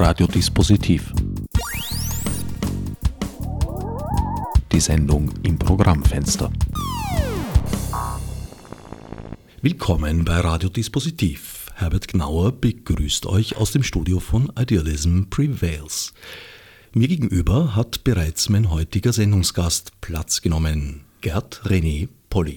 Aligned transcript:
Radiodispositiv. 0.00 1.12
Die 4.70 4.78
Sendung 4.78 5.32
im 5.42 5.58
Programmfenster. 5.58 6.52
Willkommen 9.60 10.24
bei 10.24 10.38
Radiodispositiv. 10.38 11.66
Herbert 11.74 12.06
Gnauer 12.06 12.52
begrüßt 12.52 13.26
euch 13.26 13.56
aus 13.56 13.72
dem 13.72 13.82
Studio 13.82 14.20
von 14.20 14.52
Idealism 14.56 15.24
Prevails. 15.30 16.14
Mir 16.92 17.08
gegenüber 17.08 17.74
hat 17.74 18.04
bereits 18.04 18.48
mein 18.48 18.70
heutiger 18.70 19.12
Sendungsgast 19.12 20.00
Platz 20.00 20.42
genommen, 20.42 21.06
Gerd 21.22 21.62
René 21.64 22.08
Polly. 22.30 22.56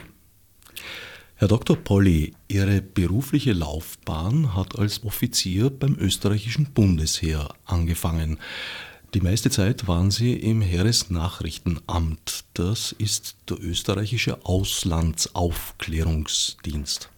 Herr 1.42 1.48
Dr. 1.48 1.76
Polly, 1.76 2.34
Ihre 2.50 2.84
berufliche 2.84 3.54
Laufbahn 3.54 4.56
hat 4.56 4.78
als 4.78 5.04
Offizier 5.04 5.72
beim 5.72 5.98
österreichischen 6.00 6.72
Bundesheer 6.72 7.56
angefangen. 7.66 8.38
Die 9.16 9.22
meiste 9.22 9.50
Zeit 9.50 9.88
waren 9.88 10.12
Sie 10.12 10.34
im 10.34 10.62
Heeresnachrichtenamt. 10.62 12.44
Das 12.54 12.92
ist 12.92 13.38
der 13.50 13.60
österreichische 13.60 14.46
Auslandsaufklärungsdienst. 14.46 17.10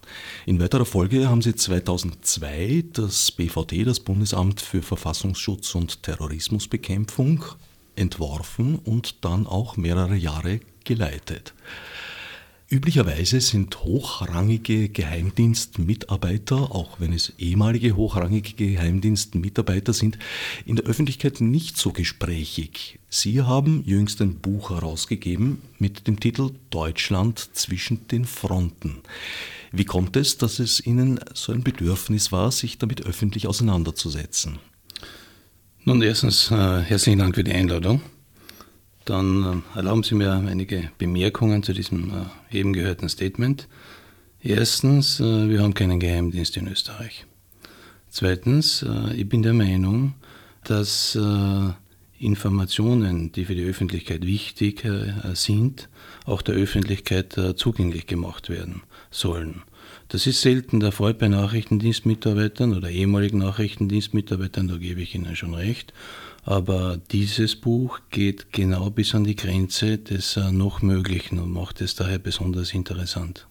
In 0.45 0.61
weiterer 0.61 0.85
Folge 0.85 1.27
haben 1.27 1.41
Sie 1.41 1.55
2002 1.55 2.85
das 2.93 3.29
BVT, 3.29 3.85
das 3.85 3.99
Bundesamt 3.99 4.61
für 4.61 4.81
Verfassungsschutz 4.81 5.75
und 5.75 6.01
Terrorismusbekämpfung, 6.01 7.43
entworfen 7.97 8.79
und 8.85 9.25
dann 9.25 9.47
auch 9.47 9.75
mehrere 9.75 10.15
Jahre 10.15 10.61
geleitet. 10.85 11.53
Üblicherweise 12.69 13.39
sind 13.41 13.83
hochrangige 13.83 14.89
Geheimdienstmitarbeiter, 14.89 16.73
auch 16.73 16.99
wenn 16.99 17.13
es 17.13 17.33
ehemalige 17.37 17.95
hochrangige 17.95 18.53
Geheimdienstmitarbeiter 18.53 19.93
sind, 19.93 20.17
in 20.65 20.77
der 20.77 20.85
Öffentlichkeit 20.85 21.41
nicht 21.41 21.77
so 21.77 21.91
gesprächig. 21.91 22.99
Sie 23.09 23.41
haben 23.41 23.83
jüngst 23.85 24.21
ein 24.21 24.35
Buch 24.35 24.71
herausgegeben 24.71 25.61
mit 25.77 26.07
dem 26.07 26.19
Titel 26.19 26.51
Deutschland 26.69 27.49
zwischen 27.53 28.07
den 28.07 28.25
Fronten. 28.25 29.01
Wie 29.71 29.85
kommt 29.85 30.15
es, 30.15 30.37
dass 30.37 30.59
es 30.59 30.85
Ihnen 30.85 31.19
so 31.33 31.51
ein 31.51 31.63
Bedürfnis 31.63 32.31
war, 32.31 32.51
sich 32.51 32.77
damit 32.77 33.05
öffentlich 33.05 33.45
auseinanderzusetzen? 33.45 34.59
Nun, 35.83 36.01
erstens 36.01 36.49
äh, 36.49 36.81
herzlichen 36.81 37.19
Dank 37.19 37.35
für 37.35 37.43
die 37.43 37.51
Einladung. 37.51 38.01
Dann 39.05 39.63
äh, 39.75 39.77
erlauben 39.77 40.03
Sie 40.03 40.15
mir 40.15 40.31
einige 40.31 40.89
Bemerkungen 40.97 41.63
zu 41.63 41.73
diesem 41.73 42.11
äh, 42.51 42.57
eben 42.57 42.73
gehörten 42.73 43.09
Statement. 43.09 43.67
Erstens, 44.41 45.19
äh, 45.19 45.49
wir 45.49 45.61
haben 45.61 45.73
keinen 45.73 45.99
Geheimdienst 45.99 46.55
in 46.57 46.67
Österreich. 46.67 47.25
Zweitens, 48.09 48.85
ich 49.15 49.27
bin 49.27 49.41
der 49.41 49.53
Meinung, 49.53 50.13
dass 50.65 51.17
Informationen, 52.19 53.31
die 53.31 53.45
für 53.45 53.55
die 53.55 53.65
Öffentlichkeit 53.65 54.23
wichtig 54.23 54.83
sind, 55.33 55.89
auch 56.27 56.43
der 56.43 56.53
Öffentlichkeit 56.53 57.35
zugänglich 57.55 58.05
gemacht 58.05 58.49
werden 58.51 58.83
sollen. 59.09 59.63
Das 60.07 60.27
ist 60.27 60.41
selten 60.41 60.79
der 60.79 60.91
Fall 60.91 61.13
bei 61.13 61.27
Nachrichtendienstmitarbeitern 61.27 62.75
oder 62.75 62.89
ehemaligen 62.89 63.39
Nachrichtendienstmitarbeitern, 63.39 64.67
da 64.67 64.77
gebe 64.77 65.01
ich 65.01 65.15
Ihnen 65.15 65.35
schon 65.35 65.53
recht. 65.53 65.93
Aber 66.45 66.99
dieses 67.11 67.55
Buch 67.55 67.99
geht 68.09 68.51
genau 68.51 68.89
bis 68.89 69.15
an 69.15 69.23
die 69.23 69.35
Grenze 69.35 69.97
des 69.97 70.35
äh, 70.35 70.51
noch 70.51 70.81
Möglichen 70.81 71.39
und 71.39 71.51
macht 71.51 71.81
es 71.81 71.95
daher 71.95 72.19
besonders 72.19 72.73
interessant. 72.73 73.47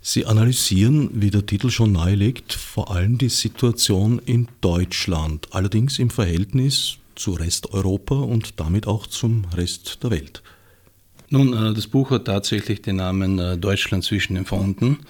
Sie 0.00 0.26
analysieren, 0.26 1.10
wie 1.14 1.30
der 1.30 1.46
Titel 1.46 1.70
schon 1.70 1.92
nahelegt, 1.92 2.52
vor 2.52 2.90
allem 2.90 3.18
die 3.18 3.30
Situation 3.30 4.20
in 4.24 4.48
Deutschland, 4.60 5.48
allerdings 5.50 5.98
im 5.98 6.10
Verhältnis 6.10 6.98
zu 7.14 7.32
Resteuropa 7.32 8.14
und 8.14 8.60
damit 8.60 8.86
auch 8.86 9.06
zum 9.06 9.46
Rest 9.56 10.02
der 10.02 10.10
Welt. 10.10 10.42
Nun, 11.30 11.52
äh, 11.52 11.74
das 11.74 11.86
Buch 11.86 12.10
hat 12.10 12.26
tatsächlich 12.26 12.82
den 12.82 12.96
Namen 12.96 13.38
äh, 13.38 13.58
Deutschland 13.58 14.04
zwischen 14.04 14.34
den 14.34 14.44
Fronten. 14.44 15.00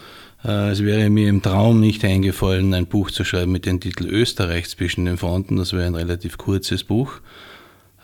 Äh, 0.44 0.70
es 0.70 0.84
wäre 0.84 1.10
mir 1.10 1.28
im 1.28 1.42
Traum 1.42 1.80
nicht 1.80 2.04
eingefallen, 2.04 2.74
ein 2.74 2.86
Buch 2.86 3.10
zu 3.10 3.24
schreiben 3.24 3.52
mit 3.52 3.66
dem 3.66 3.80
Titel 3.80 4.06
Österreich 4.06 4.68
zwischen 4.68 5.04
den 5.04 5.16
Fronten. 5.16 5.56
Das 5.56 5.72
wäre 5.72 5.86
ein 5.86 5.94
relativ 5.94 6.38
kurzes 6.38 6.84
Buch. 6.84 7.20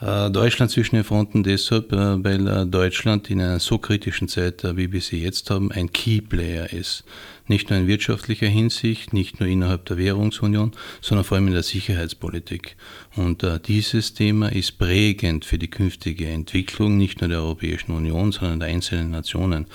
Äh, 0.01 0.31
Deutschland 0.31 0.73
zwischen 0.73 0.97
den 0.97 1.05
Fronten 1.05 1.45
deshalb, 1.45 1.93
äh, 1.93 2.25
weil 2.25 2.67
Deutschland 2.67 3.31
in 3.31 3.41
einer 3.41 3.61
so 3.61 3.79
kritischen 3.79 4.27
Zeit, 4.27 4.65
wie 4.77 4.91
wir 4.91 5.01
sie 5.01 5.23
jetzt 5.23 5.49
haben, 5.51 5.71
ein 5.71 5.93
Keyplayer 5.93 6.73
ist. 6.73 7.05
Nicht 7.47 7.71
nur 7.71 7.79
in 7.79 7.87
wirtschaftlicher 7.87 8.49
Hinsicht, 8.49 9.13
nicht 9.13 9.39
nur 9.39 9.49
innerhalb 9.49 9.85
der 9.85 9.99
Währungsunion, 9.99 10.73
sondern 11.03 11.25
vor 11.25 11.37
allem 11.37 11.49
in 11.49 11.53
der 11.53 11.63
Sicherheitspolitik. 11.63 12.75
Und 13.17 13.47
dieses 13.67 14.15
Thema 14.15 14.51
ist 14.51 14.79
prägend 14.79 15.45
für 15.45 15.59
die 15.59 15.69
künftige 15.69 16.27
Entwicklung 16.27 16.97
nicht 16.97 17.21
nur 17.21 17.29
der 17.29 17.41
Europäischen 17.41 17.93
Union, 17.93 18.33
sondern 18.33 18.61
der 18.61 18.71
einzelnen 18.71 19.11
Nationen 19.11 19.67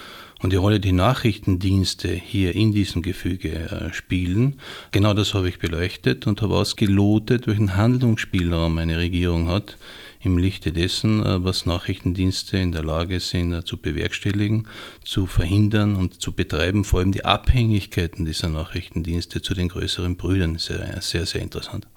und 0.42 0.54
die 0.54 0.58
Rolle, 0.58 0.80
die 0.80 0.92
Nachrichtendienste 0.92 2.10
hier 2.10 2.56
in 2.56 2.72
diesem 2.72 3.02
Gefüge 3.02 3.52
äh, 3.52 3.94
spielen. 3.94 4.60
Genau 4.92 5.14
das 5.14 5.34
habe 5.34 5.50
ich 5.50 5.60
beleuchtet 5.60 6.28
und 6.28 6.42
habe 6.42 6.56
ausgelotet, 6.56 7.48
welchen 7.48 7.76
Handlungsspielraum 7.76 8.78
eine 8.78 8.98
Regierung 8.98 9.50
hat 9.50 9.78
im 10.22 10.38
Lichte 10.38 10.72
dessen, 10.72 11.26
äh, 11.26 11.44
was 11.44 11.66
Nachrichtendienste 11.66 12.58
in 12.58 12.72
der 12.72 12.84
Lage 12.84 13.20
sind 13.20 13.54
äh, 13.54 13.64
zu 13.64 13.78
bewerkstelligen, 13.78 14.68
zu 15.04 15.26
verhindern 15.26 15.96
und 15.96 16.22
zu 16.22 16.32
betreiben, 16.32 16.84
vor 16.84 17.00
allem 17.00 17.12
die 17.12 17.26
Abhängigkeiten 17.26 18.26
dieser 18.26 18.50
Nachrichtendienste 18.50 19.42
zu 19.42 19.54
den 19.54 19.68
größeren 19.68 20.16
Brüdern, 20.16 20.58
sehr, 20.58 21.02
sehr, 21.02 21.26
sehr 21.26 21.42
interessant. 21.42 21.88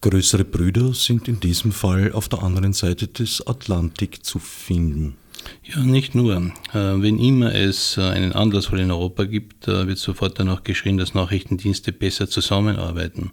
Größere 0.00 0.44
Brüder 0.44 0.94
sind 0.94 1.28
in 1.28 1.40
diesem 1.40 1.72
Fall 1.72 2.12
auf 2.12 2.28
der 2.28 2.42
anderen 2.42 2.72
Seite 2.72 3.08
des 3.08 3.46
Atlantik 3.46 4.24
zu 4.24 4.38
finden. 4.38 5.16
Ja, 5.64 5.80
nicht 5.80 6.14
nur. 6.14 6.36
Äh, 6.36 6.52
wenn 6.72 7.18
immer 7.18 7.54
es 7.54 7.96
äh, 7.96 8.02
einen 8.02 8.32
Anlassfall 8.32 8.80
in 8.80 8.90
Europa 8.90 9.24
gibt, 9.24 9.68
äh, 9.68 9.86
wird 9.86 9.98
sofort 9.98 10.38
danach 10.38 10.64
geschrien, 10.64 10.96
dass 10.96 11.14
Nachrichtendienste 11.14 11.92
besser 11.92 12.28
zusammenarbeiten. 12.28 13.32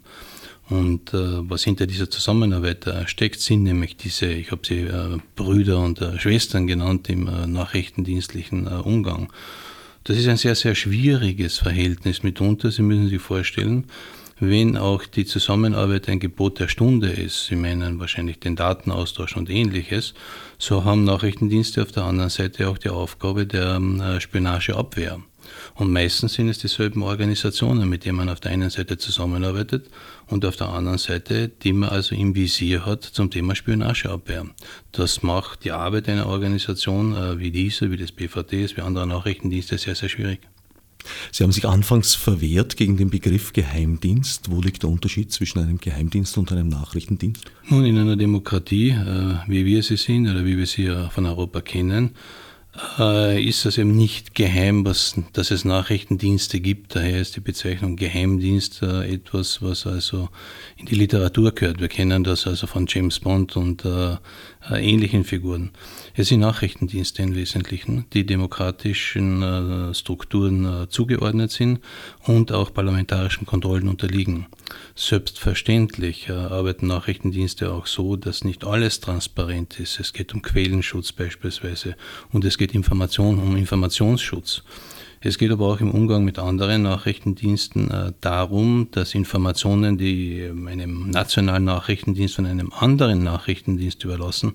Und 0.70 1.14
was 1.14 1.64
hinter 1.64 1.86
dieser 1.86 2.10
Zusammenarbeit 2.10 2.86
steckt, 3.06 3.40
sind 3.40 3.62
nämlich 3.62 3.96
diese, 3.96 4.26
ich 4.26 4.50
habe 4.50 4.60
sie 4.66 4.86
Brüder 5.34 5.78
und 5.78 5.98
Schwestern 6.18 6.66
genannt 6.66 7.08
im 7.08 7.24
nachrichtendienstlichen 7.24 8.66
Umgang. 8.66 9.32
Das 10.04 10.18
ist 10.18 10.28
ein 10.28 10.36
sehr, 10.36 10.54
sehr 10.54 10.74
schwieriges 10.74 11.56
Verhältnis 11.56 12.22
mitunter. 12.22 12.70
Sie 12.70 12.82
müssen 12.82 13.08
sich 13.08 13.22
vorstellen, 13.22 13.86
wenn 14.40 14.76
auch 14.76 15.04
die 15.04 15.24
Zusammenarbeit 15.24 16.08
ein 16.08 16.20
Gebot 16.20 16.60
der 16.60 16.68
Stunde 16.68 17.08
ist, 17.08 17.46
Sie 17.46 17.56
meinen 17.56 17.98
wahrscheinlich 17.98 18.38
den 18.38 18.56
Datenaustausch 18.56 19.36
und 19.36 19.50
ähnliches, 19.50 20.14
so 20.58 20.84
haben 20.84 21.04
Nachrichtendienste 21.04 21.82
auf 21.82 21.92
der 21.92 22.04
anderen 22.04 22.30
Seite 22.30 22.68
auch 22.68 22.78
die 22.78 22.90
Aufgabe 22.90 23.46
der 23.46 23.76
ähm, 23.76 24.02
Spionageabwehr. 24.20 25.20
Und 25.74 25.92
meistens 25.92 26.34
sind 26.34 26.48
es 26.48 26.58
dieselben 26.58 27.02
Organisationen, 27.02 27.88
mit 27.88 28.04
denen 28.04 28.18
man 28.18 28.28
auf 28.28 28.40
der 28.40 28.52
einen 28.52 28.70
Seite 28.70 28.98
zusammenarbeitet 28.98 29.88
und 30.26 30.44
auf 30.44 30.56
der 30.56 30.68
anderen 30.68 30.98
Seite, 30.98 31.48
die 31.48 31.72
man 31.72 31.90
also 31.90 32.14
im 32.14 32.34
Visier 32.34 32.84
hat 32.84 33.04
zum 33.04 33.30
Thema 33.30 33.54
Spionageabwehr. 33.54 34.46
Das 34.92 35.22
macht 35.22 35.64
die 35.64 35.72
Arbeit 35.72 36.08
einer 36.08 36.26
Organisation 36.26 37.14
äh, 37.14 37.38
wie 37.38 37.50
diese, 37.50 37.90
wie 37.90 37.96
das 37.96 38.12
BVD, 38.12 38.76
wie 38.76 38.80
andere 38.82 39.06
Nachrichtendienste 39.06 39.78
sehr, 39.78 39.94
sehr 39.94 40.08
schwierig. 40.08 40.40
Sie 41.32 41.44
haben 41.44 41.52
sich 41.52 41.66
anfangs 41.66 42.14
verwehrt 42.14 42.76
gegen 42.76 42.96
den 42.96 43.10
Begriff 43.10 43.52
Geheimdienst. 43.52 44.50
Wo 44.50 44.60
liegt 44.60 44.82
der 44.82 44.90
Unterschied 44.90 45.32
zwischen 45.32 45.60
einem 45.60 45.78
Geheimdienst 45.78 46.36
und 46.38 46.52
einem 46.52 46.68
Nachrichtendienst? 46.68 47.44
Nun, 47.68 47.84
in 47.84 47.98
einer 47.98 48.16
Demokratie, 48.16 48.90
äh, 48.90 49.36
wie 49.46 49.64
wir 49.64 49.82
sie 49.82 49.96
sind 49.96 50.28
oder 50.28 50.44
wie 50.44 50.56
wir 50.56 50.66
sie 50.66 50.90
von 51.10 51.26
Europa 51.26 51.60
kennen, 51.60 52.14
äh, 52.98 53.42
ist 53.42 53.64
es 53.66 53.78
eben 53.78 53.96
nicht 53.96 54.34
geheim, 54.34 54.84
was, 54.84 55.14
dass 55.32 55.50
es 55.50 55.64
Nachrichtendienste 55.64 56.60
gibt. 56.60 56.94
Daher 56.94 57.20
ist 57.20 57.36
die 57.36 57.40
Bezeichnung 57.40 57.96
Geheimdienst 57.96 58.82
äh, 58.82 59.12
etwas, 59.12 59.62
was 59.62 59.86
also 59.86 60.28
in 60.76 60.86
die 60.86 60.94
Literatur 60.94 61.52
gehört. 61.52 61.80
Wir 61.80 61.88
kennen 61.88 62.24
das 62.24 62.46
also 62.46 62.66
von 62.66 62.86
James 62.88 63.20
Bond 63.20 63.56
und 63.56 63.84
ähnlichen 64.70 65.24
Figuren. 65.24 65.70
Es 66.14 66.28
sind 66.28 66.40
Nachrichtendienste 66.40 67.22
im 67.22 67.34
Wesentlichen, 67.34 68.06
die 68.12 68.26
demokratischen 68.26 69.42
äh, 69.42 69.94
Strukturen 69.94 70.64
äh, 70.64 70.88
zugeordnet 70.88 71.50
sind 71.50 71.80
und 72.26 72.52
auch 72.52 72.72
parlamentarischen 72.72 73.46
Kontrollen 73.46 73.88
unterliegen. 73.88 74.46
Selbstverständlich 74.94 76.28
äh, 76.28 76.32
arbeiten 76.32 76.86
Nachrichtendienste 76.86 77.72
auch 77.72 77.86
so, 77.86 78.16
dass 78.16 78.44
nicht 78.44 78.64
alles 78.64 79.00
transparent 79.00 79.80
ist. 79.80 80.00
Es 80.00 80.12
geht 80.12 80.34
um 80.34 80.42
Quellenschutz 80.42 81.12
beispielsweise 81.12 81.96
und 82.32 82.44
es 82.44 82.58
geht 82.58 82.74
Information, 82.74 83.38
um 83.38 83.56
Informationsschutz. 83.56 84.62
Es 85.20 85.38
geht 85.38 85.50
aber 85.50 85.66
auch 85.66 85.80
im 85.80 85.90
Umgang 85.90 86.24
mit 86.24 86.38
anderen 86.38 86.82
Nachrichtendiensten 86.82 87.90
äh, 87.90 88.12
darum, 88.20 88.88
dass 88.92 89.14
Informationen, 89.14 89.98
die 89.98 90.50
einem 90.66 91.10
nationalen 91.10 91.64
Nachrichtendienst 91.64 92.36
von 92.36 92.46
einem 92.46 92.72
anderen 92.72 93.24
Nachrichtendienst 93.24 94.04
überlassen 94.04 94.54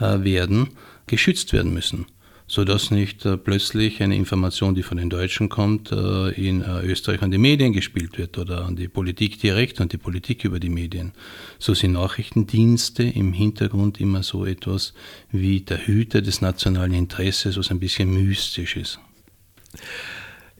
äh, 0.00 0.22
werden, 0.22 0.70
geschützt 1.06 1.52
werden 1.52 1.74
müssen. 1.74 2.06
sodass 2.50 2.90
nicht 2.90 3.26
äh, 3.26 3.36
plötzlich 3.36 4.02
eine 4.02 4.16
Information, 4.16 4.74
die 4.74 4.82
von 4.82 4.96
den 4.96 5.10
Deutschen 5.10 5.50
kommt, 5.50 5.92
äh, 5.92 6.30
in 6.30 6.62
äh, 6.62 6.80
Österreich 6.80 7.22
an 7.22 7.30
die 7.30 7.38
Medien 7.38 7.74
gespielt 7.74 8.16
wird 8.16 8.38
oder 8.38 8.64
an 8.64 8.74
die 8.74 8.88
Politik 8.88 9.38
direkt 9.38 9.80
und 9.80 9.92
die 9.92 9.98
Politik 9.98 10.44
über 10.44 10.58
die 10.58 10.70
Medien. 10.70 11.12
So 11.58 11.74
sind 11.74 11.92
Nachrichtendienste 11.92 13.02
im 13.02 13.34
Hintergrund 13.34 14.00
immer 14.00 14.22
so 14.22 14.46
etwas 14.46 14.94
wie 15.30 15.60
der 15.60 15.86
Hüter 15.86 16.22
des 16.22 16.40
nationalen 16.40 16.94
Interesses, 16.94 17.58
was 17.58 17.70
ein 17.70 17.80
bisschen 17.80 18.10
mystisch 18.10 18.76
ist. 18.76 18.98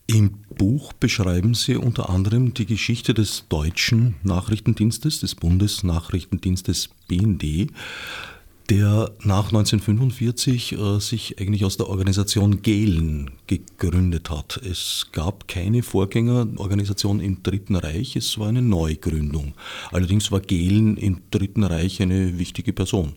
Im 0.06 0.38
Buch 0.56 0.94
beschreiben 0.94 1.54
Sie 1.54 1.76
unter 1.76 2.08
anderem 2.08 2.54
die 2.54 2.64
Geschichte 2.64 3.12
des 3.12 3.44
deutschen 3.48 4.14
Nachrichtendienstes, 4.22 5.20
des 5.20 5.34
Bundesnachrichtendienstes 5.34 6.88
BND 7.08 7.70
der 8.68 9.12
nach 9.22 9.46
1945 9.46 10.72
äh, 10.72 11.00
sich 11.00 11.40
eigentlich 11.40 11.64
aus 11.64 11.78
der 11.78 11.88
Organisation 11.88 12.60
Gehlen 12.60 13.30
gegründet 13.46 14.28
hat. 14.28 14.58
Es 14.58 15.06
gab 15.12 15.48
keine 15.48 15.82
Vorgängerorganisation 15.82 17.20
im 17.20 17.42
Dritten 17.42 17.76
Reich, 17.76 18.14
es 18.16 18.38
war 18.38 18.48
eine 18.48 18.60
Neugründung. 18.60 19.54
Allerdings 19.90 20.30
war 20.30 20.40
Gehlen 20.40 20.98
im 20.98 21.22
Dritten 21.30 21.64
Reich 21.64 22.02
eine 22.02 22.38
wichtige 22.38 22.74
Person. 22.74 23.14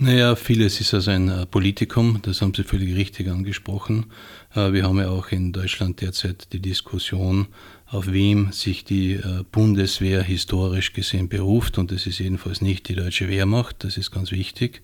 Naja, 0.00 0.36
vieles 0.36 0.80
ist 0.80 0.94
also 0.94 1.10
ein 1.10 1.28
äh, 1.28 1.44
Politikum, 1.44 2.20
das 2.22 2.40
haben 2.40 2.54
Sie 2.54 2.62
völlig 2.62 2.94
richtig 2.94 3.26
angesprochen. 3.28 4.06
Äh, 4.54 4.72
wir 4.72 4.84
haben 4.84 4.98
ja 4.98 5.08
auch 5.08 5.32
in 5.32 5.52
Deutschland 5.52 6.00
derzeit 6.00 6.52
die 6.52 6.60
Diskussion, 6.60 7.48
auf 7.88 8.06
wem 8.06 8.52
sich 8.52 8.84
die 8.84 9.14
äh, 9.14 9.42
Bundeswehr 9.50 10.22
historisch 10.22 10.92
gesehen 10.92 11.28
beruft. 11.28 11.78
Und 11.78 11.90
das 11.90 12.06
ist 12.06 12.20
jedenfalls 12.20 12.60
nicht 12.60 12.88
die 12.88 12.94
deutsche 12.94 13.28
Wehrmacht, 13.28 13.82
das 13.82 13.96
ist 13.96 14.12
ganz 14.12 14.30
wichtig. 14.30 14.82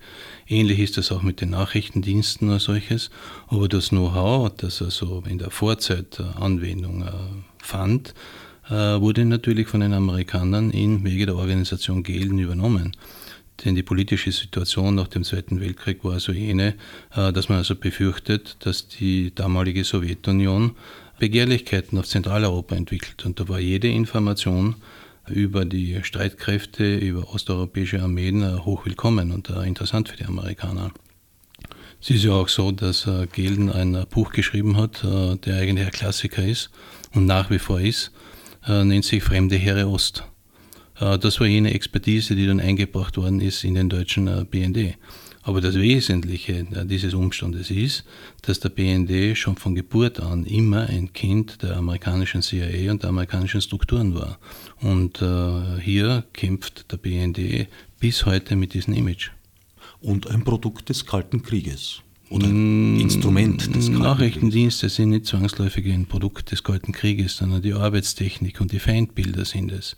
Ähnlich 0.49 0.79
ist 0.79 0.97
das 0.97 1.13
auch 1.13 1.21
mit 1.21 1.39
den 1.39 1.51
Nachrichtendiensten 1.51 2.49
als 2.49 2.65
solches. 2.65 3.09
Aber 3.47 3.69
das 3.69 3.89
Know-how, 3.91 4.53
das 4.57 4.81
also 4.81 5.23
in 5.29 5.37
der 5.37 5.49
Vorzeit 5.49 6.19
Anwendung 6.19 7.05
fand, 7.59 8.13
wurde 8.67 9.23
natürlich 9.23 9.67
von 9.67 9.79
den 9.79 9.93
Amerikanern 9.93 10.71
in 10.71 11.05
Wege 11.05 11.27
der 11.27 11.35
Organisation 11.35 12.03
Gehlen 12.03 12.37
übernommen. 12.39 12.91
Denn 13.63 13.75
die 13.75 13.83
politische 13.83 14.31
Situation 14.31 14.95
nach 14.95 15.07
dem 15.07 15.23
Zweiten 15.23 15.61
Weltkrieg 15.61 16.03
war 16.03 16.13
also 16.13 16.33
jene, 16.33 16.75
dass 17.13 17.47
man 17.47 17.59
also 17.59 17.75
befürchtet, 17.75 18.57
dass 18.59 18.89
die 18.89 19.33
damalige 19.33 19.85
Sowjetunion 19.85 20.75
Begehrlichkeiten 21.19 21.97
auf 21.97 22.05
Zentraleuropa 22.05 22.75
entwickelt. 22.75 23.25
Und 23.25 23.39
da 23.39 23.47
war 23.47 23.59
jede 23.59 23.87
Information 23.87 24.75
über 25.27 25.65
die 25.65 26.03
Streitkräfte, 26.03 26.97
über 26.97 27.33
osteuropäische 27.33 28.01
Armeen 28.01 28.43
äh, 28.43 28.59
hochwillkommen 28.59 29.31
und 29.31 29.49
äh, 29.49 29.65
interessant 29.65 30.09
für 30.09 30.17
die 30.17 30.25
Amerikaner. 30.25 30.91
Es 32.01 32.09
ist 32.09 32.23
ja 32.23 32.33
auch 32.33 32.49
so, 32.49 32.71
dass 32.71 33.07
äh, 33.07 33.27
Gelden 33.31 33.71
ein 33.71 34.05
Buch 34.09 34.31
geschrieben 34.31 34.77
hat, 34.77 35.03
der 35.03 35.57
eigentlich 35.57 35.87
ein 35.87 35.91
Klassiker 35.91 36.45
ist 36.45 36.69
und 37.13 37.25
nach 37.25 37.49
wie 37.49 37.59
vor 37.59 37.79
ist, 37.79 38.11
nennt 38.67 39.05
sich 39.05 39.23
Fremde 39.23 39.55
Heere 39.55 39.87
Ost. 39.87 40.23
Das 40.97 41.39
war 41.39 41.47
jene 41.47 41.73
Expertise, 41.73 42.35
die 42.35 42.47
dann 42.47 42.59
eingebracht 42.59 43.17
worden 43.17 43.41
ist 43.41 43.63
in 43.63 43.75
den 43.75 43.89
deutschen 43.89 44.47
BND. 44.47 44.95
Aber 45.45 45.61
das 45.61 45.75
Wesentliche 45.75 46.65
dieses 46.85 47.13
Umstandes 47.13 47.69
ist, 47.69 48.03
dass 48.41 48.59
der 48.59 48.69
BND 48.69 49.37
schon 49.37 49.57
von 49.57 49.75
Geburt 49.75 50.19
an 50.19 50.43
immer 50.43 50.87
ein 50.89 51.13
Kind 51.13 51.61
der 51.61 51.77
amerikanischen 51.77 52.41
CIA 52.41 52.91
und 52.91 53.03
der 53.03 53.11
amerikanischen 53.11 53.61
Strukturen 53.61 54.15
war. 54.15 54.39
Und 54.81 55.21
äh, 55.21 55.79
hier 55.79 56.23
kämpft 56.33 56.91
der 56.91 56.97
BND 56.97 57.67
bis 57.99 58.25
heute 58.25 58.55
mit 58.55 58.73
diesem 58.73 58.95
Image. 58.95 59.29
Und 60.01 60.31
ein 60.31 60.43
Produkt 60.43 60.89
des 60.89 61.05
Kalten 61.05 61.43
Krieges. 61.43 62.01
Oder 62.31 62.47
ein 62.47 62.99
Instrument 62.99 63.75
des 63.75 63.85
Kalten 63.85 64.01
Nachrichtendienste 64.01 64.89
sind 64.89 65.09
nicht 65.11 65.27
zwangsläufig 65.27 65.85
ein 65.93 66.07
Produkt 66.07 66.51
des 66.51 66.63
Kalten 66.63 66.91
Krieges, 66.91 67.37
sondern 67.37 67.61
die 67.61 67.73
Arbeitstechnik 67.73 68.61
und 68.61 68.71
die 68.71 68.79
Feindbilder 68.79 69.45
sind 69.45 69.71
es. 69.71 69.95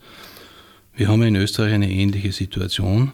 Wir 0.98 1.10
haben 1.10 1.22
in 1.22 1.36
Österreich 1.36 1.76
eine 1.76 1.92
ähnliche 1.92 2.32
Situation 2.32 3.12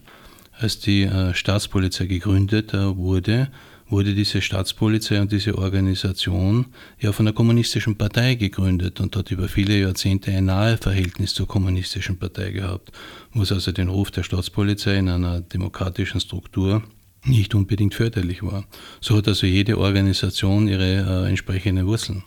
als 0.57 0.79
die 0.79 1.03
äh, 1.03 1.33
Staatspolizei 1.33 2.05
gegründet 2.05 2.73
äh, 2.73 2.95
wurde, 2.95 3.49
wurde 3.89 4.15
diese 4.15 4.41
Staatspolizei 4.41 5.19
und 5.19 5.33
diese 5.33 5.57
Organisation 5.57 6.67
ja 7.01 7.11
von 7.11 7.25
der 7.25 7.35
kommunistischen 7.35 7.97
Partei 7.97 8.35
gegründet 8.35 9.01
und 9.01 9.17
hat 9.17 9.31
über 9.31 9.49
viele 9.49 9.77
Jahrzehnte 9.77 10.31
ein 10.31 10.45
nahe 10.45 10.77
Verhältnis 10.77 11.33
zur 11.33 11.45
kommunistischen 11.45 12.17
Partei 12.17 12.51
gehabt, 12.51 12.93
was 13.33 13.51
also 13.51 13.73
den 13.73 13.89
Ruf 13.89 14.11
der 14.11 14.23
Staatspolizei 14.23 14.95
in 14.95 15.09
einer 15.09 15.41
demokratischen 15.41 16.21
Struktur 16.21 16.83
nicht 17.25 17.53
unbedingt 17.53 17.95
förderlich 17.95 18.43
war. 18.43 18.63
So 19.01 19.17
hat 19.17 19.27
also 19.27 19.45
jede 19.45 19.77
Organisation 19.77 20.69
ihre 20.69 21.25
äh, 21.25 21.27
entsprechenden 21.27 21.85
Wurzeln. 21.85 22.23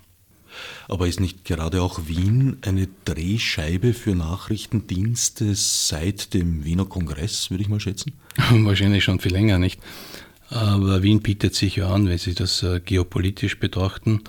Aber 0.88 1.06
ist 1.08 1.20
nicht 1.20 1.44
gerade 1.44 1.82
auch 1.82 2.06
Wien 2.06 2.58
eine 2.62 2.88
Drehscheibe 3.04 3.94
für 3.94 4.14
Nachrichtendienste 4.14 5.54
seit 5.54 6.34
dem 6.34 6.64
Wiener 6.64 6.84
Kongress, 6.84 7.50
würde 7.50 7.62
ich 7.62 7.68
mal 7.68 7.80
schätzen? 7.80 8.12
Wahrscheinlich 8.50 9.04
schon 9.04 9.20
viel 9.20 9.32
länger, 9.32 9.58
nicht? 9.58 9.80
Aber 10.50 11.02
Wien 11.02 11.20
bietet 11.20 11.54
sich 11.54 11.76
ja 11.76 11.88
an, 11.88 12.08
wenn 12.08 12.18
Sie 12.18 12.34
das 12.34 12.62
äh, 12.62 12.80
geopolitisch 12.84 13.58
betrachten 13.58 14.22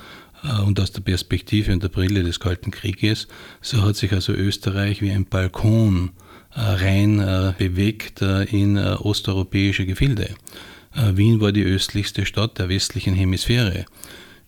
äh, 0.44 0.62
und 0.62 0.80
aus 0.80 0.92
der 0.92 1.02
Perspektive 1.02 1.72
und 1.72 1.84
der 1.84 1.90
Brille 1.90 2.24
des 2.24 2.40
Kalten 2.40 2.72
Krieges, 2.72 3.28
so 3.62 3.84
hat 3.84 3.96
sich 3.96 4.12
also 4.14 4.34
Österreich 4.34 5.02
wie 5.02 5.12
ein 5.12 5.26
Balkon 5.26 6.12
äh, 6.56 6.60
rein 6.60 7.18
bewegt 7.58 8.22
in 8.22 8.78
osteuropäische 8.78 9.86
Gefilde. 9.86 10.34
Wien 11.14 11.40
war 11.40 11.52
die 11.52 11.64
östlichste 11.64 12.26
Stadt 12.26 12.58
der 12.58 12.70
westlichen 12.70 13.14
Hemisphäre. 13.14 13.86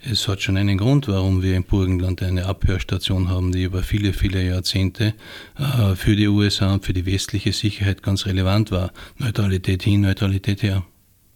Es 0.02 0.28
hat 0.30 0.42
schon 0.42 0.56
einen 0.56 0.78
Grund, 0.78 1.10
warum 1.10 1.42
wir 1.42 1.58
im 1.58 1.64
Burgenland 1.66 2.24
eine 2.24 2.46
Abhörstation 2.46 3.30
haben, 3.30 3.52
die 3.52 3.64
über 3.64 3.84
viele, 3.84 4.14
viele 4.14 4.42
Jahrzehnte 4.42 5.14
äh, 5.58 5.96
für 5.96 6.16
die 6.16 6.28
USA 6.28 6.74
und 6.74 6.86
für 6.86 6.94
die 6.94 7.06
westliche 7.06 7.52
Sicherheit 7.52 8.02
ganz 8.02 8.26
relevant 8.26 8.72
war. 8.72 8.94
Neutralität 9.18 9.84
hin, 9.84 10.02
Neutralität 10.02 10.64
her. 10.64 10.86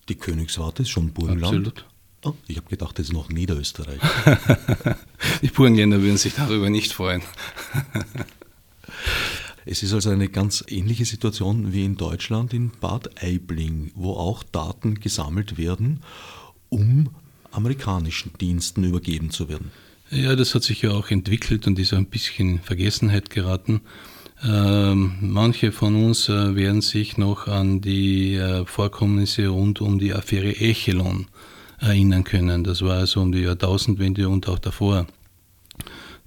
Die 0.08 0.16
Königswarte 0.16 0.84
ist 0.84 0.90
schon 0.90 1.12
Burgenland? 1.12 1.68
Absolut. 1.68 1.86
Oh, 2.26 2.34
ich 2.48 2.56
habe 2.56 2.70
gedacht, 2.70 2.98
das 2.98 3.08
ist 3.08 3.14
noch 3.14 3.28
Niederösterreich. 3.28 4.00
die 5.42 5.48
Burgenländer 5.48 6.02
würden 6.02 6.18
sich 6.18 6.36
darüber 6.36 6.70
nicht 6.70 6.94
freuen. 6.94 7.22
Es 9.66 9.82
ist 9.82 9.94
also 9.94 10.10
eine 10.10 10.28
ganz 10.28 10.64
ähnliche 10.68 11.06
Situation 11.06 11.72
wie 11.72 11.86
in 11.86 11.96
Deutschland 11.96 12.54
in 12.54 12.72
Bad 12.82 13.24
Aibling, 13.24 13.92
wo 13.96 14.12
auch 14.12 14.44
Daten 14.44 15.00
gesammelt 15.00 15.58
werden, 15.58 16.02
um 16.68 17.12
amerikanischen 17.54 18.32
Diensten 18.40 18.84
übergeben 18.84 19.30
zu 19.30 19.50
werden. 19.50 19.72
Ja, 20.10 20.36
das 20.36 20.54
hat 20.54 20.64
sich 20.64 20.82
ja 20.82 20.92
auch 20.92 21.10
entwickelt 21.10 21.66
und 21.66 21.80
ist 21.80 21.94
ein 21.94 22.06
bisschen 22.06 22.50
in 22.50 22.60
Vergessenheit 22.60 23.30
geraten. 23.30 23.82
Ähm, 24.44 25.14
manche 25.22 25.72
von 25.72 25.96
uns 25.96 26.28
äh, 26.28 26.56
werden 26.56 26.82
sich 26.82 27.18
noch 27.18 27.48
an 27.48 27.82
die 27.82 28.36
äh, 28.36 28.66
Vorkommnisse 28.66 29.48
rund 29.48 29.80
um 29.80 30.00
die 30.00 30.14
Affäre 30.14 30.56
Echelon 30.56 31.28
erinnern 31.80 32.26
können. 32.26 32.64
Das 32.64 32.82
war 32.82 32.98
also 32.98 33.22
um 33.22 33.32
die 33.32 33.42
Jahrtausendwende 33.42 34.28
und 34.28 34.48
auch 34.50 34.60
davor. 34.60 35.08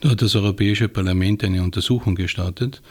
Da 0.00 0.11
hat 0.11 0.23
das 0.23 0.35
Europäische 0.35 0.88
Parlament 0.88 1.45
eine 1.45 1.62
Untersuchung 1.62 2.14
gestartet 2.14 2.83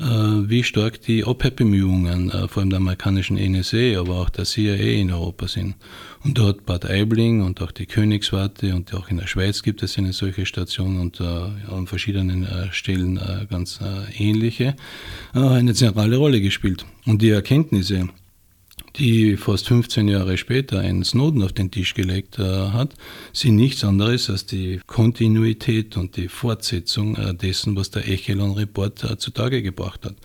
äh, 0.00 0.04
wie 0.48 0.64
stark 0.64 1.02
die 1.02 1.24
Abhörbemühungen 1.24 2.30
äh, 2.30 2.48
vor 2.48 2.62
allem 2.62 2.70
der 2.70 2.78
amerikanischen 2.78 3.36
NSA, 3.36 3.98
aber 4.00 4.16
auch 4.20 4.30
der 4.30 4.44
CIA 4.44 5.00
in 5.00 5.12
Europa 5.12 5.46
sind. 5.46 5.76
Und 6.22 6.36
dort 6.36 6.66
Bad 6.66 6.84
Aibling 6.84 7.42
und 7.42 7.62
auch 7.62 7.72
die 7.72 7.86
Königswarte 7.86 8.74
und 8.74 8.92
auch 8.94 9.08
in 9.08 9.16
der 9.16 9.26
Schweiz 9.26 9.62
gibt 9.62 9.82
es 9.82 9.96
eine 9.96 10.12
solche 10.12 10.44
Station 10.44 11.00
und 11.00 11.20
äh, 11.20 11.24
an 11.24 11.86
verschiedenen 11.86 12.46
Stellen 12.72 13.18
ganz 13.48 13.80
ähnliche, 14.18 14.76
eine 15.32 15.72
zentrale 15.74 16.16
Rolle 16.16 16.40
gespielt. 16.40 16.84
Und 17.06 17.22
die 17.22 17.30
Erkenntnisse, 17.30 18.08
die 18.96 19.36
fast 19.36 19.68
15 19.68 20.08
Jahre 20.08 20.36
später 20.36 20.80
einen 20.80 21.04
Snowden 21.04 21.42
auf 21.42 21.52
den 21.52 21.70
Tisch 21.70 21.94
gelegt 21.94 22.38
äh, 22.38 22.42
hat, 22.42 22.94
sind 23.32 23.56
nichts 23.56 23.84
anderes 23.84 24.28
als 24.30 24.46
die 24.46 24.80
Kontinuität 24.86 25.96
und 25.96 26.16
die 26.16 26.28
Fortsetzung 26.28 27.16
äh, 27.16 27.34
dessen, 27.34 27.76
was 27.76 27.90
der 27.90 28.08
Echelon-Report 28.08 29.04
äh, 29.04 29.18
zutage 29.18 29.62
gebracht 29.62 30.04
hat. 30.04 30.16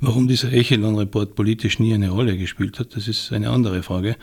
Warum 0.00 0.28
dieser 0.28 0.52
Echelon-Report 0.52 1.34
politisch 1.34 1.78
nie 1.78 1.94
eine 1.94 2.10
Rolle 2.10 2.36
gespielt 2.36 2.78
hat, 2.78 2.96
das 2.96 3.08
ist 3.08 3.32
eine 3.32 3.50
andere 3.50 3.82
Frage. 3.82 4.16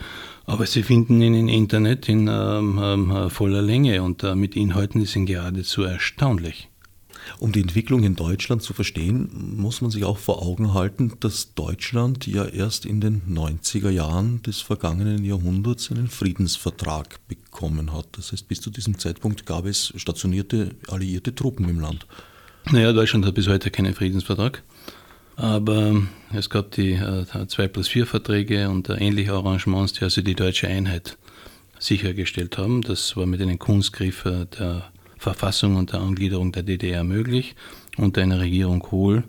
Aber 0.46 0.66
Sie 0.66 0.82
finden 0.82 1.20
ihn 1.20 1.34
im 1.34 1.48
Internet 1.48 2.08
in 2.08 2.28
ähm, 2.28 2.80
ähm, 2.82 3.30
voller 3.30 3.62
Länge 3.62 4.02
und 4.02 4.22
äh, 4.22 4.34
mit 4.34 4.56
Inhalten, 4.56 5.00
die 5.00 5.06
sind 5.06 5.26
geradezu 5.26 5.82
erstaunlich. 5.82 6.68
Um 7.38 7.52
die 7.52 7.60
Entwicklung 7.60 8.04
in 8.04 8.16
Deutschland 8.16 8.62
zu 8.62 8.74
verstehen, 8.74 9.56
muss 9.56 9.80
man 9.80 9.90
sich 9.90 10.04
auch 10.04 10.18
vor 10.18 10.42
Augen 10.42 10.74
halten, 10.74 11.12
dass 11.20 11.54
Deutschland 11.54 12.26
ja 12.26 12.44
erst 12.44 12.86
in 12.86 13.00
den 13.00 13.22
90er 13.22 13.90
Jahren 13.90 14.42
des 14.42 14.60
vergangenen 14.60 15.24
Jahrhunderts 15.24 15.90
einen 15.90 16.08
Friedensvertrag 16.08 17.18
bekommen 17.26 17.92
hat. 17.92 18.08
Das 18.12 18.32
heißt, 18.32 18.46
bis 18.48 18.60
zu 18.60 18.70
diesem 18.70 18.98
Zeitpunkt 18.98 19.46
gab 19.46 19.64
es 19.64 19.92
stationierte 19.96 20.70
alliierte 20.88 21.34
Truppen 21.34 21.68
im 21.68 21.80
Land. 21.80 22.06
Naja, 22.70 22.92
Deutschland 22.92 23.26
hat 23.26 23.34
bis 23.34 23.48
heute 23.48 23.70
keinen 23.70 23.94
Friedensvertrag. 23.94 24.62
Aber 25.36 26.02
es 26.32 26.48
gab 26.48 26.70
die 26.72 26.92
äh, 26.92 27.46
2 27.46 27.68
plus 27.68 27.88
4 27.88 28.06
Verträge 28.06 28.68
und 28.68 28.88
äh, 28.88 28.94
ähnliche 28.94 29.32
Arrangements, 29.32 29.94
die 29.94 30.04
also 30.04 30.22
die 30.22 30.34
deutsche 30.34 30.68
Einheit 30.68 31.18
sichergestellt 31.78 32.56
haben. 32.56 32.82
Das 32.82 33.16
war 33.16 33.26
mit 33.26 33.42
einem 33.42 33.58
Kunstgriff 33.58 34.22
der 34.22 34.90
Verfassung 35.18 35.76
und 35.76 35.92
der 35.92 36.00
Angliederung 36.00 36.52
der 36.52 36.62
DDR 36.62 37.02
möglich 37.02 37.56
unter 37.96 38.22
einer 38.22 38.40
Regierung 38.40 38.80
Kohl. 38.80 39.24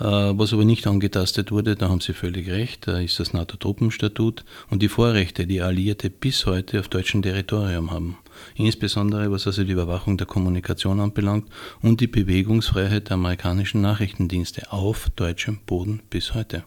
Äh, 0.00 0.04
was 0.04 0.52
aber 0.52 0.64
nicht 0.64 0.86
angetastet 0.86 1.52
wurde, 1.52 1.76
da 1.76 1.88
haben 1.88 2.00
Sie 2.00 2.14
völlig 2.14 2.48
recht, 2.48 2.88
da 2.88 2.98
ist 2.98 3.20
das 3.20 3.32
NATO-Truppenstatut 3.32 4.44
und 4.70 4.82
die 4.82 4.88
Vorrechte, 4.88 5.46
die 5.46 5.60
Alliierte 5.60 6.10
bis 6.10 6.46
heute 6.46 6.80
auf 6.80 6.88
deutschem 6.88 7.22
Territorium 7.22 7.90
haben. 7.90 8.18
Insbesondere 8.54 9.30
was 9.30 9.46
also 9.46 9.64
die 9.64 9.72
Überwachung 9.72 10.16
der 10.16 10.26
Kommunikation 10.26 11.00
anbelangt 11.00 11.48
und 11.82 12.00
die 12.00 12.06
Bewegungsfreiheit 12.06 13.08
der 13.08 13.14
amerikanischen 13.14 13.80
Nachrichtendienste 13.80 14.72
auf 14.72 15.10
deutschem 15.16 15.58
Boden 15.66 16.02
bis 16.10 16.34
heute. 16.34 16.64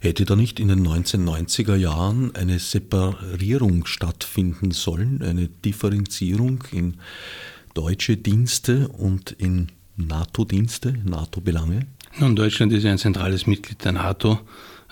Hätte 0.00 0.24
da 0.24 0.36
nicht 0.36 0.60
in 0.60 0.68
den 0.68 0.86
1990er 0.86 1.76
Jahren 1.76 2.34
eine 2.34 2.58
Separierung 2.58 3.86
stattfinden 3.86 4.70
sollen, 4.70 5.22
eine 5.22 5.48
Differenzierung 5.48 6.64
in 6.70 6.98
deutsche 7.74 8.16
Dienste 8.16 8.88
und 8.88 9.32
in 9.32 9.68
NATO-Dienste, 9.96 10.94
NATO-Belange? 11.04 11.86
Nun, 12.18 12.36
Deutschland 12.36 12.72
ist 12.72 12.86
ein 12.86 12.98
zentrales 12.98 13.46
Mitglied 13.46 13.84
der 13.84 13.92
NATO, 13.92 14.40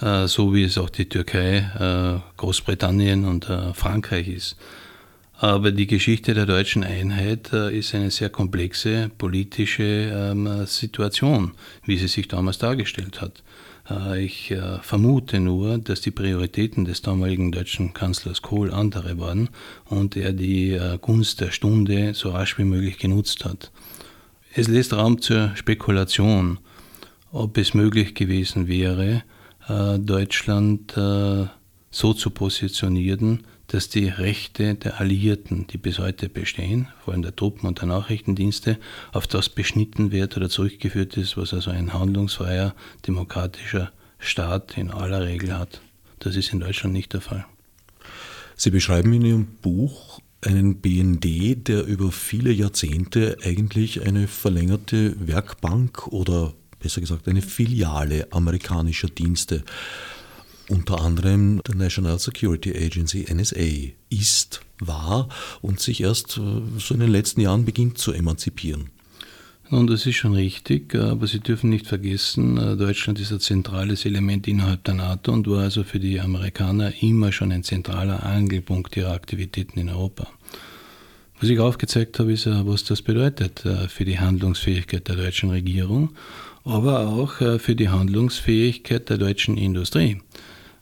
äh, 0.00 0.26
so 0.26 0.54
wie 0.54 0.64
es 0.64 0.78
auch 0.78 0.90
die 0.90 1.08
Türkei, 1.08 1.58
äh, 1.58 2.20
Großbritannien 2.36 3.24
und 3.24 3.48
äh, 3.48 3.72
Frankreich 3.72 4.28
ist. 4.28 4.56
Aber 5.38 5.70
die 5.70 5.86
Geschichte 5.86 6.32
der 6.32 6.46
deutschen 6.46 6.82
Einheit 6.82 7.52
ist 7.52 7.94
eine 7.94 8.10
sehr 8.10 8.30
komplexe 8.30 9.10
politische 9.18 9.82
ähm, 9.82 10.64
Situation, 10.66 11.52
wie 11.84 11.98
sie 11.98 12.08
sich 12.08 12.26
damals 12.28 12.58
dargestellt 12.58 13.20
hat. 13.20 13.42
Ich 14.18 14.52
vermute 14.82 15.38
nur, 15.38 15.78
dass 15.78 16.00
die 16.00 16.10
Prioritäten 16.10 16.86
des 16.86 17.02
damaligen 17.02 17.52
deutschen 17.52 17.94
Kanzlers 17.94 18.42
Kohl 18.42 18.72
andere 18.72 19.20
waren 19.20 19.48
und 19.84 20.16
er 20.16 20.32
die 20.32 20.76
Gunst 21.00 21.40
der 21.40 21.52
Stunde 21.52 22.12
so 22.12 22.30
rasch 22.30 22.58
wie 22.58 22.64
möglich 22.64 22.98
genutzt 22.98 23.44
hat. 23.44 23.70
Es 24.58 24.68
lässt 24.68 24.94
Raum 24.94 25.20
zur 25.20 25.54
Spekulation, 25.54 26.58
ob 27.30 27.58
es 27.58 27.74
möglich 27.74 28.14
gewesen 28.14 28.68
wäre, 28.68 29.22
äh, 29.68 29.98
Deutschland 29.98 30.96
äh, 30.96 31.44
so 31.90 32.14
zu 32.14 32.30
positionieren, 32.30 33.44
dass 33.68 33.88
die 33.88 34.08
Rechte 34.08 34.74
der 34.74 35.00
Alliierten, 35.00 35.66
die 35.66 35.78
bis 35.78 35.98
heute 35.98 36.28
bestehen, 36.28 36.88
vor 37.04 37.14
allem 37.14 37.22
der 37.22 37.34
Truppen 37.34 37.66
und 37.66 37.80
der 37.80 37.88
Nachrichtendienste, 37.88 38.78
auf 39.12 39.26
das 39.26 39.48
beschnitten 39.48 40.12
wird 40.12 40.36
oder 40.36 40.48
zurückgeführt 40.48 41.16
ist, 41.16 41.36
was 41.36 41.52
also 41.52 41.70
ein 41.70 41.92
handlungsfreier, 41.92 42.74
demokratischer 43.06 43.92
Staat 44.18 44.78
in 44.78 44.90
aller 44.90 45.22
Regel 45.26 45.58
hat. 45.58 45.80
Das 46.20 46.36
ist 46.36 46.52
in 46.52 46.60
Deutschland 46.60 46.94
nicht 46.94 47.12
der 47.12 47.20
Fall. 47.20 47.44
Sie 48.56 48.70
beschreiben 48.70 49.12
in 49.12 49.22
Ihrem 49.22 49.46
Buch 49.62 50.20
einen 50.40 50.76
BND, 50.80 51.68
der 51.68 51.84
über 51.84 52.12
viele 52.12 52.52
Jahrzehnte 52.52 53.36
eigentlich 53.42 54.06
eine 54.06 54.28
verlängerte 54.28 55.14
Werkbank 55.26 56.06
oder 56.08 56.54
besser 56.78 57.00
gesagt 57.00 57.26
eine 57.28 57.42
Filiale 57.42 58.28
amerikanischer 58.30 59.08
Dienste, 59.08 59.64
unter 60.68 61.00
anderem 61.00 61.60
der 61.66 61.74
National 61.74 62.18
Security 62.18 62.70
Agency 62.76 63.26
NSA, 63.32 63.92
ist, 64.10 64.60
war 64.78 65.28
und 65.62 65.80
sich 65.80 66.02
erst 66.02 66.38
äh, 66.38 66.40
so 66.78 66.94
in 66.94 67.00
den 67.00 67.10
letzten 67.10 67.40
Jahren 67.40 67.64
beginnt 67.64 67.98
zu 67.98 68.12
emanzipieren. 68.12 68.90
Nun, 69.68 69.88
das 69.88 70.06
ist 70.06 70.14
schon 70.14 70.34
richtig, 70.34 70.94
aber 70.94 71.26
Sie 71.26 71.40
dürfen 71.40 71.70
nicht 71.70 71.86
vergessen, 71.86 72.56
äh, 72.56 72.76
Deutschland 72.76 73.18
ist 73.20 73.32
ein 73.32 73.40
zentrales 73.40 74.04
Element 74.04 74.46
innerhalb 74.46 74.84
der 74.84 74.94
NATO 74.94 75.32
und 75.32 75.48
war 75.48 75.62
also 75.62 75.82
für 75.82 75.98
die 75.98 76.20
Amerikaner 76.20 76.92
immer 77.02 77.32
schon 77.32 77.52
ein 77.52 77.64
zentraler 77.64 78.24
Angelpunkt 78.24 78.96
ihrer 78.96 79.12
Aktivitäten 79.12 79.78
in 79.80 79.88
Europa. 79.88 80.28
Was 81.40 81.50
ich 81.50 81.58
aufgezeigt 81.58 82.18
habe, 82.18 82.32
ist, 82.32 82.46
was 82.46 82.84
das 82.84 83.02
bedeutet 83.02 83.64
äh, 83.64 83.88
für 83.88 84.04
die 84.04 84.18
Handlungsfähigkeit 84.18 85.08
der 85.08 85.16
deutschen 85.16 85.50
Regierung 85.50 86.10
aber 86.66 87.06
auch 87.06 87.40
äh, 87.40 87.58
für 87.58 87.76
die 87.76 87.88
Handlungsfähigkeit 87.88 89.08
der 89.08 89.18
deutschen 89.18 89.56
Industrie. 89.56 90.20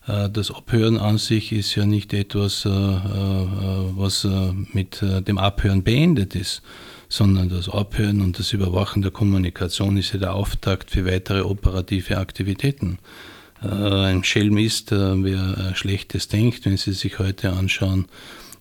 Äh, 0.06 0.30
das 0.30 0.50
Abhören 0.50 0.99
an 0.99 1.18
sich 1.18 1.52
ist 1.52 1.75
ja 1.75 1.87
nicht 1.87 2.12
etwas, 2.12 2.64
äh, 2.64 2.68
was 2.68 4.26
mit 4.73 5.00
dem 5.02 5.38
Abhören 5.38 5.82
beendet 5.82 6.34
ist, 6.34 6.62
sondern 7.08 7.49
das 7.49 7.68
Abhören 7.68 8.20
und 8.20 8.38
das 8.38 8.52
Überwachen 8.52 9.02
der 9.02 9.11
Kommunikation 9.11 9.96
ist 9.96 10.12
ja 10.12 10.18
der 10.18 10.34
Auftakt 10.34 10.90
für 10.90 11.06
weitere 11.06 11.42
operative 11.42 12.18
Aktivitäten. 12.18 12.99
Ein 13.61 14.25
Schelm 14.25 14.58
ist, 14.58 14.90
wer 14.90 15.75
Schlechtes 15.75 16.28
denkt, 16.28 16.66
wenn 16.66 16.76
Sie 16.76 16.92
sich 16.92 17.18
heute 17.18 17.52
anschauen, 17.52 18.06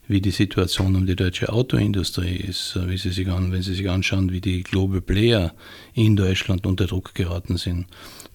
wie 0.08 0.22
die 0.22 0.32
Situation 0.32 0.96
um 0.96 1.06
die 1.06 1.16
deutsche 1.16 1.52
Autoindustrie 1.52 2.36
ist, 2.36 2.78
wie 2.88 2.98
Sie 2.98 3.12
sich 3.12 3.30
an, 3.30 3.52
wenn 3.52 3.62
Sie 3.62 3.74
sich 3.74 3.90
anschauen, 3.90 4.32
wie 4.32 4.42
die 4.42 4.64
Global 4.64 5.02
Player 5.02 5.54
in 5.94 6.16
Deutschland 6.16 6.66
unter 6.66 6.88
Druck 6.88 7.14
geraten 7.14 7.58
sind. 7.58 7.88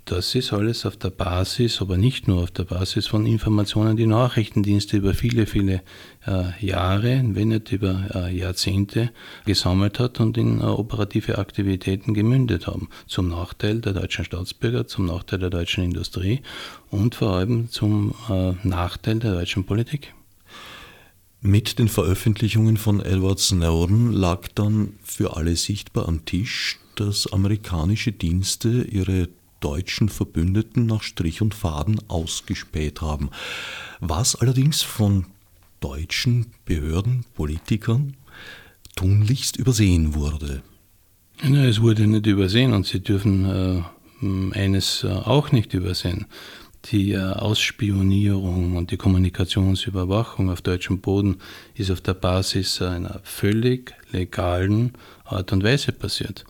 Das 0.08 0.34
ist 0.34 0.54
alles 0.54 0.86
auf 0.86 0.96
der 0.96 1.10
Basis, 1.10 1.82
aber 1.82 1.98
nicht 1.98 2.28
nur 2.28 2.42
auf 2.42 2.50
der 2.50 2.64
Basis 2.64 3.06
von 3.06 3.26
Informationen, 3.26 3.98
die 3.98 4.06
Nachrichtendienste 4.06 4.96
über 4.96 5.12
viele, 5.12 5.44
viele 5.44 5.82
äh, 6.26 6.44
Jahre, 6.64 7.22
wenn 7.22 7.48
nicht 7.48 7.72
über 7.72 8.06
äh, 8.14 8.34
Jahrzehnte 8.34 9.10
gesammelt 9.44 9.98
hat 9.98 10.18
und 10.18 10.38
in 10.38 10.62
äh, 10.62 10.64
operative 10.64 11.36
Aktivitäten 11.36 12.14
gemündet 12.14 12.66
haben. 12.66 12.88
Zum 13.06 13.28
Nachteil 13.28 13.82
der 13.82 13.92
deutschen 13.92 14.24
Staatsbürger, 14.24 14.86
zum 14.86 15.04
Nachteil 15.04 15.40
der 15.40 15.50
deutschen 15.50 15.84
Industrie 15.84 16.40
und 16.88 17.14
vor 17.14 17.32
allem 17.32 17.68
zum 17.68 18.14
äh, 18.30 18.52
Nachteil 18.66 19.18
der 19.18 19.34
deutschen 19.34 19.64
Politik. 19.64 20.14
Mit 21.40 21.78
den 21.78 21.88
Veröffentlichungen 21.88 22.76
von 22.76 23.00
Edward 23.00 23.38
Snowden 23.38 24.12
lag 24.12 24.48
dann 24.56 24.94
für 25.04 25.36
alle 25.36 25.54
sichtbar 25.54 26.08
am 26.08 26.24
Tisch, 26.24 26.80
dass 26.96 27.32
amerikanische 27.32 28.10
Dienste 28.10 28.82
ihre 28.82 29.28
deutschen 29.60 30.08
Verbündeten 30.08 30.86
nach 30.86 31.02
Strich 31.02 31.40
und 31.40 31.54
Faden 31.54 32.00
ausgespäht 32.08 33.02
haben, 33.02 33.30
was 34.00 34.34
allerdings 34.34 34.82
von 34.82 35.26
deutschen 35.78 36.46
Behörden, 36.64 37.24
Politikern 37.34 38.16
tunlichst 38.96 39.56
übersehen 39.56 40.14
wurde. 40.14 40.62
Ja, 41.44 41.64
es 41.64 41.80
wurde 41.80 42.08
nicht 42.08 42.26
übersehen 42.26 42.72
und 42.72 42.84
Sie 42.84 42.98
dürfen 42.98 43.44
äh, 43.44 44.58
eines 44.58 45.04
äh, 45.04 45.08
auch 45.08 45.52
nicht 45.52 45.72
übersehen 45.72 46.26
die 46.90 47.12
äh, 47.12 47.18
Ausspionierung 47.18 48.76
und 48.76 48.90
die 48.90 48.96
Kommunikationsüberwachung 48.96 50.50
auf 50.50 50.62
deutschem 50.62 51.00
Boden 51.00 51.36
ist 51.74 51.90
auf 51.90 52.00
der 52.00 52.14
Basis 52.14 52.80
einer 52.82 53.20
völlig 53.24 53.94
legalen 54.12 54.92
Art 55.24 55.52
und 55.52 55.64
Weise 55.64 55.92
passiert. 55.92 56.44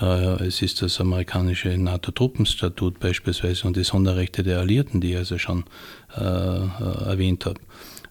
Äh, 0.00 0.44
es 0.44 0.62
ist 0.62 0.82
das 0.82 1.00
amerikanische 1.00 1.76
NATO-Truppenstatut 1.76 2.98
beispielsweise 2.98 3.66
und 3.66 3.76
die 3.76 3.84
Sonderrechte 3.84 4.42
der 4.42 4.60
Alliierten, 4.60 5.00
die 5.00 5.12
ich 5.12 5.18
also 5.18 5.38
schon 5.38 5.64
äh, 6.16 6.20
erwähnt 6.20 7.46
habe. 7.46 7.60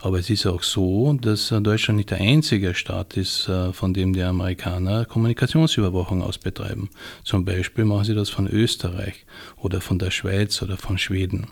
Aber 0.03 0.19
es 0.19 0.29
ist 0.29 0.45
auch 0.45 0.63
so, 0.63 1.13
dass 1.13 1.47
Deutschland 1.47 1.95
nicht 1.95 2.09
der 2.09 2.19
einzige 2.19 2.75
Staat 2.75 3.15
ist, 3.15 3.47
äh, 3.47 3.71
von 3.71 3.93
dem 3.93 4.11
die 4.11 4.21
Amerikaner 4.21 5.05
Kommunikationsüberwachung 5.05 6.21
aus 6.21 6.37
betreiben. 6.37 6.89
Zum 7.23 7.45
Beispiel 7.45 7.85
machen 7.85 8.03
sie 8.03 8.13
das 8.13 8.29
von 8.29 8.45
Österreich 8.45 9.25
oder 9.55 9.79
von 9.79 9.99
der 9.99 10.11
Schweiz 10.11 10.61
oder 10.61 10.75
von 10.75 10.97
Schweden. 10.97 11.47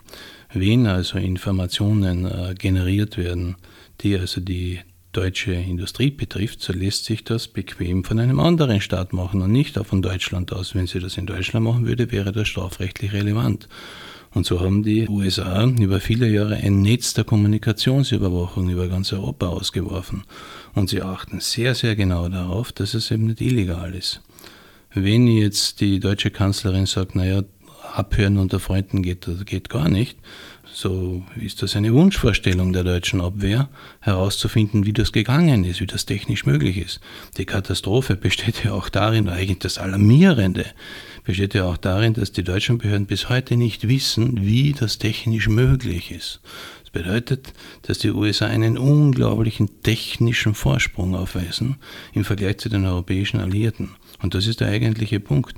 Wenn 0.52 0.86
also 0.86 1.16
Informationen 1.16 2.26
äh, 2.26 2.54
generiert 2.54 3.16
werden, 3.16 3.56
die 4.02 4.18
also 4.18 4.42
die 4.42 4.80
deutsche 5.12 5.54
Industrie 5.54 6.10
betrifft, 6.10 6.60
so 6.60 6.74
lässt 6.74 7.06
sich 7.06 7.24
das 7.24 7.48
bequem 7.48 8.04
von 8.04 8.18
einem 8.18 8.38
anderen 8.38 8.82
Staat 8.82 9.14
machen 9.14 9.40
und 9.40 9.50
nicht 9.50 9.78
auch 9.78 9.86
von 9.86 10.02
Deutschland 10.02 10.52
aus. 10.52 10.74
Wenn 10.74 10.86
sie 10.86 11.00
das 11.00 11.16
in 11.16 11.24
Deutschland 11.24 11.64
machen 11.64 11.86
würde, 11.86 12.12
wäre 12.12 12.32
das 12.32 12.48
strafrechtlich 12.48 13.14
relevant. 13.14 13.66
Und 14.34 14.46
so 14.46 14.60
haben 14.60 14.82
die 14.82 15.08
USA 15.08 15.64
über 15.64 16.00
viele 16.00 16.28
Jahre 16.28 16.56
ein 16.56 16.80
Netz 16.80 17.12
der 17.12 17.24
Kommunikationsüberwachung 17.24 18.70
über 18.70 18.88
ganz 18.88 19.12
Europa 19.12 19.48
ausgeworfen. 19.48 20.24
Und 20.74 20.88
sie 20.88 21.02
achten 21.02 21.40
sehr, 21.40 21.74
sehr 21.74 21.96
genau 21.96 22.28
darauf, 22.28 22.72
dass 22.72 22.94
es 22.94 23.10
eben 23.10 23.26
nicht 23.26 23.40
illegal 23.42 23.94
ist. 23.94 24.22
Wenn 24.94 25.26
jetzt 25.26 25.80
die 25.80 26.00
deutsche 26.00 26.30
Kanzlerin 26.30 26.86
sagt, 26.86 27.14
naja, 27.14 27.42
abhören 27.92 28.38
unter 28.38 28.60
Freunden 28.60 29.02
geht, 29.02 29.28
geht 29.46 29.68
gar 29.68 29.88
nicht, 29.88 30.18
so 30.74 31.22
ist 31.36 31.62
das 31.62 31.76
eine 31.76 31.92
Wunschvorstellung 31.92 32.72
der 32.72 32.82
deutschen 32.82 33.20
Abwehr, 33.20 33.68
herauszufinden, 34.00 34.86
wie 34.86 34.94
das 34.94 35.12
gegangen 35.12 35.64
ist, 35.64 35.80
wie 35.80 35.86
das 35.86 36.06
technisch 36.06 36.46
möglich 36.46 36.78
ist. 36.78 37.00
Die 37.36 37.44
Katastrophe 37.44 38.16
besteht 38.16 38.64
ja 38.64 38.72
auch 38.72 38.88
darin, 38.88 39.28
eigentlich 39.28 39.58
das 39.58 39.76
Alarmierende, 39.76 40.64
besteht 41.24 41.54
ja 41.54 41.64
auch 41.64 41.76
darin, 41.76 42.14
dass 42.14 42.32
die 42.32 42.42
deutschen 42.42 42.78
Behörden 42.78 43.06
bis 43.06 43.28
heute 43.28 43.56
nicht 43.56 43.86
wissen, 43.86 44.44
wie 44.44 44.72
das 44.72 44.98
technisch 44.98 45.48
möglich 45.48 46.10
ist. 46.10 46.40
Es 46.84 46.90
bedeutet, 46.90 47.52
dass 47.82 47.98
die 47.98 48.10
USA 48.10 48.46
einen 48.46 48.78
unglaublichen 48.78 49.82
technischen 49.82 50.54
Vorsprung 50.54 51.14
aufweisen 51.14 51.76
im 52.14 52.24
Vergleich 52.24 52.58
zu 52.58 52.70
den 52.70 52.86
europäischen 52.86 53.40
Alliierten. 53.40 53.90
Und 54.22 54.34
das 54.34 54.46
ist 54.46 54.60
der 54.60 54.68
eigentliche 54.68 55.20
Punkt. 55.20 55.56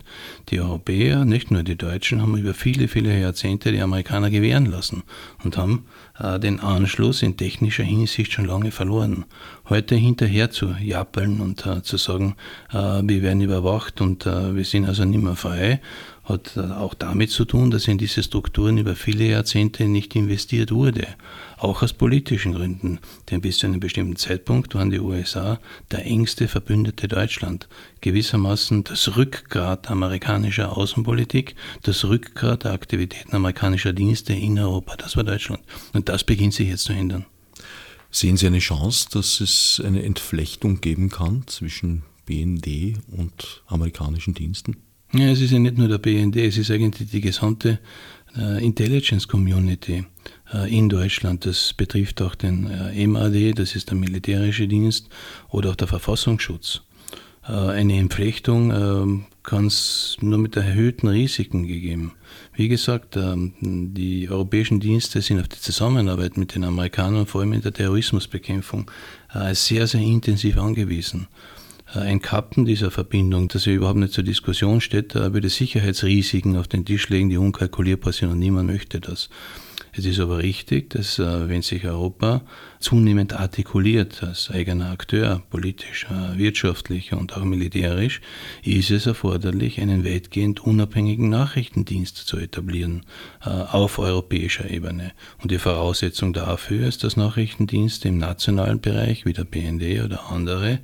Die 0.48 0.60
Europäer, 0.60 1.24
nicht 1.24 1.50
nur 1.50 1.62
die 1.62 1.76
Deutschen, 1.76 2.22
haben 2.22 2.36
über 2.36 2.54
viele, 2.54 2.88
viele 2.88 3.18
Jahrzehnte 3.18 3.70
die 3.70 3.80
Amerikaner 3.80 4.30
gewähren 4.30 4.66
lassen 4.66 5.02
und 5.44 5.56
haben 5.56 5.84
äh, 6.18 6.40
den 6.40 6.60
Anschluss 6.60 7.22
in 7.22 7.36
technischer 7.36 7.84
Hinsicht 7.84 8.32
schon 8.32 8.46
lange 8.46 8.70
verloren. 8.70 9.26
Heute 9.68 9.96
hinterher 9.96 10.50
zu 10.50 10.74
jappeln 10.80 11.40
und 11.40 11.66
äh, 11.66 11.82
zu 11.82 11.98
sagen, 11.98 12.36
äh, 12.72 12.76
wir 13.02 13.22
werden 13.22 13.42
überwacht 13.42 14.00
und 14.00 14.26
äh, 14.26 14.56
wir 14.56 14.64
sind 14.64 14.86
also 14.86 15.04
nicht 15.04 15.22
mehr 15.22 15.36
frei, 15.36 15.80
hat 16.24 16.56
auch 16.56 16.94
damit 16.94 17.30
zu 17.30 17.44
tun, 17.44 17.70
dass 17.70 17.86
in 17.86 17.98
diese 17.98 18.22
Strukturen 18.22 18.78
über 18.78 18.96
viele 18.96 19.24
Jahrzehnte 19.24 19.84
nicht 19.84 20.16
investiert 20.16 20.72
wurde. 20.72 21.06
Auch 21.64 21.82
aus 21.82 21.94
politischen 21.94 22.52
Gründen. 22.52 22.98
Denn 23.30 23.40
bis 23.40 23.56
zu 23.56 23.66
einem 23.66 23.80
bestimmten 23.80 24.16
Zeitpunkt 24.16 24.74
waren 24.74 24.90
die 24.90 25.00
USA 25.00 25.58
der 25.90 26.04
engste 26.04 26.46
Verbündete 26.46 27.08
Deutschland. 27.08 27.68
Gewissermaßen 28.02 28.84
das 28.84 29.16
Rückgrat 29.16 29.90
amerikanischer 29.90 30.76
Außenpolitik, 30.76 31.54
das 31.82 32.04
Rückgrat 32.04 32.64
der 32.64 32.72
Aktivitäten 32.72 33.34
amerikanischer 33.34 33.94
Dienste 33.94 34.34
in 34.34 34.58
Europa. 34.58 34.96
Das 34.98 35.16
war 35.16 35.24
Deutschland. 35.24 35.62
Und 35.94 36.10
das 36.10 36.22
beginnt 36.22 36.52
sich 36.52 36.68
jetzt 36.68 36.84
zu 36.84 36.92
ändern. 36.92 37.24
Sehen 38.10 38.36
Sie 38.36 38.46
eine 38.46 38.58
Chance, 38.58 39.08
dass 39.10 39.40
es 39.40 39.80
eine 39.82 40.02
Entflechtung 40.02 40.82
geben 40.82 41.08
kann 41.08 41.44
zwischen 41.46 42.02
BND 42.26 42.98
und 43.10 43.62
amerikanischen 43.68 44.34
Diensten? 44.34 44.76
Ja, 45.14 45.28
es 45.30 45.40
ist 45.40 45.52
ja 45.52 45.58
nicht 45.58 45.78
nur 45.78 45.88
der 45.88 45.96
BND, 45.96 46.36
es 46.36 46.58
ist 46.58 46.70
eigentlich 46.70 47.10
die 47.10 47.22
gesamte 47.22 47.78
äh, 48.36 48.62
Intelligence 48.62 49.26
Community 49.26 50.04
in 50.68 50.88
Deutschland. 50.88 51.46
Das 51.46 51.72
betrifft 51.72 52.22
auch 52.22 52.34
den 52.34 52.70
äh, 52.70 53.06
MAD, 53.06 53.58
das 53.58 53.74
ist 53.74 53.90
der 53.90 53.96
militärische 53.96 54.68
Dienst, 54.68 55.08
oder 55.50 55.70
auch 55.70 55.76
der 55.76 55.88
Verfassungsschutz. 55.88 56.82
Äh, 57.46 57.52
eine 57.52 57.98
Entflechtung 57.98 58.70
ähm, 58.70 59.24
kann 59.42 59.66
es 59.66 60.16
nur 60.20 60.38
mit 60.38 60.56
erhöhten 60.56 61.08
Risiken 61.08 61.66
gegeben. 61.66 62.12
Wie 62.54 62.68
gesagt, 62.68 63.16
ähm, 63.16 63.52
die 63.60 64.28
europäischen 64.30 64.80
Dienste 64.80 65.20
sind 65.20 65.40
auf 65.40 65.48
die 65.48 65.60
Zusammenarbeit 65.60 66.36
mit 66.36 66.54
den 66.54 66.64
Amerikanern, 66.64 67.26
vor 67.26 67.42
allem 67.42 67.52
in 67.52 67.62
der 67.62 67.72
Terrorismusbekämpfung, 67.72 68.90
äh, 69.34 69.54
sehr, 69.54 69.86
sehr 69.86 70.00
intensiv 70.00 70.56
angewiesen. 70.56 71.28
Äh, 71.94 72.00
ein 72.00 72.22
Kappen 72.22 72.64
dieser 72.64 72.90
Verbindung, 72.90 73.48
das 73.48 73.66
ja 73.66 73.72
überhaupt 73.72 73.98
nicht 73.98 74.14
zur 74.14 74.24
Diskussion 74.24 74.80
steht, 74.80 75.14
würde 75.14 75.50
Sicherheitsrisiken 75.50 76.56
auf 76.56 76.68
den 76.68 76.86
Tisch 76.86 77.10
legen, 77.10 77.28
die 77.28 77.36
unkalkulierbar 77.36 78.12
sind 78.12 78.30
und 78.30 78.38
niemand 78.38 78.70
möchte 78.70 79.00
das. 79.00 79.28
Es 79.96 80.04
ist 80.04 80.18
aber 80.18 80.38
richtig, 80.38 80.90
dass 80.90 81.20
äh, 81.20 81.48
wenn 81.48 81.62
sich 81.62 81.84
Europa 81.84 82.42
zunehmend 82.80 83.32
artikuliert 83.32 84.22
als 84.24 84.50
eigener 84.50 84.90
Akteur, 84.90 85.42
politisch, 85.50 86.06
äh, 86.10 86.36
wirtschaftlich 86.36 87.12
und 87.12 87.36
auch 87.36 87.44
militärisch, 87.44 88.20
ist 88.64 88.90
es 88.90 89.06
erforderlich, 89.06 89.80
einen 89.80 90.04
weitgehend 90.04 90.60
unabhängigen 90.60 91.28
Nachrichtendienst 91.28 92.16
zu 92.16 92.38
etablieren 92.38 93.02
auf 93.40 93.98
europäischer 93.98 94.70
Ebene. 94.70 95.12
Und 95.42 95.50
die 95.50 95.58
Voraussetzung 95.58 96.32
dafür 96.32 96.88
ist, 96.88 97.04
dass 97.04 97.16
Nachrichtendienste 97.16 98.08
im 98.08 98.18
nationalen 98.18 98.80
Bereich, 98.80 99.24
wie 99.24 99.32
der 99.32 99.44
BND 99.44 100.02
oder 100.04 100.30
andere, 100.30 100.80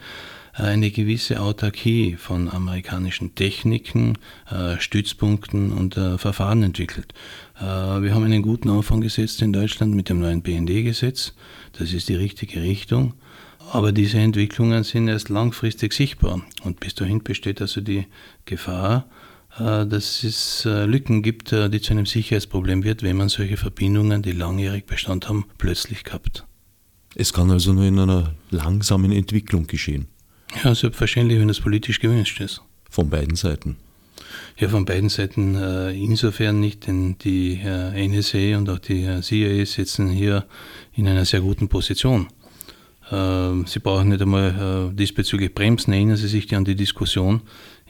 eine 0.53 0.91
gewisse 0.91 1.41
Autarkie 1.41 2.17
von 2.17 2.51
amerikanischen 2.51 3.35
Techniken, 3.35 4.19
äh, 4.51 4.79
Stützpunkten 4.79 5.73
und 5.73 5.97
äh, 5.97 6.19
Verfahren 6.19 6.63
entwickelt. 6.63 7.15
Äh, 7.61 7.65
wir 8.03 8.15
haben 8.15 8.25
einen 8.25 8.43
guten 8.43 8.71
Anfang 8.71 9.01
gesetzt 9.01 9.43
in 9.43 9.53
Deutschland 9.53 9.95
mit 9.95 10.09
dem 10.09 10.21
neuen 10.21 10.43
BND-Gesetz. 10.43 11.35
Das 11.79 11.93
ist 11.93 12.09
die 12.09 12.15
richtige 12.15 12.63
Richtung. 12.63 13.15
Aber 13.73 13.93
diese 13.93 14.19
Entwicklungen 14.19 14.83
sind 14.83 15.09
erst 15.09 15.29
langfristig 15.29 15.93
sichtbar. 15.93 16.43
Und 16.65 16.81
bis 16.81 16.95
dahin 16.95 17.23
besteht 17.23 17.61
also 17.61 17.81
die 17.81 18.07
Gefahr, 18.45 19.07
dass 19.57 20.25
es 20.25 20.65
Lücken 20.65 21.23
gibt, 21.23 21.53
die 21.53 21.81
zu 21.81 21.93
einem 21.93 22.07
Sicherheitsproblem 22.07 22.83
wird, 22.83 23.05
wenn 23.05 23.17
man 23.17 23.29
solche 23.29 23.57
Verbindungen, 23.57 24.23
die 24.23 24.33
langjährig 24.33 24.87
Bestand 24.87 25.29
haben, 25.29 25.45
plötzlich 25.59 26.03
kappt. 26.03 26.47
Es 27.15 27.33
kann 27.33 27.51
also 27.51 27.73
nur 27.73 27.85
in 27.85 27.99
einer 27.99 28.35
langsamen 28.51 29.13
Entwicklung 29.13 29.69
geschehen. 29.69 30.09
Ja, 30.65 30.75
selbstverständlich, 30.75 31.39
wenn 31.39 31.49
das 31.49 31.61
politisch 31.61 32.01
gewünscht 32.01 32.41
ist. 32.41 32.63
Von 32.89 33.09
beiden 33.09 33.37
Seiten? 33.37 33.77
Ja, 34.59 34.69
von 34.69 34.85
beiden 34.85 35.09
Seiten 35.09 35.55
äh, 35.55 35.93
insofern 35.93 36.61
nicht, 36.61 36.87
denn 36.87 37.17
die 37.19 37.61
äh, 37.65 38.09
NSA 38.09 38.59
und 38.59 38.69
auch 38.69 38.79
die 38.79 39.05
äh, 39.05 39.21
CIA 39.21 39.65
sitzen 39.65 40.09
hier 40.09 40.47
in 40.95 41.09
einer 41.09 41.25
sehr 41.25 41.41
guten 41.41 41.69
Position. 41.69 42.29
Äh, 43.11 43.67
sie 43.67 43.81
brauchen 43.81 44.09
nicht 44.09 44.23
einmal 44.23 44.91
äh, 44.91 44.95
diesbezüglich 44.95 45.55
bremsen. 45.55 45.93
Erinnern 45.93 46.17
Sie 46.17 46.29
sich 46.29 46.55
an 46.55 46.65
die 46.65 46.77
Diskussion 46.77 47.43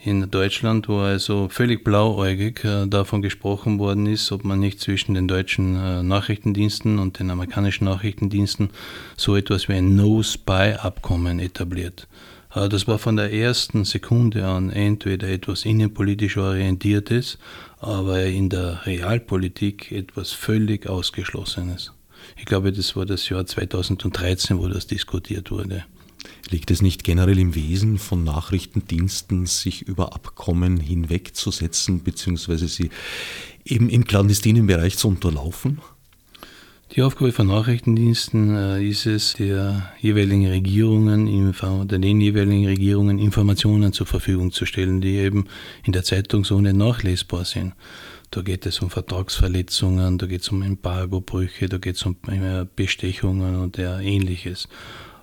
in 0.02 0.30
Deutschland, 0.30 0.88
wo 0.88 1.00
also 1.00 1.48
völlig 1.50 1.84
blauäugig 1.84 2.64
äh, 2.64 2.86
davon 2.86 3.20
gesprochen 3.20 3.78
worden 3.78 4.06
ist, 4.06 4.32
ob 4.32 4.44
man 4.44 4.60
nicht 4.60 4.80
zwischen 4.80 5.14
den 5.14 5.28
deutschen 5.28 6.08
Nachrichtendiensten 6.08 6.98
und 6.98 7.18
den 7.18 7.30
amerikanischen 7.30 7.84
Nachrichtendiensten 7.84 8.70
so 9.16 9.36
etwas 9.36 9.68
wie 9.68 9.74
ein 9.74 9.94
No-Spy-Abkommen 9.96 11.38
etabliert. 11.38 12.08
Äh, 12.54 12.68
das 12.68 12.86
war 12.86 12.98
von 12.98 13.16
der 13.16 13.32
ersten 13.32 13.84
Sekunde 13.84 14.46
an 14.46 14.70
entweder 14.70 15.28
etwas 15.28 15.64
innenpolitisch 15.64 16.36
orientiertes, 16.36 17.38
aber 17.78 18.24
in 18.24 18.48
der 18.48 18.86
Realpolitik 18.86 19.92
etwas 19.92 20.32
völlig 20.32 20.88
Ausgeschlossenes. 20.88 21.92
Ich 22.36 22.44
glaube, 22.44 22.72
das 22.72 22.96
war 22.96 23.06
das 23.06 23.28
Jahr 23.28 23.46
2013, 23.46 24.58
wo 24.58 24.68
das 24.68 24.86
diskutiert 24.86 25.50
wurde. 25.50 25.84
Liegt 26.50 26.70
es 26.70 26.82
nicht 26.82 27.04
generell 27.04 27.38
im 27.38 27.54
Wesen 27.54 27.96
von 27.96 28.24
Nachrichtendiensten, 28.24 29.46
sich 29.46 29.82
über 29.82 30.14
Abkommen 30.14 30.78
hinwegzusetzen, 30.78 32.02
beziehungsweise 32.02 32.68
sie 32.68 32.90
eben 33.64 33.88
im 33.88 34.04
clandestinen 34.04 34.66
Bereich 34.66 34.98
zu 34.98 35.08
unterlaufen? 35.08 35.80
Die 36.96 37.03
Aufgabe 37.03 37.31
von 37.31 37.46
Nachrichtendiensten 37.46 38.57
äh, 38.57 38.85
ist 38.85 39.07
es, 39.07 39.35
der 39.35 39.92
jeweiligen 40.00 40.48
Regierungen, 40.48 41.26
den 41.87 42.20
jeweiligen 42.20 42.66
Regierungen 42.66 43.20
Informationen 43.20 43.92
zur 43.92 44.09
Verfügung 44.09 44.50
zu 44.50 44.66
stellen, 44.66 45.00
die 45.00 45.18
eben 45.18 45.46
in 45.85 45.92
der 45.92 46.03
Zeitung 46.03 46.44
so 46.44 46.61
nicht 46.61 46.74
nachlesbar 46.74 47.44
sind. 47.44 47.74
Da 48.33 48.42
geht 48.42 48.66
es 48.66 48.81
um 48.81 48.90
Vertragsverletzungen, 48.90 50.18
da 50.18 50.26
geht 50.26 50.40
es 50.40 50.48
um 50.48 50.62
Embargobrüche, 50.62 51.68
da 51.68 51.79
geht 51.79 51.94
es 51.94 52.03
um 52.03 52.16
äh, 52.26 52.66
Bestechungen 52.74 53.55
und 53.61 53.79
ähnliches. 53.79 54.66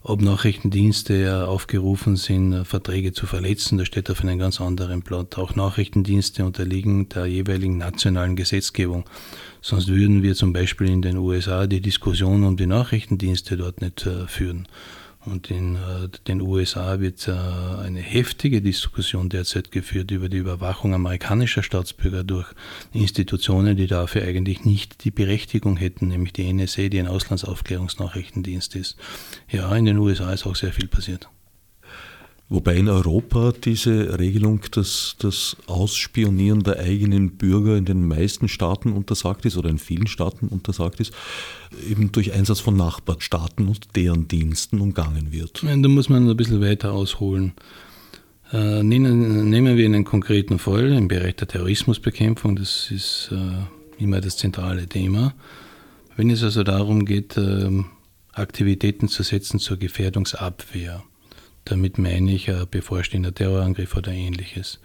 Ob 0.09 0.21
Nachrichtendienste 0.21 1.49
aufgerufen 1.49 2.15
sind, 2.15 2.53
äh, 2.53 2.63
Verträge 2.63 3.11
zu 3.11 3.25
verletzen, 3.25 3.77
das 3.77 3.87
steht 3.87 4.09
auf 4.09 4.21
einem 4.21 4.39
ganz 4.39 4.61
anderen 4.61 5.01
Blatt. 5.01 5.37
Auch 5.37 5.55
Nachrichtendienste 5.55 6.45
unterliegen 6.45 7.09
der 7.09 7.25
jeweiligen 7.25 7.77
nationalen 7.77 8.37
Gesetzgebung. 8.37 9.03
Sonst 9.67 9.89
würden 9.89 10.23
wir 10.23 10.33
zum 10.33 10.53
Beispiel 10.53 10.87
in 10.87 11.01
den 11.01 11.17
USA 11.17 11.67
die 11.67 11.81
Diskussion 11.81 12.45
um 12.45 12.55
die 12.55 12.67
Nachrichtendienste 12.67 13.57
dort 13.57 13.81
nicht 13.81 14.05
äh, 14.05 14.25
führen. 14.25 14.65
Und 15.25 15.51
in 15.51 15.75
äh, 15.75 16.07
den 16.25 16.39
USA 16.39 17.01
wird 17.01 17.27
äh, 17.27 17.31
eine 17.33 17.99
heftige 17.99 18.61
Diskussion 18.61 19.27
derzeit 19.27 19.73
geführt 19.73 20.11
über 20.11 20.29
die 20.29 20.37
Überwachung 20.37 20.93
amerikanischer 20.93 21.63
Staatsbürger 21.63 22.23
durch 22.23 22.47
Institutionen, 22.93 23.75
die 23.75 23.87
dafür 23.87 24.21
eigentlich 24.21 24.63
nicht 24.63 25.03
die 25.03 25.11
Berechtigung 25.11 25.75
hätten, 25.75 26.07
nämlich 26.07 26.31
die 26.31 26.53
NSA, 26.53 26.87
die 26.87 27.01
ein 27.01 27.07
Auslandsaufklärungsnachrichtendienst 27.07 28.73
ist. 28.73 28.95
Ja, 29.49 29.75
in 29.75 29.83
den 29.83 29.97
USA 29.97 30.31
ist 30.31 30.47
auch 30.47 30.55
sehr 30.55 30.71
viel 30.71 30.87
passiert. 30.87 31.27
Wobei 32.49 32.77
in 32.77 32.87
Europa 32.87 33.51
diese 33.51 34.17
Regelung, 34.17 34.61
dass 34.71 35.17
das 35.19 35.57
Ausspionieren 35.67 36.63
der 36.63 36.79
eigenen 36.79 37.31
Bürger 37.31 37.75
in 37.75 37.83
den 37.83 38.07
meisten 38.07 38.47
Staaten 38.47 38.93
untersagt 38.93 39.45
ist 39.45 39.57
oder 39.57 39.69
in 39.69 39.79
vielen 39.79 40.07
Staaten 40.07 40.47
untersagt 40.47 41.01
ist, 41.01 41.11
eben 41.89 42.13
durch 42.13 42.31
Einsatz 42.31 42.61
von 42.61 42.77
Nachbarstaaten 42.77 43.67
und 43.67 43.97
deren 43.97 44.29
Diensten 44.29 44.79
umgangen 44.79 45.33
wird. 45.33 45.61
Da 45.61 45.89
muss 45.89 46.07
man 46.07 46.29
ein 46.29 46.37
bisschen 46.37 46.61
weiter 46.61 46.93
ausholen. 46.93 47.51
Äh, 48.53 48.81
nehmen, 48.81 49.51
wir 49.51 49.85
einen 49.85 50.05
konkreten 50.05 50.57
Fall 50.57 50.93
im 50.93 51.09
Bereich 51.09 51.35
der 51.35 51.49
Terrorismusbekämpfung, 51.49 52.55
das 52.55 52.89
ist 52.91 53.29
äh, 53.33 54.01
immer 54.01 54.21
das 54.21 54.37
zentrale 54.37 54.87
Thema. 54.87 55.33
Wenn 56.15 56.29
es 56.29 56.43
also 56.43 56.63
darum 56.63 57.03
geht, 57.03 57.35
äh, 57.35 57.83
Aktivitäten 58.31 59.09
zu 59.09 59.23
setzen 59.23 59.59
zur 59.59 59.75
Gefährdungsabwehr, 59.75 61.03
damit 61.71 61.97
meine 61.97 62.31
ich 62.31 62.49
ein 62.49 62.65
bevorstehender 62.69 63.33
Terrorangriff 63.33 63.95
oder 63.95 64.11
ähnliches. 64.11 64.79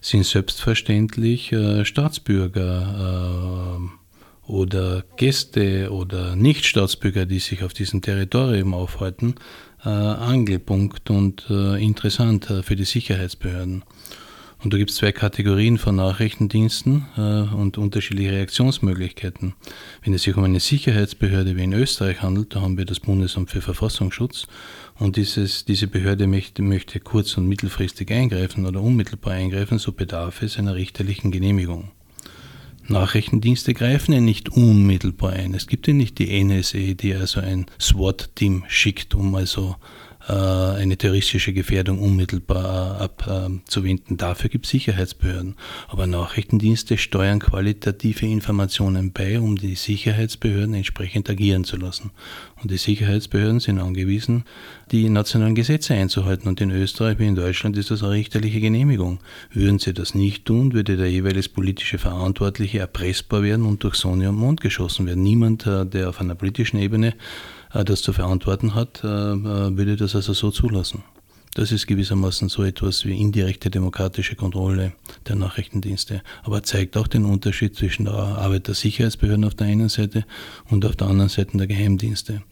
Sind 0.00 0.24
selbstverständlich 0.24 1.52
äh, 1.52 1.84
Staatsbürger 1.84 3.78
äh, 3.80 4.50
oder 4.50 5.04
Gäste 5.16 5.90
oder 5.90 6.36
Nichtstaatsbürger, 6.36 7.26
die 7.26 7.40
sich 7.40 7.64
auf 7.64 7.72
diesem 7.72 8.02
Territorium 8.02 8.74
aufhalten, 8.74 9.34
äh, 9.84 9.88
Angelpunkt 9.88 11.10
und 11.10 11.46
äh, 11.50 11.82
interessant 11.82 12.50
äh, 12.50 12.62
für 12.62 12.76
die 12.76 12.84
Sicherheitsbehörden. 12.84 13.82
Und 14.62 14.72
da 14.72 14.78
gibt 14.78 14.90
es 14.90 14.96
zwei 14.96 15.12
Kategorien 15.12 15.76
von 15.76 15.96
Nachrichtendiensten 15.96 17.06
äh, 17.16 17.20
und 17.54 17.76
unterschiedliche 17.76 18.32
Reaktionsmöglichkeiten. 18.32 19.54
Wenn 20.02 20.14
es 20.14 20.22
sich 20.22 20.36
um 20.36 20.44
eine 20.44 20.60
Sicherheitsbehörde 20.60 21.56
wie 21.56 21.64
in 21.64 21.72
Österreich 21.72 22.22
handelt, 22.22 22.54
da 22.54 22.62
haben 22.62 22.78
wir 22.78 22.86
das 22.86 23.00
Bundesamt 23.00 23.50
für 23.50 23.60
Verfassungsschutz 23.60 24.46
und 24.98 25.16
dieses, 25.16 25.64
diese 25.64 25.86
Behörde 25.88 26.26
möchte, 26.26 26.62
möchte 26.62 27.00
kurz- 27.00 27.36
und 27.36 27.48
mittelfristig 27.48 28.10
eingreifen 28.10 28.66
oder 28.66 28.80
unmittelbar 28.80 29.34
eingreifen, 29.34 29.78
so 29.78 29.92
bedarf 29.92 30.42
es 30.42 30.58
einer 30.58 30.74
richterlichen 30.74 31.30
Genehmigung. 31.30 31.90
Nachrichtendienste 32.88 33.74
greifen 33.74 34.12
ja 34.12 34.20
nicht 34.20 34.48
unmittelbar 34.48 35.32
ein. 35.32 35.54
Es 35.54 35.66
gibt 35.66 35.88
ja 35.88 35.92
nicht 35.92 36.18
die 36.18 36.42
NSA, 36.42 36.94
die 36.94 37.14
also 37.14 37.40
ein 37.40 37.66
SWAT-Team 37.80 38.64
schickt, 38.68 39.14
um 39.14 39.34
also 39.34 39.76
eine 40.32 40.96
terroristische 40.96 41.52
Gefährdung 41.52 42.00
unmittelbar 42.00 43.00
abzuwenden. 43.00 44.16
Dafür 44.16 44.50
gibt 44.50 44.64
es 44.66 44.72
Sicherheitsbehörden. 44.72 45.54
Aber 45.88 46.06
Nachrichtendienste 46.06 46.98
steuern 46.98 47.38
qualitative 47.38 48.26
Informationen 48.26 49.12
bei, 49.12 49.38
um 49.38 49.56
die 49.56 49.76
Sicherheitsbehörden 49.76 50.74
entsprechend 50.74 51.30
agieren 51.30 51.64
zu 51.64 51.76
lassen. 51.76 52.10
Und 52.60 52.70
die 52.70 52.76
Sicherheitsbehörden 52.76 53.60
sind 53.60 53.78
angewiesen, 53.78 54.44
die 54.90 55.08
nationalen 55.08 55.54
Gesetze 55.54 55.94
einzuhalten. 55.94 56.48
Und 56.48 56.60
in 56.60 56.70
Österreich 56.70 57.18
wie 57.18 57.26
in 57.26 57.36
Deutschland 57.36 57.76
ist 57.76 57.90
das 57.90 58.02
eine 58.02 58.12
richterliche 58.12 58.60
Genehmigung. 58.60 59.20
Würden 59.52 59.78
sie 59.78 59.94
das 59.94 60.14
nicht 60.14 60.44
tun, 60.44 60.72
würde 60.72 60.96
der 60.96 61.10
jeweils 61.10 61.48
politische 61.48 61.98
Verantwortliche 61.98 62.80
erpressbar 62.80 63.42
werden 63.42 63.64
und 63.64 63.84
durch 63.84 63.94
Sonne 63.94 64.28
und 64.30 64.36
Mond 64.36 64.60
geschossen 64.60 65.06
werden. 65.06 65.22
Niemand, 65.22 65.66
äh, 65.66 65.86
der 65.86 66.08
auf 66.08 66.20
einer 66.20 66.34
politischen 66.34 66.78
Ebene 66.78 67.08
äh, 67.08 67.14
das 67.72 68.02
zu 68.02 68.12
verantworten 68.12 68.74
hat, 68.74 69.02
äh, 69.04 69.06
äh, 69.06 69.76
würde 69.76 69.96
das 69.96 70.14
also 70.14 70.32
so 70.32 70.50
zulassen. 70.50 71.02
Das 71.54 71.72
ist 71.72 71.86
gewissermaßen 71.86 72.50
so 72.50 72.62
etwas 72.64 73.06
wie 73.06 73.18
indirekte 73.18 73.70
demokratische 73.70 74.36
Kontrolle 74.36 74.92
der 75.26 75.36
Nachrichtendienste, 75.36 76.22
aber 76.42 76.62
zeigt 76.62 76.96
auch 76.98 77.06
den 77.06 77.24
Unterschied 77.24 77.74
zwischen 77.74 78.04
der 78.04 78.14
Arbeit 78.14 78.66
der 78.66 78.74
Sicherheitsbehörden 78.74 79.44
auf 79.44 79.54
der 79.54 79.68
einen 79.68 79.88
Seite 79.88 80.26
und 80.68 80.84
auf 80.84 80.96
der 80.96 81.06
anderen 81.06 81.30
Seite 81.30 81.56
der 81.56 81.66
Geheimdienste. 81.66 82.42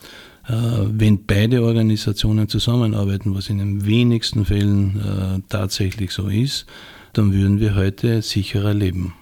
Wenn 0.49 1.27
beide 1.27 1.63
Organisationen 1.63 2.49
zusammenarbeiten, 2.49 3.35
was 3.35 3.51
in 3.51 3.59
den 3.59 3.85
wenigsten 3.85 4.47
Fällen 4.47 5.45
tatsächlich 5.51 6.13
so 6.13 6.29
ist, 6.29 6.65
dann 7.13 7.35
würden 7.35 7.61
wir 7.61 7.75
heute 7.75 8.23
sicherer 8.23 8.73
leben. 8.73 9.13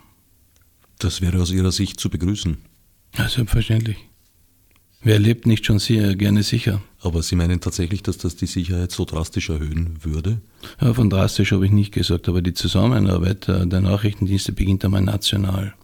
Das 1.01 1.21
wäre 1.21 1.43
aus 1.43 1.51
Ihrer 1.51 1.73
Sicht 1.73 1.99
zu 1.99 2.09
begrüßen. 2.09 2.57
Ja, 3.19 3.29
selbstverständlich. 3.29 3.97
Wer 5.05 5.19
lebt 5.19 5.47
nicht 5.47 5.67
schon 5.67 5.81
sehr 5.81 6.15
gerne 6.15 6.45
sicher? 6.45 6.81
Aber 7.01 7.23
Sie 7.23 7.35
meinen 7.35 7.61
tatsächlich, 7.61 8.05
dass 8.05 8.19
das 8.19 8.37
die 8.37 8.47
Sicherheit 8.47 8.93
so 8.93 9.05
drastisch 9.05 9.51
erhöhen 9.51 9.99
würde? 10.03 10.41
Ja, 10.81 10.95
von 10.95 11.11
drastisch 11.11 11.51
habe 11.51 11.67
ich 11.67 11.73
nicht 11.73 11.93
gesagt, 11.93 12.29
aber 12.29 12.41
die 12.41 12.55
Zusammenarbeit 12.55 13.49
der 13.49 13.81
Nachrichtendienste 13.81 14.53
beginnt 14.53 14.85
einmal 14.85 15.03
national. 15.03 15.75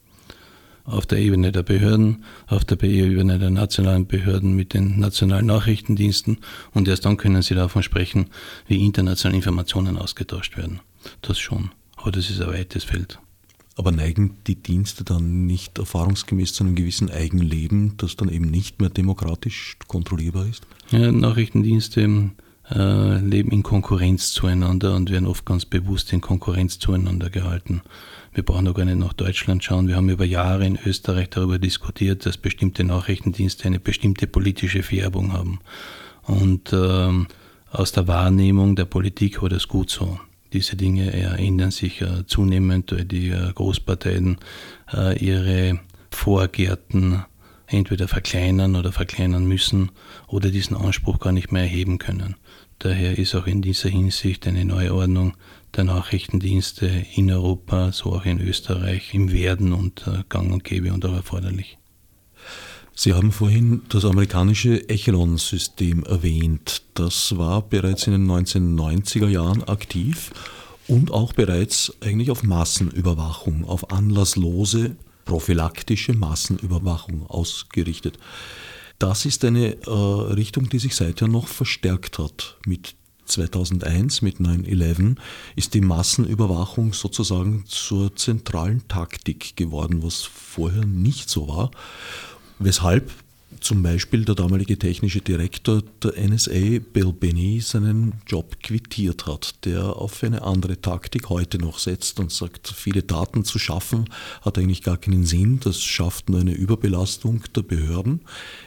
Auf 0.85 1.05
der 1.05 1.19
Ebene 1.19 1.51
der 1.51 1.65
Behörden, 1.65 2.25
auf 2.47 2.65
der 2.65 2.81
Ebene 2.83 3.41
der 3.41 3.51
nationalen 3.51 4.07
Behörden 4.07 4.55
mit 4.55 4.73
den 4.73 5.01
nationalen 5.01 5.47
Nachrichtendiensten 5.47 6.39
und 6.73 6.87
erst 6.87 7.05
dann 7.05 7.17
können 7.17 7.43
Sie 7.43 7.57
davon 7.57 7.83
sprechen, 7.83 8.27
wie 8.69 8.85
internationale 8.87 9.37
Informationen 9.37 9.99
ausgetauscht 9.99 10.57
werden. 10.57 10.81
Das 11.23 11.41
schon, 11.41 11.73
aber 11.97 12.13
das 12.13 12.31
ist 12.31 12.41
ein 12.41 12.49
weites 12.49 12.85
Feld. 12.85 13.19
Aber 13.79 13.93
neigen 13.93 14.39
die 14.49 14.57
Dienste 14.57 15.05
dann 15.05 15.47
nicht 15.47 15.79
erfahrungsgemäß 15.79 16.53
zu 16.53 16.65
einem 16.65 16.75
gewissen 16.75 17.13
Eigenleben, 17.13 17.97
das 17.97 18.17
dann 18.17 18.29
eben 18.29 18.51
nicht 18.51 18.81
mehr 18.81 18.91
demokratisch 18.91 19.77
kontrollierbar 19.87 20.47
ist? 20.47 20.67
Ja, 20.91 21.13
Nachrichtendienste 21.13 22.33
äh, 22.75 23.19
leben 23.21 23.53
in 23.53 23.63
Konkurrenz 23.63 24.33
zueinander 24.33 24.97
und 24.97 25.13
werden 25.13 25.29
oft 25.29 25.47
ganz 25.47 25.65
bewusst 25.65 26.13
in 26.13 26.21
Konkurrenz 26.21 26.81
zueinander 26.81 27.31
gehalten. 27.31 27.83
Wir 28.35 28.43
brauchen 28.43 28.67
auch 28.67 28.75
gar 28.75 28.85
nicht 28.85 28.99
nach 28.99 29.13
Deutschland 29.13 29.63
schauen. 29.63 29.87
Wir 29.87 29.95
haben 29.95 30.09
über 30.09 30.25
Jahre 30.25 30.67
in 30.67 30.77
Österreich 30.85 31.31
darüber 31.31 31.61
diskutiert, 31.61 32.27
dass 32.27 32.37
bestimmte 32.37 32.83
Nachrichtendienste 32.83 33.67
eine 33.67 33.79
bestimmte 33.79 34.27
politische 34.27 34.83
Färbung 34.83 35.33
haben. 35.33 35.61
Und 36.25 36.73
äh, 36.73 37.27
aus 37.71 37.93
der 37.93 38.09
Wahrnehmung 38.09 38.75
der 38.75 38.87
Politik 38.87 39.41
war 39.41 39.49
das 39.49 39.69
gut 39.69 39.89
so. 39.89 40.19
Diese 40.53 40.77
Dinge 40.77 41.13
ändern 41.13 41.71
sich 41.71 42.01
äh, 42.01 42.27
zunehmend, 42.27 42.93
weil 42.93 43.05
die 43.05 43.31
äh, 43.31 43.53
Großparteien 43.53 44.39
äh, 44.93 45.19
ihre 45.19 45.81
Vorgärten 46.11 47.25
entweder 47.67 48.09
verkleinern 48.09 48.77
oder 48.77 48.93
verkleinern 48.93 49.47
müssen 49.47 49.91
oder 50.27 50.51
diesen 50.51 50.77
Anspruch 50.77 51.21
gar 51.21 51.33
nicht 51.33 51.53
mehr 51.53 51.63
erheben 51.63 51.99
können. 51.99 52.37
Daher 52.79 53.19
ist 53.19 53.35
auch 53.35 53.47
in 53.47 53.61
dieser 53.61 53.91
Hinsicht 53.91 54.47
eine 54.47 54.65
Neuordnung 54.65 55.35
der 55.77 55.85
Nachrichtendienste 55.85 57.05
in 57.15 57.31
Europa, 57.31 57.93
so 57.93 58.15
auch 58.15 58.25
in 58.25 58.41
Österreich, 58.41 59.13
im 59.13 59.33
Werden 59.33 59.73
und 59.73 60.05
gang 60.29 60.53
und 60.53 60.65
gäbe 60.65 60.93
und 60.93 61.05
auch 61.05 61.13
erforderlich. 61.13 61.78
Sie 63.01 63.15
haben 63.15 63.31
vorhin 63.31 63.83
das 63.91 64.05
amerikanische 64.05 64.89
Echelon-System 64.89 66.03
erwähnt. 66.03 66.83
Das 66.95 67.39
war 67.39 67.63
bereits 67.63 68.09
in 68.09 68.13
den 68.13 68.29
1990er 68.29 69.29
Jahren 69.29 69.63
aktiv 69.63 70.33
und 70.89 71.13
auch 71.13 71.33
bereits 71.33 71.93
eigentlich 72.01 72.33
auf 72.33 72.43
Massenüberwachung, 72.43 73.65
auf 73.67 73.93
anlasslose 73.93 74.97
prophylaktische 75.27 76.13
Massenüberwachung 76.13 77.25
ausgerichtet. 77.31 78.19
Das 78.99 79.27
ist 79.27 79.45
eine 79.45 79.77
äh, 79.87 79.91
Richtung, 79.91 80.69
die 80.69 80.81
sich 80.81 80.97
seither 80.97 81.29
noch 81.29 81.47
verstärkt 81.47 82.19
hat. 82.19 82.57
Mit 82.67 82.97
2001, 83.27 84.23
mit 84.23 84.39
9-11, 84.39 85.15
ist 85.55 85.75
die 85.75 85.83
Massenüberwachung 85.83 86.93
sozusagen 86.95 87.65
zur 87.67 88.17
zentralen 88.17 88.89
Taktik 88.89 89.55
geworden, 89.55 90.03
was 90.03 90.23
vorher 90.23 90.85
nicht 90.85 91.31
so 91.31 91.47
war 91.47 91.71
weshalb 92.59 93.11
zum 93.61 93.83
Beispiel 93.83 94.25
der 94.25 94.35
damalige 94.35 94.79
technische 94.79 95.21
Direktor 95.21 95.83
der 96.03 96.13
NSA, 96.29 96.81
Bill 96.93 97.13
Binney, 97.13 97.61
seinen 97.61 98.15
Job 98.27 98.63
quittiert 98.63 99.27
hat, 99.27 99.65
der 99.65 99.97
auf 99.97 100.23
eine 100.23 100.43
andere 100.43 100.81
Taktik 100.81 101.29
heute 101.29 101.59
noch 101.59 101.79
setzt 101.79 102.21
und 102.21 102.31
sagt, 102.31 102.69
viele 102.69 103.03
Daten 103.03 103.45
zu 103.45 103.59
schaffen 103.59 104.05
hat 104.43 104.59
eigentlich 104.59 104.83
gar 104.83 104.97
keinen 104.97 105.25
Sinn, 105.25 105.61
das 105.61 105.81
schafft 105.81 106.29
nur 106.29 106.41
eine 106.41 106.53
Überbelastung 106.53 107.43
der 107.55 107.63
Behörden. 107.63 108.21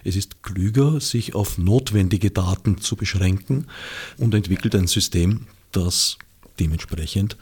Es 0.03 0.15
ist 0.15 0.43
klüger, 0.43 0.99
sich 0.99 1.35
auf 1.35 1.57
notwendige 1.57 2.31
Daten 2.31 2.79
zu 2.79 2.95
beschränken 2.95 3.67
und 4.17 4.33
entwickelt 4.33 4.75
ein 4.75 4.87
System, 4.87 5.47
das 5.71 6.17
dementsprechend 6.59 7.37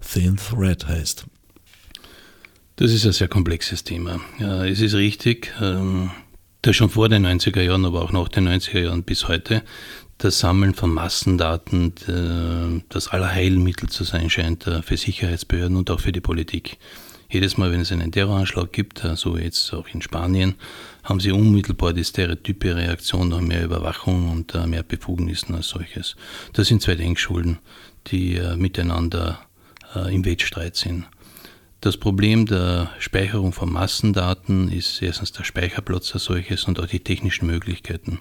Thin 0.00 0.36
Thread 0.36 0.88
heißt. 0.88 1.26
Das 2.80 2.92
ist 2.92 3.04
ein 3.04 3.12
sehr 3.12 3.28
komplexes 3.28 3.84
Thema. 3.84 4.20
Ja, 4.38 4.64
es 4.64 4.80
ist 4.80 4.94
richtig, 4.94 5.52
ähm, 5.60 6.12
dass 6.62 6.76
schon 6.76 6.88
vor 6.88 7.10
den 7.10 7.26
90er 7.26 7.60
Jahren, 7.60 7.84
aber 7.84 8.00
auch 8.00 8.10
nach 8.10 8.28
den 8.28 8.48
90er 8.48 8.80
Jahren 8.80 9.02
bis 9.02 9.28
heute, 9.28 9.62
das 10.16 10.38
Sammeln 10.38 10.72
von 10.72 10.90
Massendaten 10.90 11.92
das 12.88 13.08
Allerheilmittel 13.08 13.90
zu 13.90 14.04
sein 14.04 14.30
scheint 14.30 14.66
äh, 14.66 14.80
für 14.80 14.96
Sicherheitsbehörden 14.96 15.76
und 15.76 15.90
auch 15.90 16.00
für 16.00 16.10
die 16.10 16.22
Politik. 16.22 16.78
Jedes 17.28 17.58
Mal, 17.58 17.70
wenn 17.70 17.80
es 17.80 17.92
einen 17.92 18.12
Terroranschlag 18.12 18.72
gibt, 18.72 19.04
äh, 19.04 19.14
so 19.14 19.36
jetzt 19.36 19.74
auch 19.74 19.86
in 19.88 20.00
Spanien, 20.00 20.54
haben 21.04 21.20
sie 21.20 21.32
unmittelbar 21.32 21.92
die 21.92 22.04
stereotype 22.04 22.76
Reaktion 22.76 23.28
nach 23.28 23.42
mehr 23.42 23.62
Überwachung 23.62 24.30
und 24.30 24.54
äh, 24.54 24.66
mehr 24.66 24.84
Befugnissen 24.84 25.54
als 25.54 25.68
solches. 25.68 26.16
Das 26.54 26.68
sind 26.68 26.80
zwei 26.80 26.94
Denkschulen, 26.94 27.58
die 28.06 28.40
miteinander 28.56 29.38
im 30.08 30.24
Wettstreit 30.24 30.76
sind. 30.76 31.04
Das 31.80 31.96
Problem 31.96 32.44
der 32.44 32.90
Speicherung 32.98 33.54
von 33.54 33.72
Massendaten 33.72 34.70
ist 34.70 35.00
erstens 35.00 35.32
der 35.32 35.44
Speicherplatz 35.44 36.12
als 36.12 36.24
solches 36.24 36.64
und 36.64 36.78
auch 36.78 36.84
die 36.86 37.00
technischen 37.00 37.46
Möglichkeiten. 37.46 38.18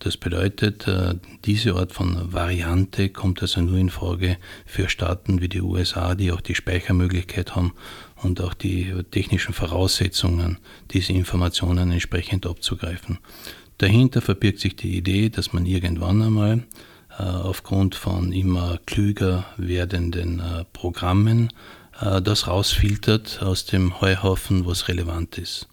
Das 0.00 0.18
bedeutet, 0.18 0.86
äh, 0.86 1.14
diese 1.46 1.76
Art 1.76 1.92
von 1.92 2.30
Variante 2.30 3.08
kommt 3.08 3.40
also 3.40 3.62
nur 3.62 3.78
in 3.78 3.88
Frage 3.88 4.36
für 4.66 4.90
Staaten 4.90 5.40
wie 5.40 5.48
die 5.48 5.62
USA, 5.62 6.14
die 6.14 6.30
auch 6.30 6.42
die 6.42 6.54
Speichermöglichkeit 6.54 7.56
haben 7.56 7.72
und 8.16 8.42
auch 8.42 8.52
die 8.52 8.92
technischen 9.10 9.54
Voraussetzungen, 9.54 10.58
diese 10.90 11.14
Informationen 11.14 11.92
entsprechend 11.92 12.44
abzugreifen. 12.44 13.18
Dahinter 13.78 14.20
verbirgt 14.20 14.58
sich 14.58 14.76
die 14.76 14.98
Idee, 14.98 15.30
dass 15.30 15.54
man 15.54 15.64
irgendwann 15.64 16.20
einmal 16.20 16.64
äh, 17.18 17.22
aufgrund 17.22 17.94
von 17.94 18.32
immer 18.32 18.78
klüger 18.84 19.46
werdenden 19.56 20.40
äh, 20.40 20.64
Programmen 20.74 21.50
das 22.00 22.46
rausfiltert 22.46 23.42
aus 23.42 23.66
dem 23.66 24.00
Heuhaufen, 24.00 24.66
was 24.66 24.88
relevant 24.88 25.38
ist. 25.38 25.68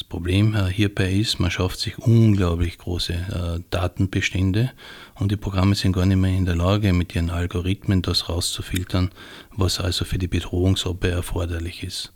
Das 0.00 0.04
Problem 0.04 0.54
äh, 0.54 0.70
hierbei 0.72 1.12
ist, 1.12 1.40
man 1.40 1.50
schafft 1.50 1.78
sich 1.80 1.98
unglaublich 1.98 2.78
große 2.78 3.12
äh, 3.12 3.62
Datenbestände 3.68 4.70
und 5.16 5.30
die 5.30 5.36
Programme 5.36 5.74
sind 5.74 5.92
gar 5.92 6.06
nicht 6.06 6.16
mehr 6.16 6.34
in 6.34 6.46
der 6.46 6.56
Lage, 6.56 6.94
mit 6.94 7.14
ihren 7.14 7.28
Algorithmen 7.28 8.00
das 8.00 8.30
rauszufiltern, 8.30 9.10
was 9.54 9.78
also 9.78 10.06
für 10.06 10.16
die 10.16 10.26
Bedrohungsabwehr 10.26 11.12
erforderlich 11.12 11.82
ist. 11.82 12.12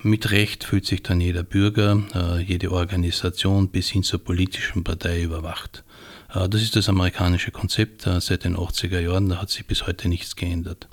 Mit 0.00 0.30
Recht 0.30 0.62
fühlt 0.62 0.86
sich 0.86 1.02
dann 1.02 1.20
jeder 1.20 1.42
Bürger, 1.42 2.02
jede 2.46 2.70
Organisation 2.70 3.68
bis 3.68 3.88
hin 3.88 4.02
zur 4.02 4.22
politischen 4.22 4.84
Partei 4.84 5.22
überwacht. 5.22 5.82
Das 6.28 6.62
ist 6.62 6.76
das 6.76 6.90
amerikanische 6.90 7.50
Konzept 7.50 8.02
seit 8.02 8.44
den 8.44 8.54
80er 8.54 9.00
Jahren, 9.00 9.30
da 9.30 9.40
hat 9.40 9.48
sich 9.48 9.66
bis 9.66 9.86
heute 9.86 10.08
nichts 10.08 10.36
geändert. 10.36 10.88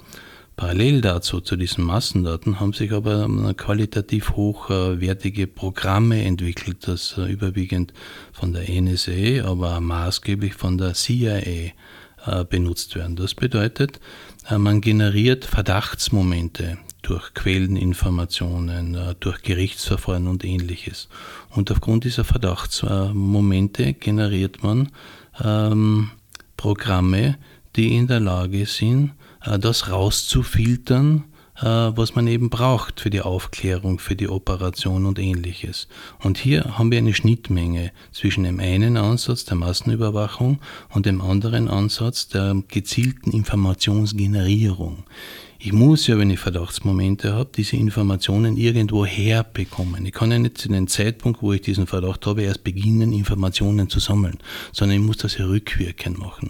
Parallel 0.56 1.02
dazu, 1.02 1.42
zu 1.42 1.56
diesen 1.56 1.84
Massendaten, 1.84 2.60
haben 2.60 2.74
sich 2.74 2.92
aber 2.92 3.28
qualitativ 3.56 4.32
hochwertige 4.36 5.48
Programme 5.48 6.24
entwickelt, 6.24 6.88
das 6.88 7.18
überwiegend 7.18 7.94
von 8.32 8.54
der 8.54 8.70
NSA, 8.70 9.46
aber 9.46 9.80
maßgeblich 9.80 10.54
von 10.54 10.78
der 10.78 10.94
CIA 10.94 11.72
benutzt 12.50 12.96
werden. 12.96 13.16
Das 13.16 13.34
bedeutet, 13.34 14.00
man 14.56 14.82
generiert 14.82 15.46
Verdachtsmomente 15.46 16.78
durch 17.02 17.34
Quelleninformationen, 17.34 18.96
äh, 18.96 19.16
durch 19.20 19.42
Gerichtsverfahren 19.42 20.28
und 20.28 20.44
ähnliches. 20.44 21.10
Und 21.50 21.72
aufgrund 21.72 22.04
dieser 22.04 22.24
Verdachtsmomente 22.24 23.94
generiert 23.94 24.64
man 24.64 24.90
ähm, 25.44 26.12
Programme, 26.58 27.38
die 27.76 27.96
in 27.96 28.08
der 28.08 28.20
Lage 28.20 28.66
sind, 28.66 29.10
äh, 29.10 29.12
das 29.42 29.90
rauszufiltern, 29.90 31.24
äh, 31.58 31.66
was 31.66 32.16
man 32.16 32.28
eben 32.28 32.50
braucht 32.50 33.02
für 33.02 33.10
die 33.10 33.22
Aufklärung, 33.22 34.00
für 34.00 34.16
die 34.16 34.30
Operation 34.30 35.06
und 35.06 35.20
ähnliches. 35.20 35.88
Und 36.20 36.38
hier 36.38 36.78
haben 36.78 36.92
wir 36.92 36.98
eine 36.98 37.14
Schnittmenge 37.14 37.92
zwischen 38.12 38.44
dem 38.44 38.60
einen 38.60 38.98
Ansatz 38.98 39.46
der 39.46 39.58
Massenüberwachung 39.58 40.60
und 40.90 41.06
dem 41.06 41.22
anderen 41.22 41.68
Ansatz 41.68 42.28
der 42.28 42.56
gezielten 42.68 43.32
Informationsgenerierung. 43.32 45.04
Ich 45.64 45.74
muss 45.74 46.08
ja, 46.08 46.18
wenn 46.18 46.32
ich 46.32 46.40
Verdachtsmomente 46.40 47.34
habe, 47.34 47.52
diese 47.56 47.76
Informationen 47.76 48.58
irgendwo 48.58 49.06
herbekommen. 49.06 50.04
Ich 50.08 50.12
kann 50.12 50.32
ja 50.32 50.40
nicht 50.40 50.58
zu 50.58 50.70
dem 50.70 50.88
Zeitpunkt, 50.88 51.44
wo 51.44 51.54
ich 51.54 51.62
diesen 51.62 51.86
Verdacht 51.86 52.26
habe, 52.26 52.42
erst 52.42 52.64
beginnen, 52.64 53.14
Informationen 53.14 53.88
zu 53.88 54.00
sammeln, 54.00 54.40
sondern 54.72 54.98
ich 54.98 55.06
muss 55.06 55.18
das 55.18 55.38
ja 55.38 55.46
rückwirkend 55.46 56.18
machen. 56.18 56.50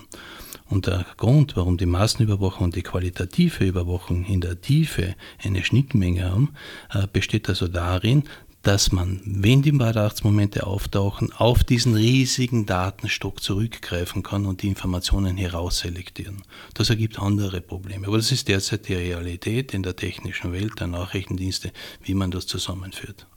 Und 0.71 0.87
der 0.87 1.05
Grund, 1.17 1.57
warum 1.57 1.75
die 1.75 1.85
Massenüberwachung 1.85 2.65
und 2.65 2.75
die 2.77 2.81
qualitative 2.81 3.65
Überwachung 3.65 4.23
in 4.23 4.39
der 4.39 4.61
Tiefe 4.61 5.15
eine 5.43 5.65
Schnittmenge 5.65 6.23
haben, 6.23 6.53
äh, 6.93 7.07
besteht 7.11 7.49
also 7.49 7.67
darin, 7.67 8.23
dass 8.61 8.93
man, 8.93 9.19
wenn 9.25 9.63
die 9.63 9.73
Verdachtsmomente 9.73 10.65
auftauchen, 10.65 11.33
auf 11.33 11.65
diesen 11.65 11.95
riesigen 11.95 12.65
Datenstock 12.65 13.43
zurückgreifen 13.43 14.23
kann 14.23 14.45
und 14.45 14.61
die 14.61 14.67
Informationen 14.67 15.35
herausselektieren. 15.35 16.43
Das 16.73 16.89
ergibt 16.89 17.19
andere 17.19 17.59
Probleme. 17.59 18.07
Aber 18.07 18.17
das 18.17 18.31
ist 18.31 18.47
derzeit 18.47 18.87
die 18.87 18.93
Realität 18.93 19.73
in 19.73 19.83
der 19.83 19.97
technischen 19.97 20.53
Welt 20.53 20.79
der 20.79 20.87
Nachrichtendienste, 20.87 21.73
wie 22.03 22.13
man 22.13 22.31
das 22.31 22.47
zusammenführt. 22.47 23.27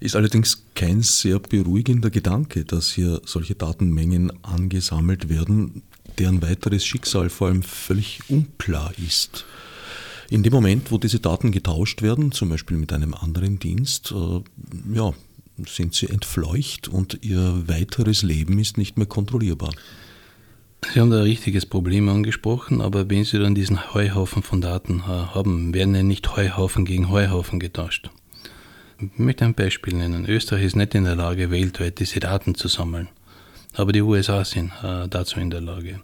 Ist 0.00 0.16
allerdings 0.16 0.64
kein 0.74 1.02
sehr 1.02 1.38
beruhigender 1.38 2.10
Gedanke, 2.10 2.64
dass 2.64 2.90
hier 2.90 3.20
solche 3.26 3.54
Datenmengen 3.54 4.32
angesammelt 4.42 5.28
werden, 5.28 5.82
deren 6.18 6.42
weiteres 6.42 6.84
Schicksal 6.84 7.30
vor 7.30 7.48
allem 7.48 7.62
völlig 7.62 8.20
unklar 8.28 8.92
ist. 8.98 9.44
In 10.28 10.42
dem 10.42 10.52
Moment, 10.52 10.92
wo 10.92 10.98
diese 10.98 11.18
Daten 11.18 11.50
getauscht 11.50 12.02
werden, 12.02 12.32
zum 12.32 12.50
Beispiel 12.50 12.76
mit 12.76 12.92
einem 12.92 13.14
anderen 13.14 13.58
Dienst, 13.58 14.12
äh, 14.12 14.40
ja, 14.94 15.12
sind 15.66 15.94
sie 15.94 16.08
entfleucht 16.08 16.88
und 16.88 17.18
ihr 17.22 17.64
weiteres 17.66 18.22
Leben 18.22 18.58
ist 18.58 18.78
nicht 18.78 18.96
mehr 18.96 19.06
kontrollierbar. 19.06 19.72
Sie 20.92 20.98
haben 20.98 21.10
da 21.10 21.18
ein 21.18 21.24
richtiges 21.24 21.66
Problem 21.66 22.08
angesprochen, 22.08 22.80
aber 22.80 23.10
wenn 23.10 23.24
Sie 23.24 23.38
dann 23.38 23.54
diesen 23.54 23.92
Heuhaufen 23.92 24.42
von 24.42 24.60
Daten 24.60 25.00
äh, 25.00 25.02
haben, 25.02 25.74
werden 25.74 25.94
ja 25.94 26.02
nicht 26.02 26.36
Heuhaufen 26.36 26.84
gegen 26.84 27.10
Heuhaufen 27.10 27.60
getauscht. 27.60 28.10
Ich 28.98 29.18
möchte 29.18 29.44
ein 29.44 29.54
Beispiel 29.54 29.94
nennen. 29.94 30.26
Österreich 30.26 30.64
ist 30.64 30.76
nicht 30.76 30.94
in 30.94 31.04
der 31.04 31.16
Lage, 31.16 31.50
weltweit 31.50 32.00
diese 32.00 32.20
Daten 32.20 32.54
zu 32.54 32.68
sammeln, 32.68 33.08
aber 33.74 33.92
die 33.92 34.02
USA 34.02 34.44
sind 34.44 34.72
äh, 34.82 35.08
dazu 35.08 35.40
in 35.40 35.50
der 35.50 35.60
Lage. 35.60 36.00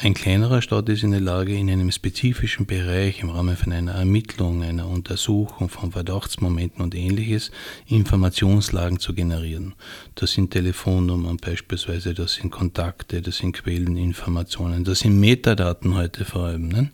Ein 0.00 0.14
kleinerer 0.14 0.62
Staat 0.62 0.88
ist 0.88 1.02
in 1.02 1.10
der 1.10 1.20
Lage, 1.20 1.54
in 1.54 1.68
einem 1.70 1.90
spezifischen 1.92 2.64
Bereich 2.64 3.20
im 3.20 3.28
Rahmen 3.28 3.58
von 3.58 3.74
einer 3.74 3.92
Ermittlung, 3.92 4.62
einer 4.62 4.88
Untersuchung 4.88 5.68
von 5.68 5.92
Verdachtsmomenten 5.92 6.82
und 6.82 6.94
ähnliches 6.94 7.50
Informationslagen 7.86 8.98
zu 9.00 9.12
generieren. 9.12 9.74
Das 10.14 10.32
sind 10.32 10.50
Telefonnummern 10.50 11.36
beispielsweise, 11.36 12.14
das 12.14 12.34
sind 12.34 12.50
Kontakte, 12.50 13.20
das 13.20 13.36
sind 13.36 13.52
Quelleninformationen, 13.52 14.82
das 14.84 15.00
sind 15.00 15.20
Metadaten 15.20 15.94
heute 15.94 16.24
vor 16.24 16.44
allem. 16.44 16.68
Ne? 16.68 16.90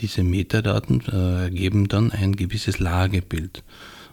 Diese 0.00 0.24
Metadaten 0.24 1.02
äh, 1.06 1.44
ergeben 1.44 1.86
dann 1.86 2.10
ein 2.10 2.34
gewisses 2.34 2.80
Lagebild. 2.80 3.62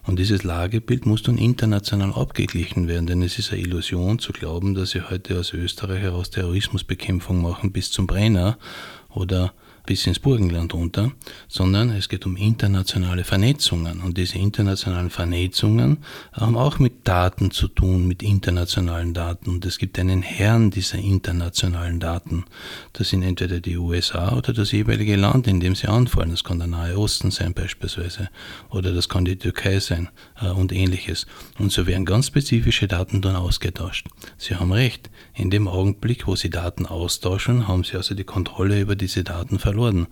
Und 0.06 0.18
dieses 0.18 0.44
Lagebild 0.44 1.06
muss 1.06 1.22
dann 1.22 1.38
international 1.38 2.12
abgeglichen 2.12 2.88
werden, 2.88 3.06
denn 3.06 3.22
es 3.22 3.38
ist 3.38 3.52
eine 3.52 3.62
Illusion 3.62 4.18
zu 4.18 4.32
glauben, 4.32 4.74
dass 4.74 4.90
sie 4.90 5.08
heute 5.08 5.38
aus 5.38 5.54
Österreich 5.54 6.02
heraus 6.02 6.30
Terrorismusbekämpfung 6.30 7.40
machen 7.40 7.72
bis 7.72 7.90
zum 7.90 8.06
Brenner 8.06 8.58
oder 9.08 9.54
bis 9.86 10.06
ins 10.06 10.18
Burgenland 10.18 10.72
runter, 10.72 11.12
sondern 11.46 11.90
es 11.90 12.08
geht 12.08 12.24
um 12.24 12.36
internationale 12.36 13.22
Vernetzungen. 13.22 14.00
Und 14.00 14.16
diese 14.16 14.38
internationalen 14.38 15.10
Vernetzungen 15.10 15.98
haben 16.32 16.56
auch 16.56 16.78
mit 16.78 17.06
Daten 17.06 17.50
zu 17.50 17.68
tun, 17.68 18.06
mit 18.06 18.22
internationalen 18.22 19.12
Daten. 19.12 19.50
Und 19.50 19.66
es 19.66 19.78
gibt 19.78 19.98
einen 19.98 20.22
Herrn 20.22 20.70
dieser 20.70 20.98
internationalen 20.98 22.00
Daten. 22.00 22.44
Das 22.94 23.10
sind 23.10 23.22
entweder 23.22 23.60
die 23.60 23.76
USA 23.76 24.34
oder 24.34 24.54
das 24.54 24.72
jeweilige 24.72 25.16
Land, 25.16 25.46
in 25.46 25.60
dem 25.60 25.74
sie 25.74 25.88
anfallen. 25.88 26.30
Das 26.30 26.44
kann 26.44 26.58
der 26.58 26.68
Nahe 26.68 26.98
Osten 26.98 27.30
sein 27.30 27.52
beispielsweise. 27.52 28.30
Oder 28.70 28.92
das 28.92 29.10
kann 29.10 29.26
die 29.26 29.36
Türkei 29.36 29.80
sein 29.80 30.08
äh, 30.40 30.48
und 30.48 30.72
ähnliches. 30.72 31.26
Und 31.58 31.72
so 31.72 31.86
werden 31.86 32.06
ganz 32.06 32.28
spezifische 32.28 32.88
Daten 32.88 33.20
dann 33.20 33.36
ausgetauscht. 33.36 34.06
Sie 34.38 34.56
haben 34.56 34.72
recht. 34.72 35.10
In 35.34 35.50
dem 35.50 35.68
Augenblick, 35.68 36.26
wo 36.26 36.36
sie 36.36 36.48
Daten 36.48 36.86
austauschen, 36.86 37.68
haben 37.68 37.84
sie 37.84 37.96
also 37.96 38.14
die 38.14 38.24
Kontrolle 38.24 38.80
über 38.80 38.96
diese 38.96 39.24
Daten 39.24 39.58
verloren 39.58 39.73
verloren. 39.74 40.06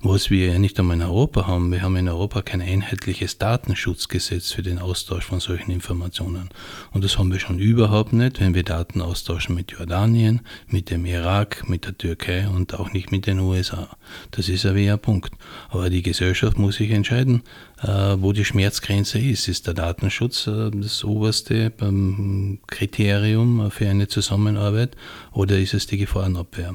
Was 0.00 0.28
wir 0.28 0.48
ja 0.48 0.58
nicht 0.58 0.78
einmal 0.78 0.96
in 0.96 1.02
Europa 1.02 1.46
haben, 1.46 1.70
wir 1.70 1.82
haben 1.82 1.96
in 1.96 2.08
Europa 2.08 2.42
kein 2.42 2.60
einheitliches 2.60 3.38
Datenschutzgesetz 3.38 4.50
für 4.50 4.62
den 4.62 4.78
Austausch 4.78 5.24
von 5.24 5.40
solchen 5.40 5.70
Informationen. 5.70 6.50
Und 6.92 7.04
das 7.04 7.16
haben 7.16 7.32
wir 7.32 7.38
schon 7.38 7.58
überhaupt 7.58 8.12
nicht, 8.12 8.40
wenn 8.40 8.54
wir 8.54 8.64
Daten 8.64 9.00
austauschen 9.00 9.54
mit 9.54 9.70
Jordanien, 9.70 10.40
mit 10.66 10.90
dem 10.90 11.06
Irak, 11.06 11.68
mit 11.68 11.86
der 11.86 11.96
Türkei 11.96 12.48
und 12.48 12.74
auch 12.74 12.92
nicht 12.92 13.12
mit 13.12 13.26
den 13.26 13.38
USA. 13.38 13.96
Das 14.32 14.48
ist 14.48 14.66
ein 14.66 14.74
weher 14.74 14.96
Punkt. 14.96 15.32
Aber 15.70 15.90
die 15.90 16.02
Gesellschaft 16.02 16.58
muss 16.58 16.76
sich 16.76 16.90
entscheiden, 16.90 17.42
äh, 17.82 18.16
wo 18.18 18.32
die 18.32 18.44
Schmerzgrenze 18.44 19.18
ist. 19.18 19.48
Ist 19.48 19.68
der 19.68 19.74
Datenschutz 19.74 20.48
äh, 20.48 20.70
das 20.72 21.04
oberste 21.04 21.72
ähm, 21.80 22.58
Kriterium 22.66 23.70
für 23.70 23.88
eine 23.88 24.08
Zusammenarbeit 24.08 24.96
oder 25.32 25.58
ist 25.58 25.72
es 25.72 25.86
die 25.86 25.98
Gefahrenabwehr? 25.98 26.74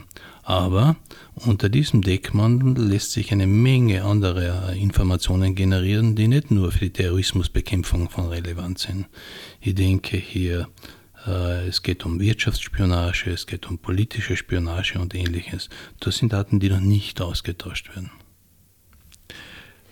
Aber 0.50 0.96
unter 1.36 1.70
diesem 1.70 2.02
Deckmantel 2.02 2.84
lässt 2.84 3.12
sich 3.12 3.32
eine 3.32 3.46
Menge 3.46 4.04
anderer 4.04 4.74
Informationen 4.74 5.54
generieren, 5.54 6.16
die 6.16 6.28
nicht 6.28 6.50
nur 6.50 6.72
für 6.72 6.86
die 6.86 6.90
Terrorismusbekämpfung 6.90 8.10
von 8.10 8.30
Relevanz 8.30 8.82
sind. 8.82 9.06
Ich 9.62 9.76
denke 9.76 10.18
hier, 10.18 10.68
äh, 11.28 11.68
es 11.68 11.84
geht 11.84 12.04
um 12.04 12.20
Wirtschaftsspionage, 12.20 13.30
es 13.30 13.46
geht 13.46 13.70
um 13.70 13.78
politische 13.78 14.36
Spionage 14.36 14.98
und 14.98 15.14
ähnliches. 15.14 15.70
Das 16.00 16.18
sind 16.18 16.34
Daten, 16.34 16.60
die 16.60 16.70
noch 16.70 16.80
nicht 16.80 17.22
ausgetauscht 17.22 17.90
werden. 17.96 18.10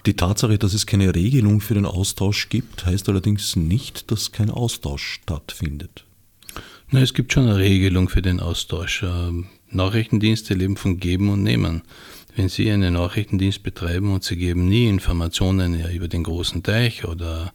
Die 0.07 0.15
Tatsache, 0.15 0.57
dass 0.57 0.73
es 0.73 0.87
keine 0.87 1.13
Regelung 1.13 1.61
für 1.61 1.75
den 1.75 1.85
Austausch 1.85 2.49
gibt, 2.49 2.83
heißt 2.83 3.07
allerdings 3.09 3.55
nicht, 3.55 4.09
dass 4.09 4.31
kein 4.31 4.49
Austausch 4.49 5.19
stattfindet. 5.21 6.07
Na, 6.89 7.01
es 7.01 7.13
gibt 7.13 7.31
schon 7.31 7.43
eine 7.43 7.57
Regelung 7.57 8.09
für 8.09 8.23
den 8.23 8.39
Austausch. 8.39 9.03
Nachrichtendienste 9.69 10.53
leben 10.53 10.77
von 10.77 10.99
Geben 10.99 11.29
und 11.29 11.43
Nehmen. 11.43 11.81
Wenn 12.35 12.49
Sie 12.49 12.69
einen 12.71 12.93
Nachrichtendienst 12.93 13.63
betreiben 13.63 14.13
und 14.13 14.23
Sie 14.23 14.37
geben 14.37 14.67
nie 14.67 14.87
Informationen 14.87 15.83
über 15.91 16.07
den 16.07 16.23
großen 16.23 16.63
Teich 16.63 17.05
oder 17.05 17.51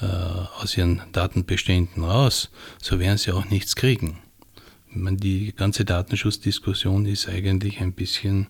äh, 0.00 0.06
aus 0.06 0.76
Ihren 0.76 1.02
Datenbeständen 1.12 2.02
raus, 2.02 2.50
so 2.82 2.98
werden 2.98 3.18
Sie 3.18 3.32
auch 3.32 3.44
nichts 3.44 3.76
kriegen. 3.76 4.18
Meine, 4.90 5.16
die 5.16 5.52
ganze 5.54 5.84
Datenschutzdiskussion 5.84 7.06
ist 7.06 7.28
eigentlich 7.28 7.80
ein 7.80 7.92
bisschen, 7.92 8.48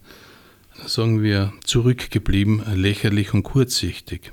sagen 0.86 1.22
wir, 1.22 1.52
zurückgeblieben, 1.64 2.62
lächerlich 2.74 3.32
und 3.32 3.44
kurzsichtig. 3.44 4.32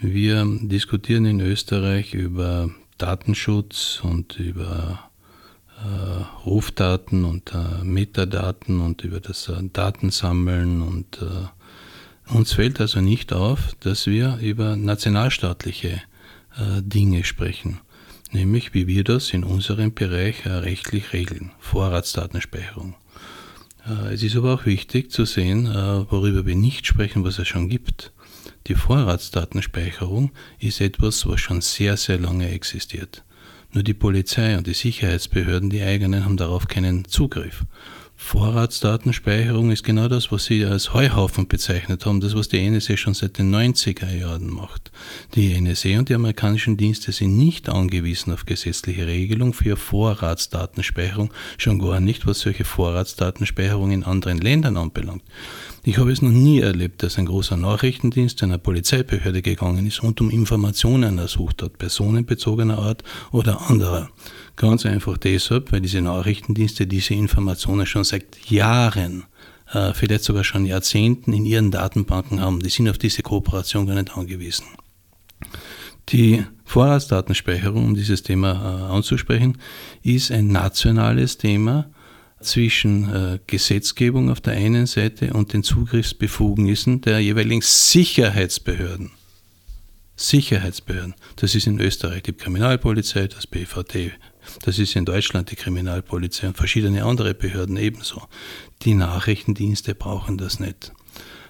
Wir 0.00 0.44
diskutieren 0.62 1.26
in 1.26 1.40
Österreich 1.40 2.14
über 2.14 2.70
Datenschutz 2.98 4.00
und 4.02 4.38
über 4.38 5.11
äh, 5.82 6.46
Rufdaten 6.46 7.24
und 7.24 7.52
äh, 7.52 7.84
Metadaten 7.84 8.80
und 8.80 9.02
über 9.02 9.20
das 9.20 9.48
äh, 9.48 9.54
Datensammeln 9.72 10.80
und 10.82 11.20
äh, 11.20 12.32
uns 12.32 12.52
fällt 12.52 12.80
also 12.80 13.00
nicht 13.00 13.32
auf, 13.32 13.74
dass 13.80 14.06
wir 14.06 14.38
über 14.40 14.76
nationalstaatliche 14.76 16.00
äh, 16.56 16.82
Dinge 16.82 17.24
sprechen, 17.24 17.80
nämlich 18.30 18.74
wie 18.74 18.86
wir 18.86 19.02
das 19.02 19.30
in 19.30 19.42
unserem 19.42 19.92
Bereich 19.92 20.46
äh, 20.46 20.50
rechtlich 20.50 21.12
regeln, 21.12 21.50
Vorratsdatenspeicherung. 21.58 22.94
Es 24.12 24.22
ist 24.22 24.36
aber 24.36 24.54
auch 24.54 24.64
wichtig 24.64 25.10
zu 25.10 25.24
sehen, 25.24 25.66
worüber 25.66 26.46
wir 26.46 26.54
nicht 26.54 26.86
sprechen, 26.86 27.24
was 27.24 27.40
es 27.40 27.48
schon 27.48 27.68
gibt. 27.68 28.12
Die 28.68 28.76
Vorratsdatenspeicherung 28.76 30.30
ist 30.60 30.80
etwas, 30.80 31.26
was 31.26 31.40
schon 31.40 31.62
sehr, 31.62 31.96
sehr 31.96 32.20
lange 32.20 32.48
existiert. 32.48 33.24
Nur 33.72 33.82
die 33.82 33.94
Polizei 33.94 34.58
und 34.58 34.66
die 34.66 34.74
Sicherheitsbehörden, 34.74 35.70
die 35.70 35.82
eigenen, 35.82 36.26
haben 36.26 36.36
darauf 36.36 36.68
keinen 36.68 37.06
Zugriff. 37.06 37.64
Vorratsdatenspeicherung 38.16 39.70
ist 39.70 39.82
genau 39.82 40.08
das, 40.08 40.30
was 40.30 40.44
Sie 40.44 40.64
als 40.64 40.94
Heuhaufen 40.94 41.48
bezeichnet 41.48 42.06
haben, 42.06 42.20
das, 42.20 42.36
was 42.36 42.48
die 42.48 42.68
NSA 42.68 42.96
schon 42.96 43.14
seit 43.14 43.38
den 43.38 43.52
90er 43.52 44.14
Jahren 44.14 44.48
macht. 44.48 44.92
Die 45.34 45.58
NSA 45.60 45.98
und 45.98 46.08
die 46.08 46.14
amerikanischen 46.14 46.76
Dienste 46.76 47.12
sind 47.12 47.36
nicht 47.36 47.68
angewiesen 47.68 48.32
auf 48.32 48.46
gesetzliche 48.46 49.06
Regelung 49.06 49.54
für 49.54 49.76
Vorratsdatenspeicherung, 49.76 51.32
schon 51.58 51.78
gar 51.78 51.98
nicht, 52.00 52.26
was 52.26 52.40
solche 52.40 52.64
Vorratsdatenspeicherung 52.64 53.90
in 53.90 54.04
anderen 54.04 54.38
Ländern 54.38 54.76
anbelangt. 54.76 55.22
Ich 55.84 55.98
habe 55.98 56.12
es 56.12 56.22
noch 56.22 56.30
nie 56.30 56.60
erlebt, 56.60 57.02
dass 57.02 57.18
ein 57.18 57.26
großer 57.26 57.56
Nachrichtendienst 57.56 58.40
einer 58.44 58.58
Polizeibehörde 58.58 59.42
gegangen 59.42 59.84
ist 59.84 60.00
und 60.00 60.20
um 60.20 60.30
Informationen 60.30 61.18
ersucht 61.18 61.60
hat, 61.60 61.76
personenbezogener 61.76 62.78
Art 62.78 63.02
oder 63.32 63.68
anderer. 63.68 64.08
Ganz 64.54 64.86
einfach 64.86 65.18
deshalb, 65.18 65.72
weil 65.72 65.80
diese 65.80 66.00
Nachrichtendienste 66.00 66.86
diese 66.86 67.14
Informationen 67.14 67.84
schon 67.86 68.04
seit 68.04 68.48
Jahren, 68.48 69.24
äh, 69.72 69.92
vielleicht 69.92 70.22
sogar 70.22 70.44
schon 70.44 70.66
Jahrzehnten 70.66 71.32
in 71.32 71.44
ihren 71.44 71.72
Datenbanken 71.72 72.40
haben. 72.40 72.60
Die 72.60 72.68
sind 72.68 72.88
auf 72.88 72.98
diese 72.98 73.22
Kooperation 73.22 73.84
gar 73.84 73.96
nicht 73.96 74.16
angewiesen. 74.16 74.66
Die 76.10 76.44
Vorratsdatenspeicherung, 76.64 77.86
um 77.86 77.94
dieses 77.96 78.22
Thema 78.22 78.52
äh, 78.52 78.92
anzusprechen, 78.92 79.58
ist 80.04 80.30
ein 80.30 80.46
nationales 80.46 81.38
Thema 81.38 81.90
zwischen 82.42 83.08
äh, 83.12 83.38
Gesetzgebung 83.46 84.30
auf 84.30 84.40
der 84.40 84.54
einen 84.54 84.86
Seite 84.86 85.32
und 85.32 85.52
den 85.52 85.62
Zugriffsbefugnissen 85.62 87.00
der 87.00 87.20
jeweiligen 87.20 87.62
Sicherheitsbehörden. 87.62 89.10
Sicherheitsbehörden. 90.16 91.14
Das 91.36 91.54
ist 91.54 91.66
in 91.66 91.80
Österreich 91.80 92.22
die 92.22 92.32
Kriminalpolizei, 92.32 93.26
das 93.26 93.46
BVD, 93.46 94.12
das 94.64 94.78
ist 94.78 94.96
in 94.96 95.04
Deutschland 95.04 95.50
die 95.50 95.56
Kriminalpolizei 95.56 96.48
und 96.48 96.56
verschiedene 96.56 97.04
andere 97.04 97.34
Behörden 97.34 97.76
ebenso. 97.76 98.22
Die 98.82 98.94
Nachrichtendienste 98.94 99.94
brauchen 99.94 100.38
das 100.38 100.60
nicht. 100.60 100.92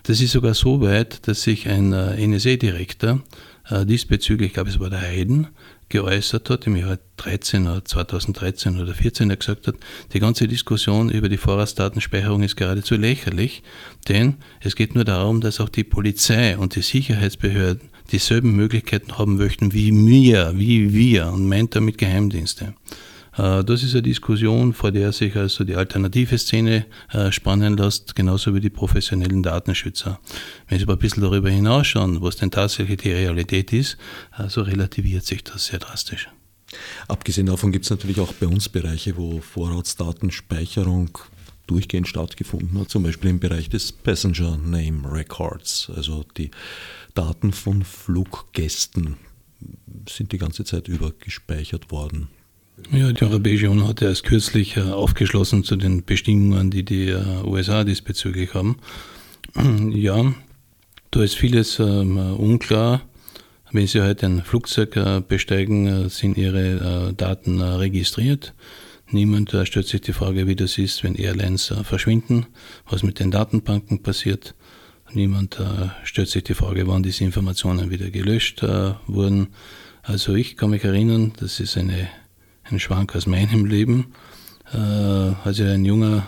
Das 0.05 0.21
ist 0.21 0.33
sogar 0.33 0.55
so 0.55 0.81
weit, 0.81 1.27
dass 1.29 1.43
sich 1.43 1.69
ein 1.69 1.93
äh, 1.93 2.27
NSA-Direktor 2.27 3.23
äh, 3.69 3.87
diesbezüglich, 3.87 4.49
ich 4.49 4.55
glaube 4.55 4.71
es 4.71 4.81
war 4.81 4.91
der 4.91 5.01
Heiden, 5.01 5.49
geäußert 5.93 6.51
hat, 6.51 6.67
im 6.67 6.75
Jahr 6.75 6.99
13 7.19 7.69
oder 7.69 7.85
2013 7.85 8.75
oder 8.75 8.87
2014, 8.87 9.31
er 9.31 9.37
gesagt 9.37 9.69
hat, 9.69 9.77
die 10.13 10.19
ganze 10.19 10.49
Diskussion 10.49 11.11
über 11.11 11.29
die 11.29 11.37
Vorratsdatenspeicherung 11.37 12.43
ist 12.43 12.57
geradezu 12.57 12.97
lächerlich, 12.97 13.63
denn 14.09 14.39
es 14.61 14.75
geht 14.75 14.97
nur 14.97 15.05
darum, 15.05 15.41
dass 15.41 15.61
auch 15.61 15.69
die 15.69 15.85
Polizei 15.85 16.59
und 16.59 16.75
die 16.75 16.83
Sicherheitsbehörden 16.83 17.91
dieselben 18.11 18.57
Möglichkeiten 18.57 19.17
haben 19.19 19.37
möchten 19.37 19.73
wie 19.73 19.93
wir, 19.93 20.53
wie 20.57 20.93
wir 20.93 21.29
und 21.29 21.49
meint 21.49 21.77
damit 21.77 21.99
Geheimdienste. 21.99 22.75
Äh, 23.37 23.65
das 23.65 23.83
ist 23.83 23.93
eine 23.93 24.03
Diskussion, 24.03 24.73
vor 24.73 24.93
der 24.93 25.13
sich 25.13 25.37
also 25.37 25.65
die 25.65 25.77
alternative 25.77 26.39
Szene 26.39 26.87
äh, 27.13 27.33
spannen 27.33 27.77
lässt, 27.77 28.15
genauso 28.15 28.55
wie 28.55 28.61
die 28.61 28.71
professionellen 28.71 29.43
Datenschützer. 29.43 30.21
Wenn 30.69 30.79
Sie 30.79 30.85
aber 30.85 30.95
ein 30.95 30.99
bisschen 30.99 31.23
darüber 31.23 31.51
hinausschauen, 31.51 32.21
was 32.23 32.37
denn 32.37 32.51
tatsächlich 32.51 32.99
die 32.99 33.13
Realität 33.13 33.73
ist, 33.73 33.97
so 34.37 34.43
also 34.43 34.63
relativiert 34.63 35.25
sich 35.25 35.45
das 35.45 35.67
sehr 35.67 35.79
drastisch. 35.79 36.29
Abgesehen 37.09 37.47
davon 37.47 37.73
gibt 37.73 37.85
es 37.85 37.91
natürlich 37.91 38.21
auch 38.21 38.33
bei 38.33 38.47
uns 38.47 38.69
Bereiche, 38.69 39.17
wo 39.17 39.41
Vorratsdatenspeicherung 39.41 41.19
durchgehend 41.67 42.09
stattgefunden 42.09 42.79
hat, 42.81 42.91
zum 42.91 43.03
Beispiel 43.03 43.31
im 43.31 43.41
Bereich 43.41 43.69
des 43.69 43.93
Passenger 43.93 44.57
Name 44.57 45.11
Records, 45.11 45.91
also 45.95 46.25
die 46.37 46.51
Daten 47.15 47.53
von 47.53 47.85
Fluggästen 47.85 49.17
sind 50.09 50.33
die 50.33 50.39
ganze 50.39 50.65
Zeit 50.65 50.89
über 50.89 51.13
gespeichert 51.13 51.91
worden. 51.91 52.29
Ja, 52.91 53.13
die 53.13 53.23
Europäische 53.23 53.71
Union 53.71 53.87
hat 53.87 54.01
erst 54.01 54.25
kürzlich 54.25 54.79
äh, 54.79 54.81
aufgeschlossen 54.81 55.63
zu 55.63 55.77
den 55.77 56.05
Bestimmungen, 56.05 56.71
die 56.71 56.85
die 56.85 57.09
äh, 57.09 57.23
USA 57.45 57.85
diesbezüglich 57.85 58.55
haben. 58.55 58.79
Ja, 59.93 60.35
da 61.11 61.23
ist 61.23 61.35
vieles 61.35 61.79
ähm, 61.79 62.17
unklar. 62.17 63.03
Wenn 63.71 63.87
Sie 63.87 64.01
heute 64.01 64.27
ein 64.27 64.43
Flugzeug 64.43 64.97
äh, 64.97 65.21
besteigen, 65.27 66.09
sind 66.09 66.39
Ihre 66.39 67.13
Daten 67.15 67.61
registriert. 67.61 68.55
Niemand 69.11 69.55
stellt 69.65 69.87
sich 69.87 70.01
die 70.01 70.15
Frage, 70.15 70.47
wie 70.47 70.57
das 70.57 70.79
ist, 70.79 71.05
wenn 71.05 71.15
Airlines 71.15 71.75
verschwinden, 71.83 72.47
was 72.89 73.03
mit 73.03 73.19
den 73.19 73.31
Datenbanken 73.31 74.03
passiert. 74.03 74.55
Niemand 75.13 75.59
stellt 76.05 76.29
sich 76.29 76.45
die 76.45 76.55
Frage, 76.55 76.87
wann 76.87 77.03
diese 77.03 77.25
Informationen 77.25 77.91
wieder 77.91 78.09
gelöscht 78.11 78.63
wurden. 79.07 79.49
Also 80.03 80.35
ich 80.35 80.57
kann 80.57 80.71
mich 80.71 80.85
erinnern, 80.85 81.33
das 81.39 81.61
ist 81.61 81.77
eine, 81.77 82.09
ein 82.65 82.81
Schwank 82.81 83.15
aus 83.15 83.27
meinem 83.27 83.65
Leben. 83.65 84.15
Äh, 84.73 84.77
als 84.77 85.59
ich 85.59 85.67
ein 85.67 85.85
junger 85.85 86.27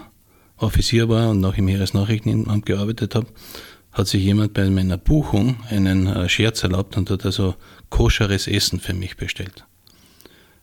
Offizier 0.57 1.09
war 1.09 1.31
und 1.31 1.40
noch 1.40 1.57
im 1.57 1.68
Heeresnachrichtenamt 1.68 2.66
gearbeitet 2.66 3.14
habe, 3.14 3.27
hat 3.92 4.09
sich 4.09 4.23
jemand 4.23 4.55
bei 4.55 4.68
meiner 4.70 4.99
Buchung 4.99 5.57
einen 5.70 6.07
äh, 6.07 6.29
Scherz 6.29 6.62
erlaubt 6.62 6.97
und 6.97 7.11
hat 7.11 7.25
also 7.25 7.55
koscheres 7.90 8.49
Essen 8.49 8.81
für 8.81 8.94
mich 8.94 9.16
bestellt. 9.16 9.64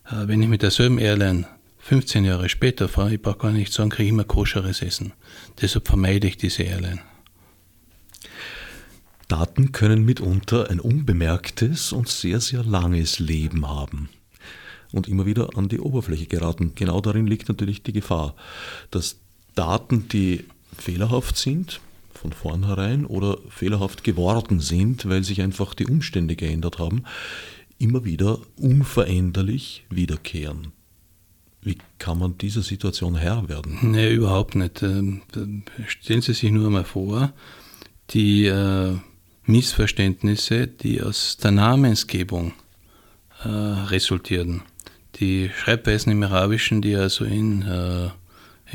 Äh, 0.06 0.28
wenn 0.28 0.42
ich 0.42 0.48
mit 0.48 0.62
derselben 0.62 0.98
Airline 0.98 1.46
15 1.78 2.24
Jahre 2.24 2.48
später 2.48 2.88
fahre, 2.88 3.14
ich 3.14 3.22
brauche 3.22 3.38
gar 3.38 3.52
nicht 3.52 3.72
sagen, 3.72 3.90
kriege 3.90 4.04
ich 4.04 4.12
immer 4.12 4.24
koscheres 4.24 4.82
Essen. 4.82 5.12
Deshalb 5.60 5.88
vermeide 5.88 6.28
ich 6.28 6.36
diese 6.36 6.62
Airline. 6.62 7.00
Daten 9.28 9.72
können 9.72 10.04
mitunter 10.04 10.68
ein 10.68 10.78
unbemerktes 10.78 11.92
und 11.92 12.08
sehr, 12.08 12.40
sehr 12.40 12.62
langes 12.62 13.18
Leben 13.18 13.66
haben 13.66 14.10
und 14.92 15.08
immer 15.08 15.26
wieder 15.26 15.56
an 15.56 15.68
die 15.68 15.80
Oberfläche 15.80 16.26
geraten. 16.26 16.72
Genau 16.74 17.00
darin 17.00 17.26
liegt 17.26 17.48
natürlich 17.48 17.82
die 17.82 17.92
Gefahr, 17.92 18.34
dass 18.90 19.16
Daten, 19.54 20.08
die 20.08 20.44
fehlerhaft 20.76 21.36
sind, 21.36 21.80
von 22.14 22.32
vornherein 22.32 23.04
oder 23.04 23.38
fehlerhaft 23.48 24.04
geworden 24.04 24.60
sind, 24.60 25.08
weil 25.08 25.24
sich 25.24 25.42
einfach 25.42 25.74
die 25.74 25.86
Umstände 25.86 26.36
geändert 26.36 26.78
haben, 26.78 27.04
immer 27.78 28.04
wieder 28.04 28.38
unveränderlich 28.56 29.84
wiederkehren. 29.90 30.68
Wie 31.62 31.78
kann 31.98 32.18
man 32.18 32.38
dieser 32.38 32.62
Situation 32.62 33.16
Herr 33.16 33.48
werden? 33.48 33.78
Nee, 33.82 34.12
überhaupt 34.12 34.54
nicht. 34.54 34.82
Ähm, 34.82 35.22
stellen 35.86 36.22
Sie 36.22 36.34
sich 36.34 36.50
nur 36.50 36.66
einmal 36.66 36.84
vor, 36.84 37.32
die 38.10 38.46
äh, 38.46 38.96
Missverständnisse, 39.46 40.66
die 40.66 41.02
aus 41.02 41.36
der 41.36 41.52
Namensgebung 41.52 42.52
äh, 43.44 43.48
resultierten. 43.48 44.62
Die 45.16 45.50
Schreibweisen 45.54 46.12
im 46.12 46.22
Arabischen, 46.22 46.82
die 46.82 46.96
also 46.96 47.24
in, 47.24 47.62
äh, 47.62 48.10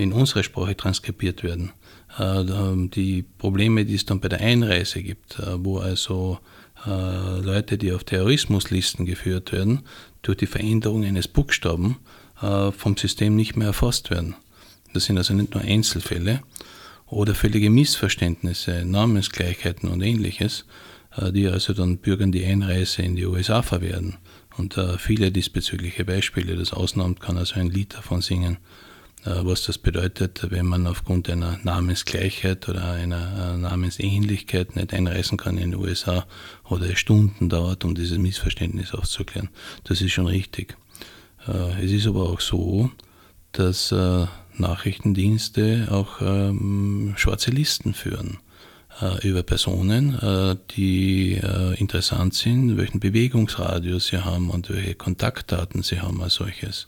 in 0.02 0.14
unsere 0.14 0.44
Sprache 0.44 0.78
transkribiert 0.78 1.44
werden. 1.44 1.72
Äh, 2.18 2.44
die 2.90 3.24
Probleme, 3.38 3.86
die 3.86 3.96
es 3.96 4.06
dann 4.06 4.20
bei 4.20 4.30
der 4.30 4.42
Einreise 4.42 5.02
gibt, 5.02 5.40
äh, 5.40 5.64
wo 5.64 5.80
also 5.80 6.40
äh, 6.86 7.40
Leute, 7.42 7.78
die 7.78 7.92
auf 7.92 8.04
Terrorismuslisten 8.04 9.06
geführt 9.06 9.52
werden, 9.52 9.82
durch 10.22 10.38
die 10.38 10.48
Veränderung 10.48 11.04
eines 11.04 11.28
Buchstaben 11.28 11.98
äh, 12.42 12.72
vom 12.72 12.96
System 12.98 13.36
nicht 13.36 13.56
mehr 13.56 13.68
erfasst 13.68 14.12
werden. 14.12 14.36
Das 14.94 15.06
sind 15.06 15.18
also 15.18 15.34
nicht 15.34 15.54
nur 15.54 15.64
Einzelfälle, 15.64 16.42
oder 17.08 17.36
völlige 17.36 17.70
Missverständnisse, 17.70 18.84
Namensgleichheiten 18.86 19.90
und 19.90 20.02
ähnliches, 20.02 20.66
äh, 21.16 21.32
die 21.32 21.48
also 21.48 21.74
dann 21.74 21.98
Bürgern 21.98 22.32
die 22.32 22.46
Einreise 22.46 23.02
in 23.02 23.16
die 23.16 23.26
USA 23.26 23.62
verwehren. 23.62 24.18
Und 24.58 24.78
äh, 24.78 24.98
viele 24.98 25.32
diesbezügliche 25.32 26.06
Beispiele. 26.06 26.56
Das 26.56 26.74
Außenamt 26.74 27.20
kann 27.20 27.38
also 27.38 27.60
ein 27.60 27.70
Lied 27.70 27.94
davon 27.94 28.22
singen, 28.22 28.58
äh, 29.24 29.32
was 29.44 29.64
das 29.64 29.78
bedeutet, 29.78 30.48
wenn 30.50 30.66
man 30.66 30.88
aufgrund 30.88 31.30
einer 31.30 31.60
Namensgleichheit 31.64 32.68
oder 32.68 32.92
einer 32.92 33.58
Namensähnlichkeit 33.58 34.76
nicht 34.76 34.94
einreisen 34.94 35.38
kann 35.38 35.58
in 35.58 35.72
die 35.72 35.78
USA 35.78 36.26
oder 36.64 36.90
es 36.90 37.00
Stunden 37.00 37.50
dauert, 37.50 37.86
um 37.86 37.96
dieses 37.96 38.18
Missverständnis 38.18 38.94
aufzuklären. 38.94 39.50
Das 39.84 40.02
ist 40.02 40.12
schon 40.12 40.28
richtig. 40.28 40.76
Es 41.82 41.92
ist 41.92 42.08
aber 42.08 42.30
auch 42.30 42.42
so, 42.42 42.92
dass 43.54 43.96
Nachrichtendienste 44.58 45.88
auch 45.90 46.20
ähm, 46.20 47.14
schwarze 47.16 47.52
Listen 47.52 47.94
führen 47.94 48.40
äh, 48.40 48.47
über 49.22 49.44
Personen, 49.44 50.16
äh, 50.20 50.56
die 50.76 51.34
äh, 51.34 51.76
interessant 51.80 52.34
sind, 52.34 52.78
welchen 52.78 53.00
Bewegungsradius 53.00 54.08
sie 54.08 54.24
haben 54.24 54.50
und 54.50 54.70
welche 54.70 54.96
Kontaktdaten 54.96 55.84
sie 55.84 56.02
haben 56.02 56.22
als 56.22 56.36
solches. 56.36 56.88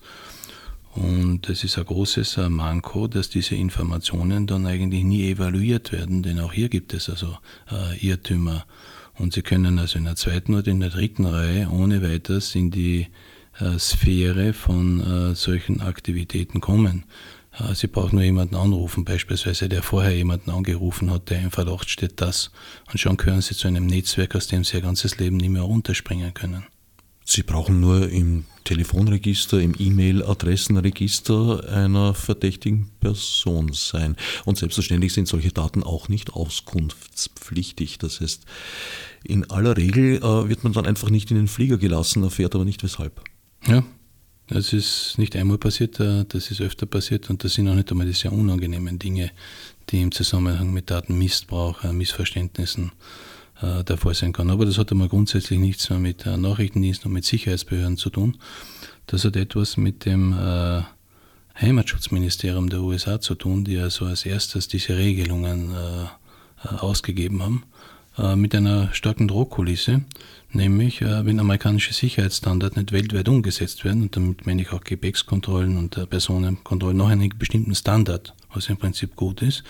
Und 0.96 1.48
es 1.50 1.64
ist 1.64 1.78
ein 1.78 1.86
großes 1.86 2.38
äh, 2.38 2.50
Manko, 2.50 3.08
dass 3.08 3.30
diese 3.30 3.56
Informationen 3.56 4.48
dann 4.48 4.66
eigentlich 4.66 5.04
nie 5.04 5.30
evaluiert 5.30 5.92
werden, 5.92 6.24
denn 6.24 6.40
auch 6.40 6.52
hier 6.52 6.70
gibt 6.70 6.94
es 6.94 7.10
also 7.10 7.38
äh, 7.72 7.98
Irrtümer. 8.06 8.66
Und 9.18 9.34
sie 9.34 9.42
können 9.42 9.78
also 9.78 10.00
in 10.00 10.06
der 10.06 10.16
zweiten 10.16 10.56
oder 10.56 10.72
in 10.72 10.80
der 10.80 10.90
dritten 10.90 11.26
Reihe 11.26 11.70
ohne 11.70 12.02
weiteres 12.02 12.56
in 12.56 12.72
die 12.72 13.08
äh, 13.60 13.78
Sphäre 13.78 14.54
von 14.54 15.36
solchen 15.36 15.82
Aktivitäten 15.82 16.62
kommen. 16.62 17.04
Sie 17.74 17.88
brauchen 17.88 18.16
nur 18.16 18.24
jemanden 18.24 18.56
anrufen, 18.56 19.04
beispielsweise, 19.06 19.68
der 19.68 19.84
vorher 19.84 20.16
jemanden 20.16 20.52
angerufen 20.52 21.12
hat, 21.12 21.30
der 21.30 21.42
im 21.42 21.52
Verdacht 21.52 21.90
steht, 21.90 22.22
das. 22.22 22.52
Und 22.92 23.00
schon 23.00 23.18
gehören 23.18 23.42
Sie 23.42 23.56
zu 23.56 23.68
einem 23.68 23.86
Netzwerk, 23.86 24.36
aus 24.36 24.48
dem 24.48 24.64
Sie 24.64 24.78
Ihr 24.78 24.82
ganzes 24.82 25.18
Leben 25.18 25.38
nicht 25.38 25.50
mehr 25.50 25.64
runterspringen 25.64 26.34
können. 26.34 26.66
Sie 27.26 27.44
brauchen 27.44 27.80
nur 27.80 28.10
im 28.10 28.46
Telefonregister, 28.64 29.60
im 29.60 29.76
E-Mail-Adressenregister 29.78 31.70
einer 31.72 32.16
verdächtigen 32.16 32.90
Person 33.00 33.72
sein. 33.74 34.16
Und 34.46 34.58
selbstverständlich 34.58 35.14
sind 35.14 35.28
solche 35.28 35.52
Daten 35.52 35.84
auch 35.84 36.10
nicht 36.10 36.34
auskunftspflichtig. 36.34 38.00
Das 38.00 38.22
heißt, 38.22 38.46
in 39.24 39.50
aller 39.52 39.78
Regel 39.78 40.18
äh, 40.18 40.50
wird 40.50 40.64
man 40.64 40.74
dann 40.74 40.88
einfach 40.88 41.10
nicht 41.10 41.30
in 41.30 41.38
den 41.38 41.48
Flieger 41.48 41.78
gelassen, 41.78 42.24
erfährt 42.24 42.56
aber 42.56 42.66
nicht 42.66 42.84
weshalb. 42.84 43.22
Ja, 43.68 43.84
das 44.50 44.74
ist 44.74 45.18
nicht 45.18 45.36
einmal 45.36 45.58
passiert, 45.58 46.00
äh, 46.00 46.26
das 46.28 46.50
ist 46.50 46.60
öfter 46.62 46.86
passiert 46.86 47.30
und 47.30 47.44
das 47.44 47.54
sind 47.54 47.68
auch 47.68 47.76
nicht 47.76 47.92
einmal 47.92 48.08
die 48.08 48.14
sehr 48.14 48.34
unangenehmen 48.34 48.98
Dinge, 48.98 49.32
die 49.90 50.02
im 50.02 50.12
Zusammenhang 50.12 50.74
mit 50.74 50.90
Datenmissbrauch, 50.90 51.84
äh, 51.84 51.94
Missverständnissen 51.94 52.92
äh, 53.62 53.84
der 53.84 53.98
Fall 53.98 54.16
sein 54.16 54.34
kann. 54.34 54.50
Aber 54.50 54.66
das 54.66 54.80
hat 54.80 54.92
einmal 54.92 55.08
grundsätzlich 55.08 55.60
nichts 55.60 55.90
mehr 55.90 56.00
mit 56.00 56.26
Nachrichtendiensten 56.26 57.10
und 57.10 57.14
mit 57.14 57.26
Sicherheitsbehörden 57.26 57.98
zu 57.98 58.10
tun. 58.10 58.38
Das 59.06 59.24
hat 59.24 59.36
etwas 59.36 59.78
mit 59.78 60.06
dem 60.06 60.36
Heimatschutzministerium 61.60 62.70
der 62.70 62.82
USA 62.82 63.20
zu 63.20 63.34
tun, 63.34 63.66
die 63.66 63.80
also 63.80 64.06
als 64.06 64.24
erstes 64.24 64.68
diese 64.68 64.98
Regelungen 64.98 65.74
ausgegeben 66.64 67.42
haben, 67.42 67.64
mit 68.40 68.54
einer 68.54 68.94
starken 68.94 69.28
Drohkulisse 69.28 70.04
nämlich 70.52 71.02
äh, 71.02 71.26
wenn 71.26 71.40
amerikanische 71.40 71.94
Sicherheitsstandards 71.94 72.76
nicht 72.76 72.92
weltweit 72.92 73.30
umgesetzt 73.30 73.86
werden, 73.86 74.04
und 74.04 74.16
damit 74.16 74.46
meine 74.46 74.62
ich 74.62 74.72
auch 74.72 74.82
Gepäckskontrollen 74.82 75.78
und 75.78 75.98
äh, 75.98 76.06
Personenkontrollen 76.06 76.98
nach 76.98 77.10
einem 77.10 77.30
bestimmten 77.38 77.76
Standard, 77.76 78.34
was 78.54 78.68
im 78.70 78.78
Prinzip 78.78 79.16
gut 79.16 79.42
ist, 79.42 79.64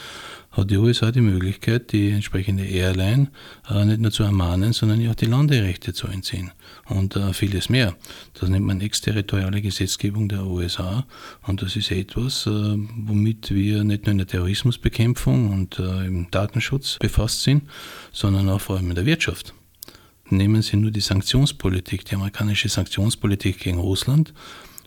hat 0.52 0.72
die 0.72 0.78
USA 0.78 1.12
die 1.12 1.22
Möglichkeit, 1.22 1.92
die 1.92 2.10
entsprechende 2.12 2.66
Airline 2.66 3.30
äh, 3.70 3.86
nicht 3.86 4.00
nur 4.00 4.12
zu 4.12 4.24
ermahnen, 4.24 4.74
sondern 4.74 5.08
auch 5.10 5.16
die 5.16 5.26
Landerechte 5.26 5.94
zu 5.94 6.08
entziehen 6.08 6.52
und 6.88 7.16
äh, 7.16 7.34
vieles 7.34 7.70
mehr. 7.70 7.96
Das 8.34 8.50
nennt 8.50 8.66
man 8.66 8.82
exterritoriale 8.82 9.62
Gesetzgebung 9.62 10.30
der 10.30 10.46
USA 10.46 11.06
und 11.44 11.62
das 11.62 11.76
ist 11.76 11.92
etwas, 11.92 12.48
äh, 12.48 12.50
womit 12.50 13.52
wir 13.52 13.84
nicht 13.84 14.06
nur 14.06 14.12
in 14.12 14.18
der 14.20 14.28
Terrorismusbekämpfung 14.28 15.52
und 15.52 15.80
äh, 15.80 16.06
im 16.06 16.32
Datenschutz 16.32 16.98
befasst 17.00 17.44
sind, 17.44 17.64
sondern 18.12 18.50
auch 18.50 18.62
vor 18.62 18.78
allem 18.78 18.90
in 18.90 18.96
der 18.96 19.06
Wirtschaft. 19.06 19.54
Nehmen 20.32 20.62
Sie 20.62 20.78
nur 20.78 20.92
die 20.92 21.02
Sanktionspolitik, 21.02 22.06
die 22.06 22.16
amerikanische 22.16 22.70
Sanktionspolitik 22.70 23.60
gegen 23.60 23.80
Russland 23.80 24.34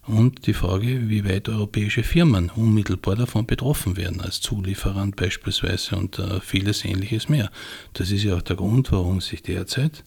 und 0.07 0.47
die 0.47 0.55
Frage, 0.55 1.09
wie 1.09 1.24
weit 1.24 1.49
europäische 1.49 2.03
Firmen 2.03 2.51
unmittelbar 2.51 3.16
davon 3.16 3.47
betroffen 3.47 3.97
werden, 3.97 4.20
als 4.20 4.40
Zulieferant 4.40 5.16
beispielsweise 5.16 5.97
und 5.97 6.18
äh, 6.18 6.40
vieles 6.40 6.84
ähnliches 6.84 7.28
mehr. 7.28 7.51
Das 7.93 8.11
ist 8.11 8.24
ja 8.24 8.36
auch 8.36 8.43
der 8.43 8.57
Grund, 8.57 8.90
warum 8.90 9.20
sich 9.20 9.43
derzeit 9.43 10.05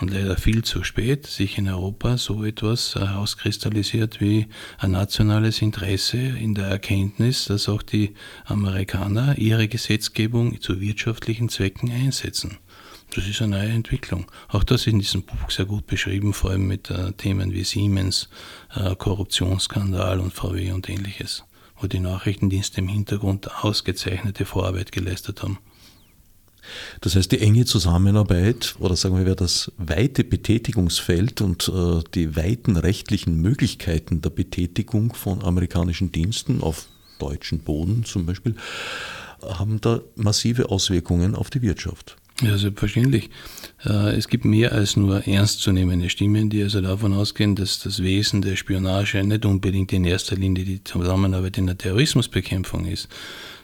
und 0.00 0.12
leider 0.12 0.36
viel 0.36 0.62
zu 0.64 0.84
spät 0.84 1.26
sich 1.26 1.58
in 1.58 1.68
Europa 1.68 2.18
so 2.18 2.44
etwas 2.44 2.94
herauskristallisiert 2.94 4.20
wie 4.20 4.46
ein 4.78 4.92
nationales 4.92 5.62
Interesse 5.62 6.18
in 6.18 6.54
der 6.54 6.66
Erkenntnis, 6.66 7.46
dass 7.46 7.68
auch 7.68 7.82
die 7.82 8.14
Amerikaner 8.44 9.36
ihre 9.38 9.66
Gesetzgebung 9.68 10.60
zu 10.60 10.80
wirtschaftlichen 10.80 11.48
Zwecken 11.48 11.90
einsetzen. 11.90 12.58
Das 13.14 13.26
ist 13.26 13.40
eine 13.40 13.56
neue 13.56 13.70
Entwicklung. 13.70 14.26
Auch 14.48 14.64
das 14.64 14.82
ist 14.82 14.88
in 14.88 14.98
diesem 14.98 15.22
Buch 15.22 15.50
sehr 15.50 15.64
gut 15.64 15.86
beschrieben, 15.86 16.34
vor 16.34 16.50
allem 16.50 16.66
mit 16.66 16.90
äh, 16.90 17.12
Themen 17.12 17.52
wie 17.52 17.64
Siemens, 17.64 18.28
äh, 18.74 18.94
Korruptionsskandal 18.94 20.20
und 20.20 20.34
VW 20.34 20.72
und 20.72 20.88
ähnliches, 20.88 21.44
wo 21.80 21.86
die 21.86 22.00
Nachrichtendienste 22.00 22.80
im 22.80 22.88
Hintergrund 22.88 23.64
ausgezeichnete 23.64 24.44
Vorarbeit 24.44 24.92
geleistet 24.92 25.42
haben. 25.42 25.58
Das 27.00 27.16
heißt, 27.16 27.32
die 27.32 27.40
enge 27.40 27.64
Zusammenarbeit 27.64 28.76
oder 28.78 28.94
sagen 28.94 29.24
wir 29.24 29.34
das 29.34 29.72
weite 29.78 30.22
Betätigungsfeld 30.22 31.40
und 31.40 31.68
äh, 31.68 32.02
die 32.14 32.36
weiten 32.36 32.76
rechtlichen 32.76 33.40
Möglichkeiten 33.40 34.20
der 34.20 34.30
Betätigung 34.30 35.14
von 35.14 35.42
amerikanischen 35.42 36.12
Diensten 36.12 36.62
auf 36.62 36.86
deutschen 37.18 37.60
Boden 37.60 38.04
zum 38.04 38.26
Beispiel 38.26 38.54
haben 39.42 39.80
da 39.80 40.00
massive 40.14 40.68
Auswirkungen 40.68 41.34
auf 41.34 41.48
die 41.48 41.62
Wirtschaft. 41.62 42.17
Ja, 42.40 42.56
selbstverständlich. 42.56 43.30
Äh, 43.84 44.16
es 44.16 44.28
gibt 44.28 44.44
mehr 44.44 44.70
als 44.70 44.96
nur 44.96 45.26
ernstzunehmende 45.26 46.08
Stimmen, 46.08 46.50
die 46.50 46.62
also 46.62 46.80
davon 46.80 47.12
ausgehen, 47.12 47.56
dass 47.56 47.80
das 47.80 48.00
Wesen 48.00 48.42
der 48.42 48.54
Spionage 48.54 49.24
nicht 49.24 49.44
unbedingt 49.44 49.92
in 49.92 50.04
erster 50.04 50.36
Linie 50.36 50.64
die 50.64 50.84
Zusammenarbeit 50.84 51.58
in 51.58 51.66
der 51.66 51.76
Terrorismusbekämpfung 51.76 52.86
ist, 52.86 53.08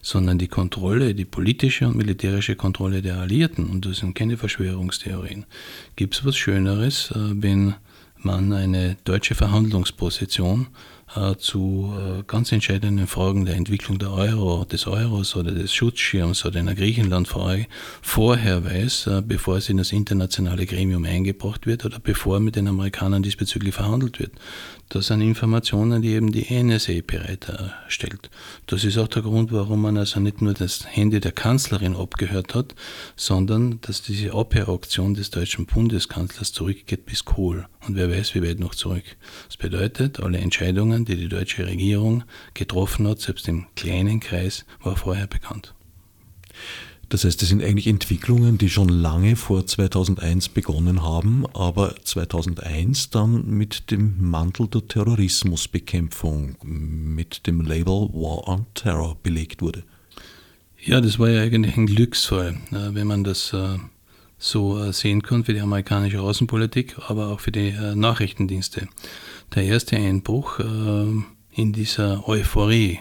sondern 0.02 0.38
die 0.38 0.48
Kontrolle, 0.48 1.14
die 1.14 1.24
politische 1.24 1.86
und 1.86 1.96
militärische 1.96 2.56
Kontrolle 2.56 3.00
der 3.00 3.18
Alliierten. 3.18 3.66
Und 3.66 3.86
das 3.86 3.98
sind 3.98 4.16
keine 4.16 4.36
Verschwörungstheorien. 4.36 5.46
Gibt 5.94 6.16
es 6.16 6.24
was 6.24 6.36
Schöneres, 6.36 7.12
äh, 7.12 7.14
wenn 7.16 7.74
man 8.18 8.52
eine 8.52 8.96
deutsche 9.04 9.36
Verhandlungsposition 9.36 10.62
äh, 10.62 10.93
zu 11.38 11.94
äh, 11.96 12.22
ganz 12.26 12.50
entscheidenden 12.52 13.06
Fragen 13.06 13.44
der 13.44 13.54
Entwicklung 13.54 13.98
der 13.98 14.12
Euro, 14.12 14.64
des 14.64 14.86
Euros 14.86 15.36
oder 15.36 15.52
des 15.52 15.72
Schutzschirms 15.72 16.44
oder 16.44 16.58
einer 16.58 16.74
Griechenland-Frage 16.74 17.66
vorher 18.02 18.64
weiß, 18.64 19.06
äh, 19.06 19.22
bevor 19.24 19.58
es 19.58 19.68
in 19.68 19.76
das 19.76 19.92
internationale 19.92 20.66
Gremium 20.66 21.04
eingebracht 21.04 21.66
wird 21.66 21.84
oder 21.84 21.98
bevor 22.00 22.40
mit 22.40 22.56
den 22.56 22.68
Amerikanern 22.68 23.22
diesbezüglich 23.22 23.74
verhandelt 23.74 24.18
wird. 24.18 24.32
Das 24.88 25.06
sind 25.06 25.22
Informationen, 25.22 26.02
die 26.02 26.10
eben 26.10 26.30
die 26.30 26.46
NSA 26.52 27.00
bereitstellt. 27.06 28.30
Das 28.66 28.84
ist 28.84 28.98
auch 28.98 29.08
der 29.08 29.22
Grund, 29.22 29.50
warum 29.50 29.82
man 29.82 29.96
also 29.96 30.20
nicht 30.20 30.42
nur 30.42 30.54
das 30.54 30.86
Handy 30.86 31.20
der 31.20 31.32
Kanzlerin 31.32 31.96
abgehört 31.96 32.54
hat, 32.54 32.74
sondern 33.16 33.80
dass 33.80 34.02
diese 34.02 34.34
Abhöraktion 34.34 35.14
des 35.14 35.30
deutschen 35.30 35.66
Bundeskanzlers 35.66 36.52
zurückgeht 36.52 37.06
bis 37.06 37.24
Kohl. 37.24 37.66
Und 37.86 37.96
wer 37.96 38.10
weiß, 38.10 38.34
wie 38.34 38.42
weit 38.42 38.60
noch 38.60 38.74
zurück. 38.74 39.04
Das 39.46 39.56
bedeutet, 39.56 40.20
alle 40.20 40.38
Entscheidungen, 40.38 41.04
die 41.04 41.16
die 41.16 41.28
deutsche 41.28 41.66
Regierung 41.66 42.24
getroffen 42.54 43.08
hat, 43.08 43.20
selbst 43.20 43.48
im 43.48 43.66
kleinen 43.76 44.20
Kreis, 44.20 44.64
war 44.82 44.96
vorher 44.96 45.26
bekannt. 45.26 45.74
Das 47.08 47.24
heißt, 47.24 47.40
das 47.40 47.48
sind 47.48 47.62
eigentlich 47.62 47.86
Entwicklungen, 47.86 48.58
die 48.58 48.70
schon 48.70 48.88
lange 48.88 49.36
vor 49.36 49.66
2001 49.66 50.48
begonnen 50.50 51.02
haben, 51.02 51.44
aber 51.52 51.94
2001 52.02 53.10
dann 53.10 53.46
mit 53.46 53.90
dem 53.90 54.16
Mantel 54.30 54.68
der 54.68 54.86
Terrorismusbekämpfung, 54.86 56.56
mit 56.62 57.46
dem 57.46 57.60
Label 57.60 58.08
War 58.12 58.48
on 58.48 58.66
Terror 58.74 59.16
belegt 59.22 59.62
wurde. 59.62 59.84
Ja, 60.82 61.00
das 61.00 61.18
war 61.18 61.30
ja 61.30 61.42
eigentlich 61.42 61.76
ein 61.76 61.86
Glücksfall, 61.86 62.58
wenn 62.70 63.06
man 63.06 63.24
das 63.24 63.54
äh, 63.54 63.78
so 64.36 64.78
äh, 64.78 64.92
sehen 64.92 65.22
kann 65.22 65.44
für 65.44 65.54
die 65.54 65.60
amerikanische 65.60 66.20
Außenpolitik, 66.20 66.96
aber 67.08 67.28
auch 67.28 67.40
für 67.40 67.52
die 67.52 67.68
äh, 67.68 67.94
Nachrichtendienste. 67.94 68.88
Der 69.54 69.64
erste 69.64 69.96
Einbruch 69.96 70.58
in 70.58 71.72
dieser 71.72 72.26
Euphorie 72.28 72.98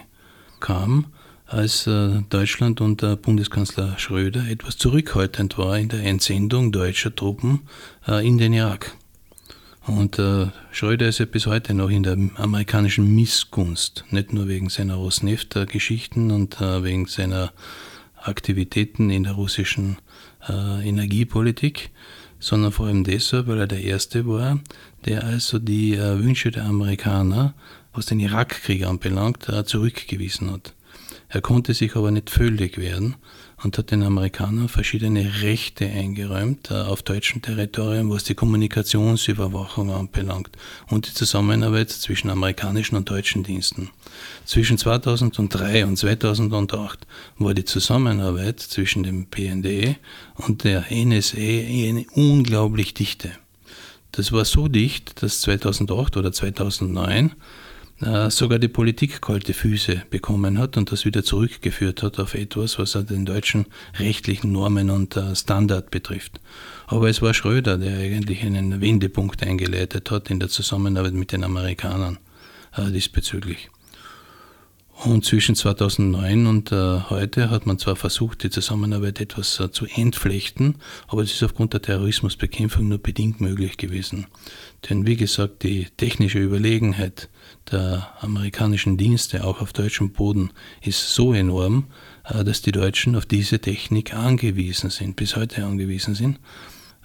kam, 0.60 1.06
als 1.46 1.86
äh, 1.86 2.22
Deutschland 2.30 2.80
unter 2.80 3.16
Bundeskanzler 3.16 3.98
Schröder 3.98 4.46
etwas 4.48 4.78
zurückhaltend 4.78 5.58
war 5.58 5.78
in 5.78 5.88
der 5.88 6.02
Entsendung 6.04 6.72
deutscher 6.72 7.14
Truppen 7.14 7.62
äh, 8.08 8.26
in 8.26 8.38
den 8.38 8.52
Irak. 8.52 8.96
Und 9.86 10.18
äh, 10.18 10.46
Schröder 10.72 11.08
ist 11.08 11.18
ja 11.18 11.26
bis 11.26 11.46
heute 11.46 11.74
noch 11.74 11.90
in 11.90 12.02
der 12.02 12.16
amerikanischen 12.36 13.14
Missgunst, 13.14 14.04
nicht 14.10 14.32
nur 14.32 14.48
wegen 14.48 14.70
seiner 14.70 14.94
Rosneft-Geschichten 14.94 16.30
und 16.30 16.58
wegen 16.58 17.04
seiner 17.04 17.52
Aktivitäten 18.16 19.10
in 19.10 19.24
der 19.24 19.32
russischen 19.32 19.98
Energiepolitik, 20.48 21.90
sondern 22.38 22.72
vor 22.72 22.86
allem 22.86 23.04
deshalb, 23.04 23.46
weil 23.46 23.58
er 23.58 23.66
der 23.66 23.82
Erste 23.82 24.26
war, 24.26 24.58
der 25.04 25.24
also 25.24 25.58
die 25.58 25.98
Wünsche 25.98 26.50
der 26.50 26.64
Amerikaner, 26.64 27.52
was 27.92 28.06
den 28.06 28.20
Irakkrieg 28.20 28.86
anbelangt, 28.86 29.46
zurückgewiesen 29.66 30.50
hat. 30.50 30.72
Er 31.34 31.40
konnte 31.40 31.74
sich 31.74 31.96
aber 31.96 32.12
nicht 32.12 32.30
völlig 32.30 32.78
wehren 32.78 33.16
und 33.64 33.76
hat 33.76 33.90
den 33.90 34.04
Amerikanern 34.04 34.68
verschiedene 34.68 35.42
Rechte 35.42 35.84
eingeräumt 35.84 36.70
äh, 36.70 36.74
auf 36.74 37.02
deutschem 37.02 37.42
Territorium, 37.42 38.08
was 38.08 38.22
die 38.22 38.36
Kommunikationsüberwachung 38.36 39.90
anbelangt 39.90 40.50
und 40.90 41.08
die 41.08 41.12
Zusammenarbeit 41.12 41.90
zwischen 41.90 42.30
amerikanischen 42.30 42.94
und 42.94 43.10
deutschen 43.10 43.42
Diensten. 43.42 43.90
Zwischen 44.44 44.78
2003 44.78 45.86
und 45.86 45.96
2008 45.96 47.04
war 47.38 47.52
die 47.52 47.64
Zusammenarbeit 47.64 48.60
zwischen 48.60 49.02
dem 49.02 49.26
PND 49.26 49.96
und 50.36 50.62
der 50.62 50.84
NSA 50.88 51.36
eine 51.36 52.06
unglaublich 52.12 52.94
dichte. 52.94 53.32
Das 54.12 54.30
war 54.30 54.44
so 54.44 54.68
dicht, 54.68 55.20
dass 55.20 55.40
2008 55.40 56.16
oder 56.16 56.30
2009 56.30 57.30
äh, 57.30 57.32
sogar 58.28 58.58
die 58.58 58.68
Politik 58.68 59.22
kalte 59.22 59.54
Füße 59.54 60.02
bekommen 60.10 60.58
hat 60.58 60.76
und 60.76 60.92
das 60.92 61.04
wieder 61.04 61.24
zurückgeführt 61.24 62.02
hat 62.02 62.18
auf 62.18 62.34
etwas, 62.34 62.78
was 62.78 62.92
den 62.92 63.24
deutschen 63.24 63.66
rechtlichen 63.98 64.52
Normen 64.52 64.90
und 64.90 65.16
äh, 65.16 65.34
Standard 65.34 65.90
betrifft. 65.90 66.40
Aber 66.86 67.08
es 67.08 67.22
war 67.22 67.32
Schröder, 67.34 67.78
der 67.78 67.98
eigentlich 67.98 68.42
einen 68.42 68.80
Wendepunkt 68.80 69.42
eingeleitet 69.42 70.10
hat 70.10 70.30
in 70.30 70.38
der 70.38 70.48
Zusammenarbeit 70.48 71.14
mit 71.14 71.32
den 71.32 71.44
Amerikanern 71.44 72.18
äh, 72.76 72.90
diesbezüglich. 72.90 73.70
Und 75.02 75.24
zwischen 75.24 75.56
2009 75.56 76.46
und 76.46 76.72
äh, 76.72 77.00
heute 77.10 77.50
hat 77.50 77.66
man 77.66 77.78
zwar 77.78 77.96
versucht, 77.96 78.44
die 78.44 78.50
Zusammenarbeit 78.50 79.20
etwas 79.20 79.58
äh, 79.58 79.70
zu 79.70 79.86
entflechten, 79.86 80.76
aber 81.08 81.22
es 81.22 81.32
ist 81.32 81.42
aufgrund 81.42 81.72
der 81.72 81.82
Terrorismusbekämpfung 81.82 82.88
nur 82.88 82.98
bedingt 82.98 83.40
möglich 83.40 83.76
gewesen. 83.76 84.26
Denn 84.88 85.06
wie 85.06 85.16
gesagt, 85.16 85.64
die 85.64 85.88
technische 85.96 86.38
Überlegenheit 86.38 87.28
der 87.70 88.08
amerikanischen 88.20 88.96
Dienste 88.96 89.44
auch 89.44 89.60
auf 89.60 89.72
deutschem 89.72 90.12
Boden 90.12 90.50
ist 90.82 91.14
so 91.14 91.32
enorm, 91.32 91.86
äh, 92.24 92.44
dass 92.44 92.62
die 92.62 92.72
Deutschen 92.72 93.16
auf 93.16 93.26
diese 93.26 93.58
Technik 93.58 94.14
angewiesen 94.14 94.90
sind, 94.90 95.16
bis 95.16 95.36
heute 95.36 95.64
angewiesen 95.64 96.14
sind. 96.14 96.38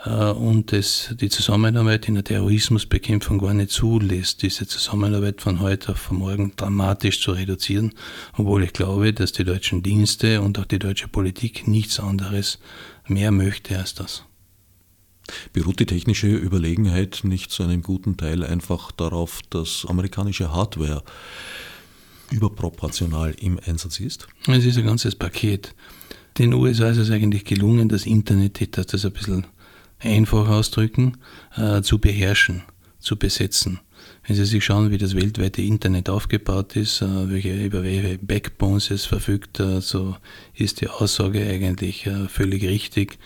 Äh, 0.06 0.10
und 0.10 0.74
es 0.74 1.16
die 1.20 1.30
Zusammenarbeit 1.30 2.08
in 2.08 2.16
der 2.16 2.24
Terrorismusbekämpfung 2.24 3.40
gar 3.40 3.54
nicht 3.54 3.72
zulässt, 3.72 4.42
diese 4.42 4.68
Zusammenarbeit 4.68 5.42
von 5.42 5.60
heute 5.60 5.94
auf 5.94 6.12
morgen 6.12 6.54
dramatisch 6.56 7.22
zu 7.22 7.32
reduzieren, 7.32 7.94
obwohl 8.38 8.64
ich 8.64 8.74
glaube, 8.74 9.14
dass 9.14 9.32
die 9.32 9.44
deutschen 9.44 9.84
Dienste 9.84 10.42
und 10.42 10.60
auch 10.60 10.66
die 10.66 10.80
deutsche 10.80 11.08
Politik 11.08 11.68
nichts 11.68 12.00
anderes 12.00 12.60
mehr 13.08 13.32
möchte 13.32 13.78
als 13.78 13.94
das. 13.94 14.24
Beruht 15.54 15.80
die 15.80 15.86
technische 15.86 16.28
Überlegenheit 16.28 17.22
nicht 17.24 17.52
zu 17.52 17.64
einem 17.64 17.82
guten 17.82 18.18
Teil 18.18 18.44
einfach 18.44 18.92
darauf, 18.92 19.42
dass 19.50 19.86
amerikanische 19.88 20.54
Hardware 20.54 21.04
überproportional 22.32 23.36
im 23.40 23.60
Einsatz 23.66 24.00
ist? 24.00 24.28
Es 24.48 24.66
ist 24.66 24.78
ein 24.78 24.86
ganzes 24.86 25.16
Paket. 25.16 25.76
Den 26.38 26.54
USA 26.54 26.90
ist 26.90 26.98
es 26.98 27.10
eigentlich 27.10 27.46
gelungen, 27.46 27.90
das 27.90 28.06
Internet, 28.06 28.62
ich 28.62 28.72
darf 28.72 28.86
das 28.86 29.06
ein 29.06 29.12
bisschen 29.12 29.48
einfach 30.00 30.48
ausdrücken, 30.48 31.18
äh, 31.56 31.82
zu 31.82 32.00
beherrschen, 32.00 32.64
zu 33.00 33.18
besetzen. 33.18 33.80
Wenn 34.26 34.36
Sie 34.36 34.46
sich 34.46 34.64
schauen, 34.64 34.92
wie 34.92 34.98
das 34.98 35.16
weltweite 35.16 35.62
Internet 35.62 36.10
aufgebaut 36.10 36.76
ist, 36.76 37.02
äh, 37.02 37.30
welche, 37.30 37.66
über 37.66 37.84
welche 37.84 38.18
Backbones 38.20 38.92
es 38.92 39.06
verfügt, 39.06 39.60
äh, 39.60 39.82
so 39.82 40.16
ist 40.54 40.82
die 40.82 40.88
Aussage 40.88 41.46
eigentlich 41.46 42.06
äh, 42.06 42.28
völlig 42.28 42.64
richtig, 42.64 43.18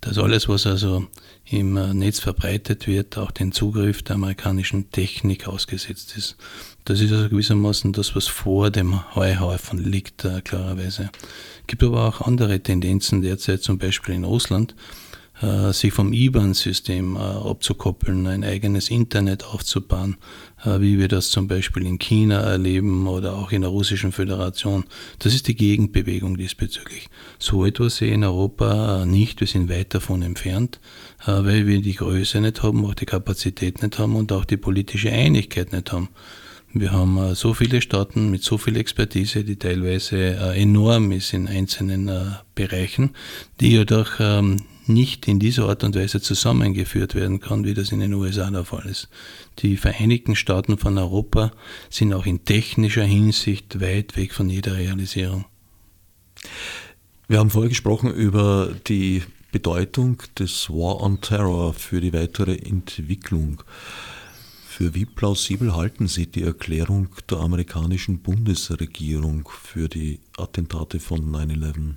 dass 0.00 0.18
alles, 0.18 0.48
was 0.48 0.66
also 0.66 1.06
im 1.50 1.74
Netz 1.98 2.20
verbreitet 2.20 2.86
wird, 2.86 3.18
auch 3.18 3.30
den 3.30 3.52
Zugriff 3.52 4.02
der 4.02 4.16
amerikanischen 4.16 4.90
Technik 4.90 5.48
ausgesetzt 5.48 6.16
ist. 6.16 6.36
Das 6.84 7.00
ist 7.00 7.12
also 7.12 7.28
gewissermaßen 7.28 7.92
das, 7.92 8.16
was 8.16 8.26
vor 8.26 8.70
dem 8.70 9.14
Heuhaufen 9.14 9.78
liegt, 9.78 10.24
äh, 10.24 10.40
klarerweise. 10.40 11.10
Es 11.60 11.66
gibt 11.66 11.82
aber 11.82 12.08
auch 12.08 12.20
andere 12.20 12.60
Tendenzen 12.60 13.22
derzeit, 13.22 13.62
zum 13.62 13.78
Beispiel 13.78 14.14
in 14.14 14.24
Russland, 14.24 14.74
äh, 15.42 15.72
sich 15.72 15.92
vom 15.92 16.12
IBAN-System 16.12 17.16
äh, 17.16 17.18
abzukoppeln, 17.18 18.26
ein 18.26 18.44
eigenes 18.44 18.90
Internet 18.90 19.44
aufzubauen, 19.44 20.16
wie 20.64 20.98
wir 20.98 21.08
das 21.08 21.30
zum 21.30 21.48
Beispiel 21.48 21.86
in 21.86 21.98
China 21.98 22.40
erleben 22.40 23.06
oder 23.06 23.34
auch 23.34 23.52
in 23.52 23.62
der 23.62 23.70
Russischen 23.70 24.12
Föderation. 24.12 24.84
Das 25.18 25.34
ist 25.34 25.48
die 25.48 25.54
Gegenbewegung 25.54 26.36
diesbezüglich. 26.36 27.08
So 27.38 27.64
etwas 27.64 27.96
sehe 27.96 28.08
ich 28.08 28.14
in 28.14 28.24
Europa 28.24 29.04
nicht, 29.06 29.40
wir 29.40 29.46
sind 29.46 29.70
weit 29.70 29.94
davon 29.94 30.22
entfernt, 30.22 30.80
weil 31.24 31.66
wir 31.66 31.80
die 31.80 31.94
Größe 31.94 32.40
nicht 32.40 32.62
haben, 32.62 32.84
auch 32.84 32.94
die 32.94 33.06
Kapazität 33.06 33.82
nicht 33.82 33.98
haben 33.98 34.16
und 34.16 34.32
auch 34.32 34.44
die 34.44 34.56
politische 34.56 35.10
Einigkeit 35.10 35.72
nicht 35.72 35.92
haben. 35.92 36.08
Wir 36.72 36.92
haben 36.92 37.34
so 37.34 37.52
viele 37.52 37.80
Staaten 37.80 38.30
mit 38.30 38.44
so 38.44 38.56
viel 38.56 38.76
Expertise, 38.76 39.42
die 39.42 39.56
teilweise 39.56 40.36
enorm 40.54 41.10
ist 41.10 41.32
in 41.32 41.48
einzelnen 41.48 42.36
Bereichen, 42.54 43.10
die 43.58 43.72
jedoch 43.72 44.20
ähm, 44.20 44.58
nicht 44.92 45.28
in 45.28 45.38
dieser 45.38 45.68
Art 45.68 45.84
und 45.84 45.94
Weise 45.96 46.20
zusammengeführt 46.20 47.14
werden 47.14 47.40
kann, 47.40 47.64
wie 47.64 47.74
das 47.74 47.92
in 47.92 48.00
den 48.00 48.14
USA 48.14 48.50
der 48.50 48.64
Fall 48.64 48.86
ist. 48.86 49.08
Die 49.60 49.76
Vereinigten 49.76 50.36
Staaten 50.36 50.78
von 50.78 50.98
Europa 50.98 51.52
sind 51.88 52.12
auch 52.12 52.26
in 52.26 52.44
technischer 52.44 53.04
Hinsicht 53.04 53.80
weit 53.80 54.16
weg 54.16 54.32
von 54.32 54.48
jeder 54.48 54.76
Realisierung. 54.76 55.44
Wir 57.28 57.38
haben 57.38 57.50
vorher 57.50 57.68
gesprochen 57.68 58.12
über 58.12 58.74
die 58.88 59.22
Bedeutung 59.52 60.22
des 60.38 60.68
War 60.70 61.00
on 61.00 61.20
Terror 61.20 61.74
für 61.74 62.00
die 62.00 62.12
weitere 62.12 62.56
Entwicklung. 62.56 63.62
Für 64.66 64.94
wie 64.94 65.04
plausibel 65.04 65.74
halten 65.74 66.08
Sie 66.08 66.26
die 66.26 66.42
Erklärung 66.42 67.08
der 67.28 67.38
amerikanischen 67.38 68.20
Bundesregierung 68.20 69.48
für 69.48 69.88
die 69.88 70.20
Attentate 70.38 71.00
von 71.00 71.20
9-11? 71.30 71.94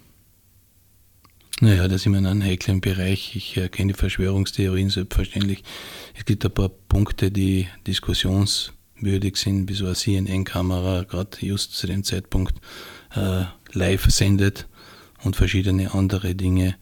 Naja, 1.62 1.88
da 1.88 1.98
sind 1.98 2.14
wir 2.14 2.20
in 2.20 2.26
einem 2.26 2.44
heiklen 2.44 2.82
Bereich. 2.82 3.36
Ich 3.36 3.58
äh, 3.58 3.70
kenne 3.70 3.94
die 3.94 4.00
Verschwörungstheorien 4.00 4.90
selbstverständlich. 4.90 5.64
Es 6.18 6.26
gibt 6.26 6.44
ein 6.44 6.52
paar 6.52 6.70
Punkte, 6.70 7.32
die 7.32 7.68
diskussionswürdig 7.86 9.38
sind, 9.38 9.70
wie 9.70 9.74
so 9.74 9.86
eine 9.86 9.96
CNN-Kamera 9.96 11.04
gerade 11.04 11.38
just 11.40 11.74
zu 11.74 11.88
dem 11.88 12.04
Zeitpunkt 12.04 12.56
äh, 13.16 13.44
live 13.72 14.06
sendet 14.10 14.68
und 15.24 15.36
verschiedene 15.36 15.94
andere 15.94 16.36
Dinge. 16.36 16.76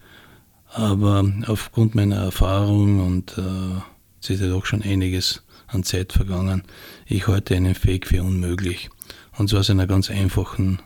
Aber 0.74 1.30
aufgrund 1.48 1.96
meiner 1.96 2.18
Erfahrung 2.18 3.06
und 3.06 3.38
äh, 3.38 3.82
es 4.22 4.30
ist 4.30 4.42
ja 4.42 4.48
doch 4.48 4.66
schon 4.66 4.84
einiges 4.84 5.44
an 5.68 5.84
Zeit 5.84 6.14
vergangen, 6.14 6.64
ich 7.06 7.28
halte 7.28 7.56
einen 7.56 7.76
Fake 7.76 8.08
für 8.08 8.24
unmöglich. 8.24 8.90
Und 9.38 9.50
zwar 9.50 9.60
aus 9.60 9.70
einer 9.70 9.88
ganz 9.88 10.10
einfachen 10.10 10.80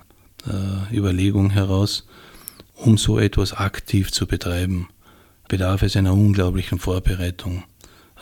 äh, 0.47 0.95
Überlegung 0.95 1.51
heraus 1.51 2.07
um 2.75 2.97
so 2.97 3.19
etwas 3.19 3.53
aktiv 3.53 4.11
zu 4.11 4.27
betreiben, 4.27 4.89
bedarf 5.47 5.81
es 5.81 5.95
einer 5.95 6.13
unglaublichen 6.13 6.79
Vorbereitung. 6.79 7.63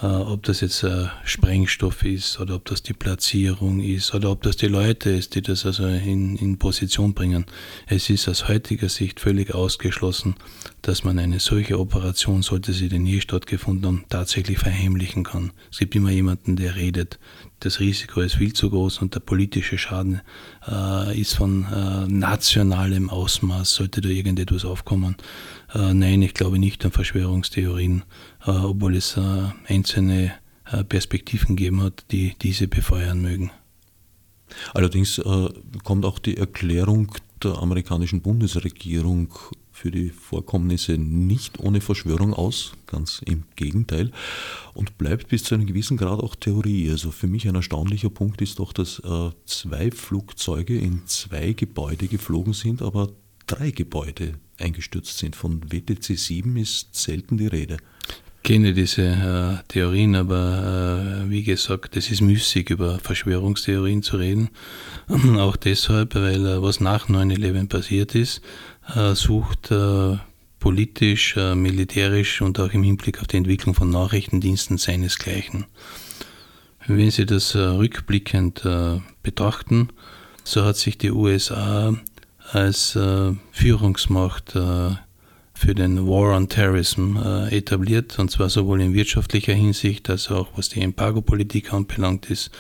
Äh, 0.02 0.08
ob 0.08 0.44
das 0.44 0.62
jetzt 0.62 0.84
äh, 0.84 1.06
Sprengstoff 1.24 2.04
ist 2.04 2.40
oder 2.40 2.56
ob 2.56 2.66
das 2.66 2.82
die 2.82 2.94
Platzierung 2.94 3.80
ist 3.80 4.16
oder 4.16 4.32
ob 4.32 4.42
das 4.42 4.58
die 4.58 4.68
Leute 4.68 5.12
ist, 5.12 5.36
die 5.36 5.42
das 5.42 5.66
also 5.66 5.86
in, 5.86 6.36
in 6.36 6.58
Position 6.58 7.14
bringen. 7.14 7.46
Es 7.86 8.10
ist 8.10 8.28
aus 8.28 8.48
heutiger 8.48 8.90
Sicht 8.90 9.20
völlig 9.20 9.54
ausgeschlossen, 9.54 10.36
dass 10.82 11.04
man 11.04 11.20
eine 11.20 11.40
solche 11.40 11.80
Operation, 11.80 12.42
sollte 12.42 12.74
sie 12.74 12.90
denn 12.90 13.06
je 13.06 13.22
stattgefunden 13.22 13.86
haben, 13.86 14.06
tatsächlich 14.10 14.58
verheimlichen 14.58 15.24
kann. 15.24 15.52
Es 15.72 15.78
gibt 15.78 15.96
immer 15.96 16.12
jemanden, 16.12 16.56
der 16.56 16.76
redet. 16.76 17.20
Das 17.60 17.80
Risiko 17.80 18.20
ist 18.20 18.36
viel 18.36 18.52
zu 18.52 18.70
groß 18.70 18.98
und 18.98 19.16
der 19.16 19.22
politische 19.22 19.78
Schaden 19.78 20.20
äh, 20.68 21.18
ist 21.18 21.36
von 21.36 21.66
äh, 21.72 22.08
nationalem 22.12 23.10
Ausmaß, 23.10 23.76
sollte 23.76 24.02
da 24.02 24.10
irgendetwas 24.10 24.66
aufkommen. 24.66 25.16
Äh, 25.74 25.94
nein, 25.94 26.22
ich 26.22 26.34
glaube 26.34 26.60
nicht 26.60 26.84
an 26.84 26.92
Verschwörungstheorien, 26.92 28.04
obwohl 28.46 28.96
es 28.96 29.18
äh, 29.18 29.22
einzelne 29.68 30.34
Perspektiven 30.90 31.56
gegeben 31.56 31.84
hat, 31.84 32.06
die 32.12 32.36
diese 32.42 32.68
befeuern 32.68 33.22
mögen. 33.22 33.52
Allerdings 34.74 35.22
kommt 35.84 36.06
auch 36.06 36.20
die 36.20 36.38
Erklärung 36.38 37.12
der 37.44 37.58
amerikanischen 37.58 38.22
Bundesregierung 38.22 39.28
für 39.74 39.92
die 39.92 40.10
Vorkommnisse 40.10 40.98
nicht 40.98 41.60
ohne 41.60 41.82
Verschwörung 41.82 42.34
aus, 42.34 42.74
ganz 42.86 43.22
im 43.26 43.44
Gegenteil, 43.56 44.12
und 44.74 44.98
bleibt 44.98 45.30
bis 45.30 45.44
zu 45.44 45.56
einem 45.56 45.66
gewissen 45.66 45.98
Grad 45.98 46.20
auch 46.20 46.36
Theorie. 46.36 46.90
Also 46.92 47.12
für 47.12 47.28
mich 47.28 47.48
ein 47.48 47.56
erstaunlicher 47.56 48.10
Punkt 48.10 48.42
ist 48.42 48.60
doch, 48.60 48.72
dass 48.72 49.00
äh, 49.00 49.32
zwei 49.46 49.92
Flugzeuge 49.92 50.78
in 50.78 51.02
zwei 51.08 51.54
Gebäude 51.54 52.08
geflogen 52.08 52.54
sind, 52.54 52.82
aber 52.82 53.10
drei 53.48 53.72
Gebäude 53.72 54.36
eingestürzt 54.60 55.18
sind. 55.18 55.36
Von 55.36 55.72
WTC 55.72 56.18
7 56.18 56.56
ist 56.56 56.96
selten 56.96 57.38
die 57.38 57.48
Rede. 57.48 57.78
Kenne 58.44 58.74
diese 58.74 59.04
äh, 59.04 59.64
Theorien, 59.70 60.16
aber 60.16 61.24
äh, 61.24 61.30
wie 61.30 61.44
gesagt, 61.44 61.96
es 61.96 62.12
ist 62.12 62.20
müßig, 62.20 62.72
über 62.72 63.00
Verschwörungstheorien 63.00 64.04
zu 64.04 64.18
reden. 64.18 64.50
Auch 65.38 65.56
deshalb, 65.56 66.16
weil 66.16 66.46
äh, 66.46 66.62
was 66.62 66.82
nach 66.82 67.08
9-11 67.08 67.70
passiert 67.70 68.16
ist, 68.16 68.42
äh, 68.96 69.16
sucht 69.16 69.72
äh, 69.72 70.18
politisch, 70.60 71.38
äh, 71.38 71.56
militärisch 71.56 72.42
und 72.42 72.60
auch 72.60 72.72
im 72.74 72.84
Hinblick 72.84 73.22
auf 73.22 73.28
die 73.28 73.38
Entwicklung 73.38 73.76
von 73.76 73.90
Nachrichtendiensten 73.90 74.78
seinesgleichen. 74.78 75.66
Wenn 76.86 77.12
Sie 77.12 77.26
das 77.26 77.56
rückblickend 77.56 78.64
betrachten, 79.24 79.88
so 80.44 80.66
hat 80.66 80.76
sich 80.76 80.98
die 80.98 81.12
USA 81.12 81.96
als 82.52 83.00
Führungsmacht 83.52 84.56
äh, 84.58 84.96
für 85.54 85.76
den 85.76 86.08
War 86.08 86.36
on 86.36 86.50
Terrorism 86.50 87.18
äh, 87.18 87.56
etabliert, 87.56 88.18
und 88.20 88.32
zwar 88.32 88.50
sowohl 88.50 88.82
in 88.82 88.94
wirtschaftlicher 88.94 89.54
Hinsicht 89.54 90.10
als 90.10 90.30
auch 90.30 90.50
was 90.56 90.70
die 90.70 90.82
Embargo-Politik 90.82 91.74
anbelangt 91.74 92.30
ist. 92.30 92.52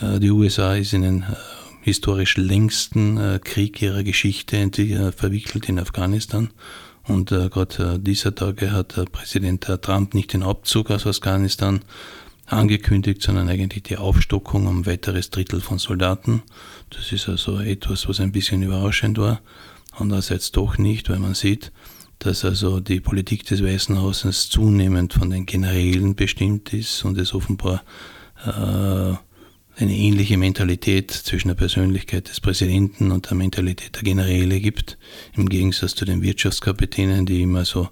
Äh, 0.00 0.20
die 0.20 0.30
USA 0.30 0.74
ist 0.74 0.92
in 0.92 1.02
den 1.02 1.22
äh, 1.22 1.34
historisch 1.82 2.36
längsten 2.36 3.16
äh, 3.16 3.40
Krieg 3.42 3.80
ihrer 3.80 4.02
Geschichte 4.02 4.70
verwickelt 5.16 5.68
in 5.68 5.78
Afghanistan. 5.78 6.50
Und 7.04 7.30
gerade 7.30 7.98
dieser 7.98 8.34
Tage 8.34 8.70
hat 8.70 8.94
Präsident 9.10 9.64
Trump 9.82 10.14
nicht 10.14 10.32
den 10.32 10.42
Abzug 10.42 10.90
aus 10.90 11.06
Afghanistan 11.06 11.80
angekündigt, 12.46 13.22
sondern 13.22 13.48
eigentlich 13.48 13.82
die 13.82 13.96
Aufstockung 13.96 14.66
um 14.66 14.86
weiteres 14.86 15.30
Drittel 15.30 15.60
von 15.60 15.78
Soldaten. 15.78 16.42
Das 16.90 17.10
ist 17.10 17.28
also 17.28 17.58
etwas, 17.58 18.06
was 18.06 18.20
ein 18.20 18.32
bisschen 18.32 18.62
überraschend 18.62 19.18
war. 19.18 19.40
Andererseits 19.92 20.52
doch 20.52 20.78
nicht, 20.78 21.08
weil 21.10 21.18
man 21.18 21.34
sieht, 21.34 21.72
dass 22.20 22.44
also 22.44 22.80
die 22.80 23.00
Politik 23.00 23.46
des 23.46 23.64
Weißen 23.64 23.98
Hauses 23.98 24.50
zunehmend 24.50 25.14
von 25.14 25.30
den 25.30 25.46
Generälen 25.46 26.14
bestimmt 26.14 26.72
ist 26.72 27.04
und 27.04 27.18
es 27.18 27.34
offenbar 27.34 27.82
äh, 28.44 29.14
eine 29.80 29.96
ähnliche 29.96 30.36
Mentalität 30.36 31.10
zwischen 31.10 31.48
der 31.48 31.54
Persönlichkeit 31.54 32.28
des 32.28 32.40
Präsidenten 32.40 33.10
und 33.10 33.30
der 33.30 33.36
Mentalität 33.36 33.96
der 33.96 34.02
Generäle 34.02 34.60
gibt, 34.60 34.98
im 35.34 35.48
Gegensatz 35.48 35.94
zu 35.94 36.04
den 36.04 36.22
Wirtschaftskapitänen, 36.22 37.24
die 37.24 37.40
immer 37.40 37.64
so 37.64 37.88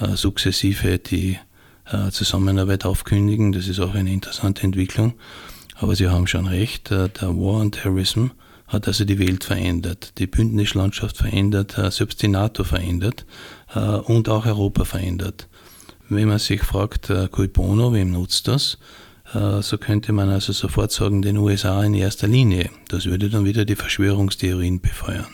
äh, 0.00 0.16
sukzessive 0.16 0.98
die 0.98 1.38
äh, 1.84 2.10
Zusammenarbeit 2.10 2.86
aufkündigen. 2.86 3.52
Das 3.52 3.68
ist 3.68 3.80
auch 3.80 3.94
eine 3.94 4.12
interessante 4.12 4.62
Entwicklung. 4.62 5.14
Aber 5.74 5.94
Sie 5.94 6.08
haben 6.08 6.26
schon 6.26 6.46
recht, 6.46 6.90
der 6.90 7.10
War 7.20 7.60
on 7.60 7.72
Terrorism 7.72 8.28
hat 8.68 8.88
also 8.88 9.04
die 9.04 9.20
Welt 9.20 9.44
verändert, 9.44 10.18
die 10.18 10.26
Bündnislandschaft 10.26 11.18
verändert, 11.18 11.76
selbst 11.90 12.20
die 12.22 12.26
NATO 12.26 12.64
verändert 12.64 13.24
und 13.74 14.28
auch 14.28 14.46
Europa 14.46 14.84
verändert. 14.84 15.48
Wenn 16.08 16.28
man 16.28 16.38
sich 16.38 16.62
fragt, 16.62 17.10
äh, 17.10 17.28
cui 17.28 17.48
bono, 17.48 17.92
wem 17.92 18.12
nutzt 18.12 18.48
das? 18.48 18.78
So 19.60 19.76
könnte 19.76 20.12
man 20.12 20.28
also 20.28 20.52
sofort 20.52 20.92
sagen, 20.92 21.20
den 21.20 21.36
USA 21.36 21.82
in 21.82 21.94
erster 21.94 22.28
Linie. 22.28 22.70
Das 22.86 23.06
würde 23.06 23.28
dann 23.28 23.44
wieder 23.44 23.64
die 23.64 23.74
Verschwörungstheorien 23.74 24.80
befeuern. 24.80 25.26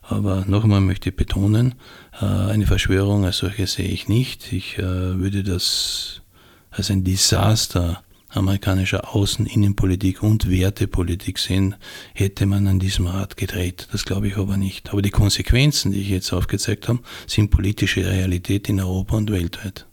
Aber 0.00 0.44
noch 0.46 0.64
einmal 0.64 0.80
möchte 0.80 1.10
ich 1.10 1.16
betonen, 1.16 1.74
eine 2.12 2.66
Verschwörung 2.66 3.26
als 3.26 3.36
solche 3.36 3.66
sehe 3.66 3.88
ich 3.88 4.08
nicht. 4.08 4.54
Ich 4.54 4.78
würde 4.78 5.42
das 5.42 6.22
als 6.70 6.90
ein 6.90 7.04
Desaster 7.04 8.02
amerikanischer 8.36 9.14
Außen-, 9.14 9.46
Innenpolitik 9.46 10.22
und 10.22 10.50
Wertepolitik 10.50 11.38
sehen, 11.38 11.76
hätte 12.14 12.46
man 12.46 12.66
an 12.66 12.78
diesem 12.78 13.06
Rad 13.06 13.36
gedreht. 13.36 13.88
Das 13.92 14.04
glaube 14.04 14.28
ich 14.28 14.36
aber 14.36 14.56
nicht. 14.56 14.90
Aber 14.90 15.02
die 15.02 15.10
Konsequenzen, 15.10 15.92
die 15.92 16.00
ich 16.00 16.08
jetzt 16.08 16.32
aufgezeigt 16.32 16.88
habe, 16.88 17.00
sind 17.26 17.50
politische 17.50 18.04
Realität 18.04 18.68
in 18.68 18.80
Europa 18.80 19.16
und 19.16 19.30
weltweit. 19.30 19.86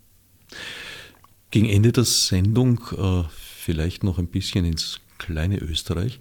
Gegen 1.52 1.70
Ende 1.70 1.92
der 1.92 2.04
Sendung 2.04 2.80
äh, 2.98 3.24
vielleicht 3.32 4.04
noch 4.04 4.18
ein 4.18 4.28
bisschen 4.28 4.66
ins 4.66 5.00
kleine 5.18 5.58
Österreich. 5.58 6.20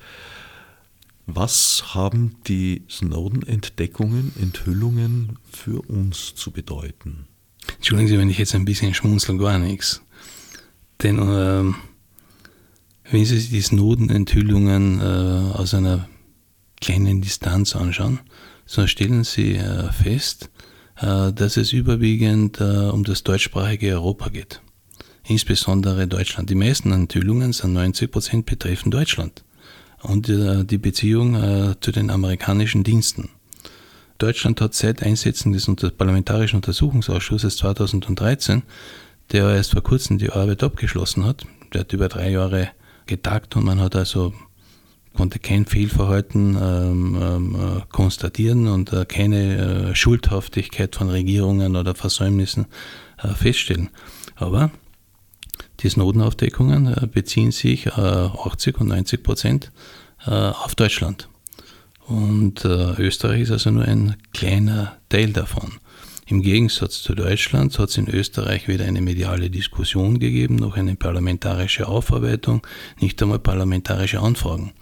Was 1.27 1.95
haben 1.95 2.37
die 2.49 2.83
Snowden-Entdeckungen, 2.91 4.33
Enthüllungen 4.41 5.39
für 5.51 5.81
uns 5.83 6.35
zu 6.35 6.51
bedeuten? 6.51 7.27
Entschuldigen 7.77 8.09
Sie, 8.09 8.18
wenn 8.18 8.31
ich 8.31 8.39
jetzt 8.39 8.55
ein 8.55 8.64
bisschen 8.64 8.93
schmunzel, 8.93 9.39
gar 9.39 9.59
nichts. 9.59 10.03
Denn 11.03 11.18
äh, 11.18 11.73
wenn 13.13 13.27
Sie 13.27 13.39
sich 13.39 13.51
die 13.51 13.61
Snowden-Enthüllungen 13.61 15.01
äh, 15.01 15.55
aus 15.55 15.75
einer 15.75 16.09
kleinen 16.81 17.21
Distanz 17.21 17.77
anschauen, 17.77 18.21
so 18.65 18.87
stellen 18.87 19.23
Sie 19.23 19.57
äh, 19.57 19.93
fest, 19.93 20.51
äh, 20.97 21.31
dass 21.33 21.59
es 21.59 21.75
überwiegend 21.75 22.59
äh, 22.61 22.65
um 22.65 23.05
das 23.05 23.23
deutschsprachige 23.23 23.93
Europa 23.93 24.31
geht. 24.31 24.63
Insbesondere 25.25 26.09
Deutschland. 26.09 26.49
Die 26.49 26.55
meisten 26.55 26.91
Enthüllungen, 26.91 27.53
sind 27.53 27.75
90 27.75 28.11
Prozent, 28.11 28.47
betreffen 28.47 28.91
Deutschland 28.91 29.45
und 30.03 30.31
äh, 30.31 30.65
die 30.65 30.79
Beziehung 30.79 31.35
äh, 31.35 31.75
zu 31.81 31.93
den 31.93 32.11
amerikanischen 32.11 32.83
Diensten. 32.83 33.29
Deutschland 34.17 34.61
hat 34.61 34.73
seit 34.73 35.03
Einsetzen 35.03 35.53
des 35.53 35.67
Parlamentarischen 35.67 36.57
Untersuchungsausschusses 36.57 37.59
2013, 37.59 38.63
der 39.33 39.55
erst 39.55 39.73
vor 39.73 39.83
kurzem 39.83 40.17
die 40.19 40.31
Arbeit 40.31 40.63
abgeschlossen 40.63 41.25
hat, 41.25 41.45
der 41.75 41.83
hat 41.83 41.93
über 41.93 42.09
drei 42.09 42.31
Jahre 42.31 42.71
getagt 43.13 43.57
und 43.57 43.65
man 43.65 43.79
hat 43.79 43.95
also 43.95 44.33
konnte 45.15 45.39
kein 45.39 45.67
Fehlverhalten 45.67 46.57
ähm, 46.57 47.19
ähm, 47.21 47.55
äh, 47.55 47.81
konstatieren 47.91 48.67
und 48.69 48.93
äh, 48.93 49.05
keine 49.05 49.91
äh, 49.91 49.95
Schuldhaftigkeit 49.95 50.97
von 50.97 51.11
Regierungen 51.11 51.77
oder 51.77 51.95
Versäumnissen 51.95 52.67
äh, 53.23 53.29
feststellen. 53.29 53.91
Aber 54.37 54.71
die 55.81 55.91
Snowden-Aufdeckungen 55.91 56.87
äh, 56.87 57.07
beziehen 57.07 57.53
sich 57.53 57.93
80 57.93 58.75
äh, 58.75 58.81
und 58.81 58.89
90 58.89 59.23
Prozent 59.23 59.73
auf 60.25 60.77
Deutschland. 60.77 61.29
Und 62.07 62.65
Österreich 62.65 63.41
ist 63.41 63.51
also 63.51 63.73
nur 63.73 63.85
ein 63.85 64.15
kleiner 64.33 64.99
Teil 65.09 65.33
davon. 65.33 65.73
Im 66.33 66.41
Gegensatz 66.41 67.03
zu 67.03 67.14
Deutschland 67.14 67.78
hat 67.78 67.91
es 67.91 67.99
in 67.99 68.09
Österreich 68.09 68.66
weder 68.66 68.87
eine 68.87 69.03
mediale 69.03 69.51
Diskussion 69.51 70.18
gegeben, 70.18 70.57
noch 70.57 70.78
eine 70.78 70.97
parlamentarische 70.97 71.87
Aufarbeitung, 71.87 72.66
nicht 72.99 73.20
einmal 73.20 73.39
parlamentarische 73.39 74.20
Anfragen. 74.20 74.72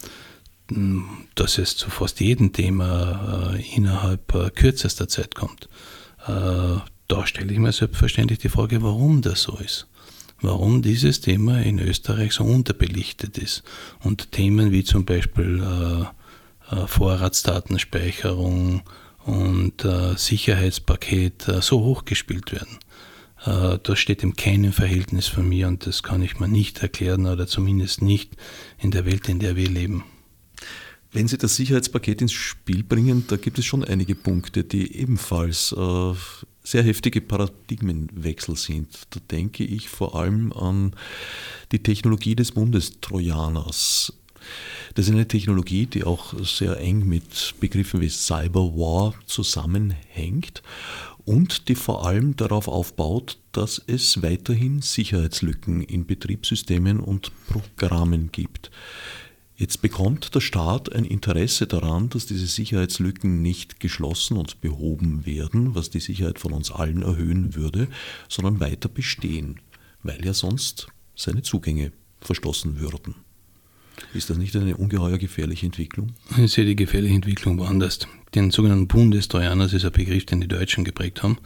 Hm, 0.71 1.03
dass 1.35 1.57
es 1.57 1.75
zu 1.75 1.89
fast 1.89 2.21
jedem 2.21 2.53
Thema 2.53 3.53
äh, 3.53 3.75
innerhalb 3.75 4.33
äh, 4.33 4.49
kürzester 4.49 5.09
Zeit 5.09 5.35
kommt. 5.35 5.67
Äh, 6.25 6.79
da 7.09 7.27
stelle 7.27 7.51
ich 7.51 7.59
mir 7.59 7.73
selbstverständlich 7.73 8.39
die 8.39 8.47
Frage, 8.47 8.81
warum 8.81 9.21
das 9.21 9.41
so 9.41 9.57
ist. 9.57 9.89
Warum 10.39 10.81
dieses 10.81 11.19
Thema 11.19 11.61
in 11.61 11.79
Österreich 11.79 12.31
so 12.31 12.45
unterbelichtet 12.45 13.37
ist 13.37 13.63
und 13.99 14.31
Themen 14.31 14.71
wie 14.71 14.85
zum 14.85 15.03
Beispiel 15.03 15.61
äh, 15.61 16.05
äh, 16.71 16.87
Vorratsdatenspeicherung, 16.87 18.83
und 19.25 19.85
äh, 19.85 20.15
Sicherheitspaket 20.15 21.47
äh, 21.47 21.61
so 21.61 21.81
hochgespielt 21.81 22.51
werden. 22.51 22.79
Äh, 23.45 23.79
das 23.83 23.99
steht 23.99 24.23
in 24.23 24.35
keinem 24.35 24.73
Verhältnis 24.73 25.27
von 25.27 25.47
mir 25.47 25.67
und 25.67 25.85
das 25.85 26.03
kann 26.03 26.21
ich 26.21 26.39
mir 26.39 26.47
nicht 26.47 26.81
erklären 26.81 27.25
oder 27.25 27.47
zumindest 27.47 28.01
nicht 28.01 28.35
in 28.79 28.91
der 28.91 29.05
Welt, 29.05 29.29
in 29.29 29.39
der 29.39 29.55
wir 29.55 29.69
leben. 29.69 30.03
Wenn 31.13 31.27
Sie 31.27 31.37
das 31.37 31.57
Sicherheitspaket 31.57 32.21
ins 32.21 32.31
Spiel 32.31 32.83
bringen, 32.83 33.25
da 33.27 33.35
gibt 33.35 33.59
es 33.59 33.65
schon 33.65 33.83
einige 33.83 34.15
Punkte, 34.15 34.63
die 34.63 34.95
ebenfalls 34.95 35.73
äh, 35.73 36.13
sehr 36.63 36.83
heftige 36.83 37.19
Paradigmenwechsel 37.19 38.55
sind. 38.55 39.07
Da 39.09 39.19
denke 39.31 39.65
ich 39.65 39.89
vor 39.89 40.15
allem 40.15 40.53
an 40.53 40.95
die 41.73 41.83
Technologie 41.83 42.35
des 42.35 42.53
Bundestrojaners. 42.53 44.13
Das 44.95 45.07
ist 45.07 45.13
eine 45.13 45.27
Technologie, 45.27 45.85
die 45.85 46.03
auch 46.03 46.33
sehr 46.43 46.77
eng 46.77 47.07
mit 47.07 47.55
Begriffen 47.59 48.01
wie 48.01 48.09
Cyberwar 48.09 49.13
zusammenhängt 49.25 50.61
und 51.25 51.69
die 51.69 51.75
vor 51.75 52.05
allem 52.05 52.35
darauf 52.35 52.67
aufbaut, 52.67 53.37
dass 53.51 53.81
es 53.87 54.21
weiterhin 54.21 54.81
Sicherheitslücken 54.81 55.81
in 55.81 56.05
Betriebssystemen 56.05 56.99
und 56.99 57.31
Programmen 57.47 58.31
gibt. 58.31 58.71
Jetzt 59.55 59.83
bekommt 59.83 60.33
der 60.33 60.41
Staat 60.41 60.91
ein 60.91 61.05
Interesse 61.05 61.67
daran, 61.67 62.09
dass 62.09 62.25
diese 62.25 62.47
Sicherheitslücken 62.47 63.43
nicht 63.43 63.79
geschlossen 63.79 64.37
und 64.37 64.59
behoben 64.59 65.25
werden, 65.27 65.75
was 65.75 65.91
die 65.91 65.99
Sicherheit 65.99 66.39
von 66.39 66.51
uns 66.53 66.71
allen 66.71 67.03
erhöhen 67.03 67.53
würde, 67.53 67.87
sondern 68.27 68.59
weiter 68.59 68.89
bestehen, 68.89 69.59
weil 70.01 70.25
ja 70.25 70.33
sonst 70.33 70.87
seine 71.15 71.43
Zugänge 71.43 71.91
verstoßen 72.21 72.79
würden. 72.79 73.13
Ist 74.13 74.29
das 74.29 74.37
nicht 74.37 74.55
eine 74.55 74.77
ungeheuer 74.77 75.17
gefährliche 75.17 75.65
Entwicklung? 75.65 76.13
Ich 76.37 76.51
sehe 76.51 76.65
die 76.65 76.75
gefährliche 76.75 77.15
Entwicklung 77.15 77.57
woanders. 77.59 77.99
Den 78.35 78.51
sogenannten 78.51 78.87
Bundestrojaner, 78.87 79.65
das 79.65 79.73
ist 79.73 79.85
ein 79.85 79.91
Begriff, 79.91 80.25
den 80.25 80.41
die 80.41 80.47
Deutschen 80.47 80.83
geprägt 80.83 81.23
haben, 81.23 81.37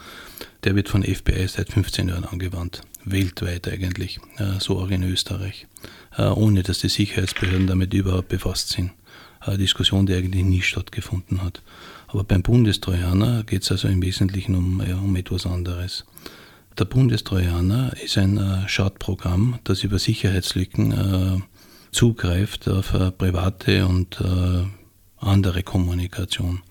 der 0.64 0.76
wird 0.76 0.90
von 0.90 1.04
FBI 1.04 1.48
seit 1.48 1.70
15 1.72 2.10
Jahren 2.10 2.26
angewandt. 2.26 2.82
Weltweit 3.04 3.68
eigentlich, 3.68 4.20
äh, 4.38 4.60
so 4.60 4.80
auch 4.80 4.90
in 4.90 5.04
Österreich. 5.04 5.68
Äh, 6.18 6.24
ohne 6.24 6.64
dass 6.64 6.80
die 6.80 6.90
Sicherheitsbehörden 6.90 7.68
damit 7.68 7.94
überhaupt 7.94 8.30
befasst 8.30 8.70
sind. 8.70 8.92
Eine 9.40 9.58
Diskussion, 9.58 10.06
die 10.06 10.14
eigentlich 10.14 10.44
nie 10.44 10.62
stattgefunden 10.62 11.44
hat. 11.44 11.62
Aber 12.08 12.24
beim 12.24 12.42
Bundestrojaner 12.42 13.44
geht 13.44 13.64
es 13.64 13.72
also 13.72 13.88
im 13.88 14.02
Wesentlichen 14.02 14.56
um, 14.56 14.80
um 14.80 15.16
etwas 15.16 15.46
anderes. 15.46 16.06
Der 16.78 16.86
Bundestrojaner 16.86 17.94
ist 18.04 18.18
ein 18.18 18.38
äh, 18.38 18.68
Schadprogramm, 18.68 19.60
das 19.64 19.84
über 19.84 20.00
Sicherheitslücken 20.00 21.44
zugreift 21.96 22.68
auf 22.68 22.94
äh, 22.94 23.12
private 23.12 23.88
und 23.88 24.20
äh, 24.20 24.66
andere 25.18 25.64
Kommunikation. 25.64 26.62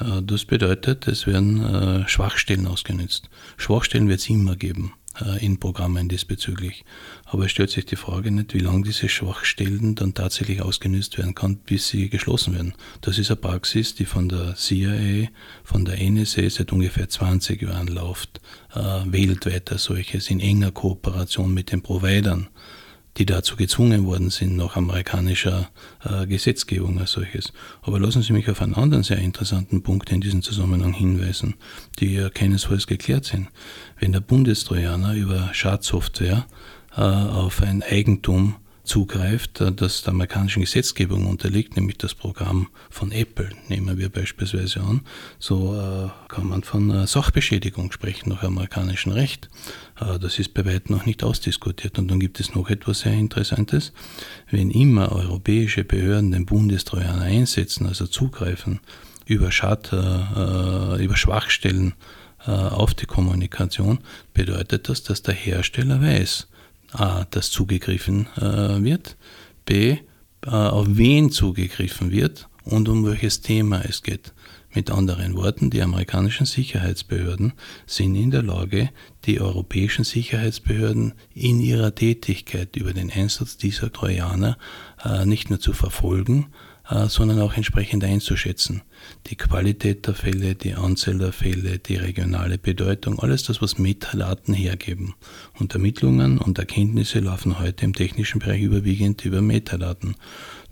Äh, 0.00 0.22
das 0.22 0.44
bedeutet, 0.44 1.08
es 1.08 1.26
werden 1.26 2.04
Schwachstellen 2.06 2.66
ausgenutzt. 2.66 3.28
Schwachstellen 3.56 4.08
wird 4.08 4.20
es 4.20 4.30
immer 4.30 4.56
geben 4.56 4.94
in 5.40 5.60
Programmen 5.60 6.08
diesbezüglich. 6.08 6.86
Aber 7.26 7.44
es 7.44 7.50
stellt 7.50 7.68
sich 7.68 7.84
die 7.84 7.96
Frage 7.96 8.30
nicht, 8.30 8.54
wie 8.54 8.60
lange 8.60 8.84
diese 8.84 9.10
Schwachstellen 9.10 9.94
dann 9.94 10.14
tatsächlich 10.14 10.62
ausgenutzt 10.62 11.18
werden 11.18 11.34
kann, 11.34 11.56
bis 11.56 11.88
sie 11.88 12.08
geschlossen 12.08 12.54
werden. 12.54 12.72
Das 13.02 13.18
ist 13.18 13.30
eine 13.30 13.36
Praxis, 13.36 13.94
die 13.94 14.06
von 14.06 14.30
der 14.30 14.54
CIA, 14.54 15.28
von 15.64 15.84
der 15.84 16.00
NSA 16.00 16.48
seit 16.48 16.72
ungefähr 16.72 17.10
20 17.10 17.60
Jahren 17.60 17.88
läuft, 17.88 18.40
äh, 18.74 18.80
weltweit 19.04 19.70
solches, 19.76 20.30
in 20.30 20.40
enger 20.40 20.70
Kooperation 20.70 21.52
mit 21.52 21.72
den 21.72 21.82
Providern 21.82 22.48
die 23.18 23.26
dazu 23.26 23.56
gezwungen 23.56 24.06
worden 24.06 24.30
sind 24.30 24.56
nach 24.56 24.76
amerikanischer 24.76 25.68
äh, 26.04 26.26
Gesetzgebung 26.26 26.98
als 26.98 27.12
solches. 27.12 27.52
Aber 27.82 28.00
lassen 28.00 28.22
Sie 28.22 28.32
mich 28.32 28.48
auf 28.50 28.62
einen 28.62 28.74
anderen 28.74 29.02
sehr 29.02 29.18
interessanten 29.18 29.82
Punkt 29.82 30.10
in 30.10 30.20
diesem 30.20 30.42
Zusammenhang 30.42 30.94
hinweisen, 30.94 31.54
die 31.98 32.14
ja 32.14 32.30
keinesfalls 32.30 32.86
geklärt 32.86 33.24
sind. 33.24 33.48
Wenn 33.98 34.12
der 34.12 34.20
Bundestrojaner 34.20 35.14
über 35.14 35.50
Schadsoftware 35.52 36.46
äh, 36.96 37.00
auf 37.00 37.62
ein 37.62 37.82
Eigentum 37.82 38.56
zugreift, 38.84 39.60
äh, 39.60 39.72
das 39.72 40.02
der 40.02 40.12
amerikanischen 40.12 40.60
Gesetzgebung 40.60 41.26
unterliegt, 41.26 41.76
nämlich 41.76 41.98
das 41.98 42.14
Programm 42.14 42.68
von 42.90 43.12
Apple, 43.12 43.50
nehmen 43.68 43.98
wir 43.98 44.08
beispielsweise 44.08 44.80
an, 44.80 45.02
so 45.38 45.74
äh, 45.74 46.08
kann 46.28 46.48
man 46.48 46.62
von 46.62 46.90
äh, 46.90 47.06
Sachbeschädigung 47.06 47.92
sprechen 47.92 48.30
nach 48.30 48.42
amerikanischem 48.42 49.12
Recht. 49.12 49.48
Das 50.20 50.40
ist 50.40 50.52
bei 50.52 50.64
weitem 50.64 50.96
noch 50.96 51.06
nicht 51.06 51.22
ausdiskutiert. 51.22 51.96
Und 51.96 52.10
dann 52.10 52.18
gibt 52.18 52.40
es 52.40 52.56
noch 52.56 52.70
etwas 52.70 53.00
sehr 53.00 53.12
Interessantes. 53.12 53.92
Wenn 54.50 54.72
immer 54.72 55.12
europäische 55.12 55.84
Behörden 55.84 56.32
den 56.32 56.44
Bundestrojaner 56.44 57.22
einsetzen, 57.22 57.86
also 57.86 58.08
zugreifen 58.08 58.80
über 59.26 59.52
Schatter, 59.52 60.98
über 60.98 61.16
Schwachstellen 61.16 61.94
auf 62.38 62.94
die 62.94 63.06
Kommunikation, 63.06 64.00
bedeutet 64.34 64.88
das, 64.88 65.04
dass 65.04 65.22
der 65.22 65.34
Hersteller 65.34 66.00
weiß, 66.00 66.48
A, 66.92 67.24
dass 67.30 67.50
zugegriffen 67.50 68.26
äh, 68.36 68.82
wird, 68.82 69.16
B, 69.64 69.98
äh, 70.44 70.50
auf 70.50 70.86
wen 70.90 71.30
zugegriffen 71.30 72.10
wird 72.10 72.48
und 72.64 72.88
um 72.88 73.04
welches 73.04 73.40
Thema 73.40 73.82
es 73.82 74.02
geht. 74.02 74.32
Mit 74.74 74.90
anderen 74.90 75.36
Worten, 75.36 75.68
die 75.68 75.82
amerikanischen 75.82 76.46
Sicherheitsbehörden 76.46 77.52
sind 77.86 78.14
in 78.14 78.30
der 78.30 78.42
Lage, 78.42 78.88
die 79.26 79.38
europäischen 79.40 80.04
Sicherheitsbehörden 80.04 81.12
in 81.34 81.60
ihrer 81.60 81.94
Tätigkeit 81.94 82.74
über 82.76 82.94
den 82.94 83.10
Einsatz 83.10 83.58
dieser 83.58 83.92
Trojaner 83.92 84.56
äh, 85.04 85.26
nicht 85.26 85.50
nur 85.50 85.60
zu 85.60 85.74
verfolgen, 85.74 86.46
äh, 86.88 87.06
sondern 87.08 87.40
auch 87.40 87.54
entsprechend 87.54 88.02
einzuschätzen. 88.02 88.82
Die 89.28 89.36
Qualität 89.36 90.06
der 90.06 90.14
Fälle, 90.14 90.54
die 90.54 90.74
Anzahl 90.74 91.18
der 91.18 91.32
Fälle, 91.32 91.78
die 91.78 91.96
regionale 91.96 92.58
Bedeutung, 92.58 93.18
alles 93.18 93.44
das, 93.44 93.62
was 93.62 93.78
Metadaten 93.78 94.54
hergeben. 94.54 95.14
Und 95.58 95.72
Ermittlungen 95.74 96.38
und 96.38 96.58
Erkenntnisse 96.58 97.20
laufen 97.20 97.58
heute 97.58 97.84
im 97.84 97.94
technischen 97.94 98.40
Bereich 98.40 98.62
überwiegend 98.62 99.24
über 99.24 99.40
Metadaten. 99.40 100.16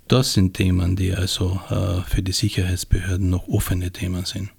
Das 0.08 0.32
sind 0.32 0.54
Themen, 0.54 0.96
die 0.96 1.12
also 1.12 1.60
äh, 1.70 2.02
für 2.08 2.22
die 2.22 2.32
Sicherheitsbehörden 2.32 3.30
noch 3.30 3.46
offene 3.46 3.92
Themen 3.92 4.24
sind. 4.24 4.50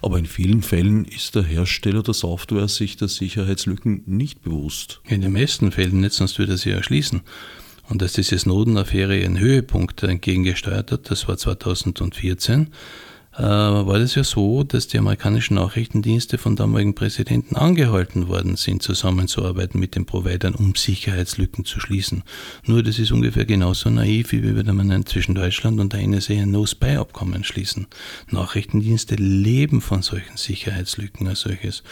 Aber 0.00 0.18
in 0.18 0.26
vielen 0.26 0.62
Fällen 0.62 1.04
ist 1.04 1.34
der 1.34 1.42
Hersteller 1.42 2.02
der 2.02 2.14
Software 2.14 2.68
sich 2.68 2.96
der 2.96 3.08
Sicherheitslücken 3.08 4.02
nicht 4.06 4.42
bewusst. 4.42 5.00
In 5.08 5.20
den 5.20 5.32
meisten 5.32 5.72
Fällen 5.72 6.00
nicht, 6.00 6.12
sonst 6.12 6.38
würde 6.38 6.52
er 6.52 6.58
sie 6.58 6.70
erschließen. 6.70 7.22
Und 7.92 8.00
dass 8.00 8.14
diese 8.14 8.38
Snowden-Affäre 8.38 9.18
ihren 9.18 9.38
Höhepunkt 9.38 10.02
entgegengesteuert 10.02 10.92
hat, 10.92 11.10
das 11.10 11.28
war 11.28 11.36
2014, 11.36 12.62
äh, 12.62 12.66
war 13.40 13.98
das 13.98 14.14
ja 14.14 14.24
so, 14.24 14.62
dass 14.62 14.88
die 14.88 14.98
amerikanischen 14.98 15.54
Nachrichtendienste 15.54 16.36
von 16.36 16.54
damaligen 16.54 16.94
Präsidenten 16.94 17.56
angehalten 17.56 18.28
worden 18.28 18.56
sind, 18.56 18.82
zusammenzuarbeiten 18.82 19.80
mit 19.80 19.94
den 19.94 20.04
Providern, 20.04 20.54
um 20.54 20.74
Sicherheitslücken 20.74 21.64
zu 21.64 21.80
schließen. 21.80 22.24
Nur 22.66 22.82
das 22.82 22.98
ist 22.98 23.10
ungefähr 23.10 23.46
genauso 23.46 23.88
naiv, 23.88 24.32
wie 24.32 24.42
würde 24.42 24.72
man 24.72 25.06
zwischen 25.06 25.34
Deutschland 25.34 25.80
und 25.80 25.94
der 25.94 26.06
NSA 26.06 26.34
ein 26.34 26.50
No-Spy-Abkommen 26.50 27.42
schließen. 27.42 27.86
Nachrichtendienste 28.30 29.14
leben 29.14 29.80
von 29.80 30.02
solchen 30.02 30.36
Sicherheitslücken 30.36 31.26
als 31.26 31.40
solches. 31.40 31.82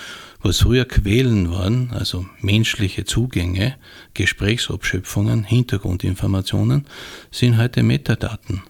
Was 0.42 0.60
früher 0.60 0.84
Quellen 0.84 1.50
waren, 1.50 1.90
also 1.92 2.26
menschliche 2.40 3.04
Zugänge, 3.04 3.76
Gesprächsabschöpfungen, 4.14 5.44
Hintergrundinformationen, 5.44 6.86
sind 7.30 7.58
heute 7.58 7.82
Metadaten 7.82 8.62
äh, 8.64 8.69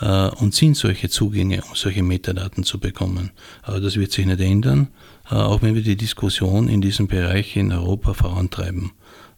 und 0.00 0.54
sind 0.54 0.76
solche 0.76 1.08
Zugänge, 1.08 1.62
um 1.68 1.74
solche 1.74 2.02
Metadaten 2.02 2.64
zu 2.64 2.80
bekommen. 2.80 3.30
Aber 3.62 3.80
das 3.80 3.96
wird 3.96 4.12
sich 4.12 4.26
nicht 4.26 4.40
ändern, 4.40 4.88
äh, 5.30 5.34
auch 5.34 5.62
wenn 5.62 5.74
wir 5.74 5.82
die 5.82 5.96
Diskussion 5.96 6.68
in 6.68 6.80
diesem 6.80 7.06
Bereich 7.06 7.56
in 7.56 7.72
Europa 7.72 8.14
vorantreiben. 8.14 8.92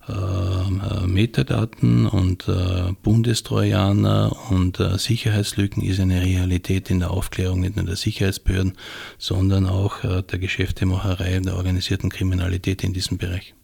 Ähm, 0.09 0.81
äh, 0.89 1.07
Metadaten 1.07 2.07
und 2.07 2.47
äh, 2.47 2.93
Bundestrojaner 3.03 4.37
und 4.51 4.79
äh, 4.79 4.99
Sicherheitslücken 4.99 5.83
ist 5.83 5.99
eine 5.99 6.23
Realität 6.23 6.91
in 6.91 7.01
der 7.01 7.11
Aufklärung 7.11 7.61
nicht 7.61 7.75
nur 7.75 7.87
der 7.87 7.97
Sicherheitsbehörden, 7.97 8.75
sondern 9.19 9.67
auch 9.67 10.05
äh, 10.05 10.23
der 10.23 10.39
Geschäftemacherei 10.39 11.39
und 11.39 11.47
der 11.47 11.57
organisierten 11.57 12.11
Kriminalität 12.11 12.85
in 12.85 12.93
diesem 12.93 13.19
Bereich. 13.19 13.55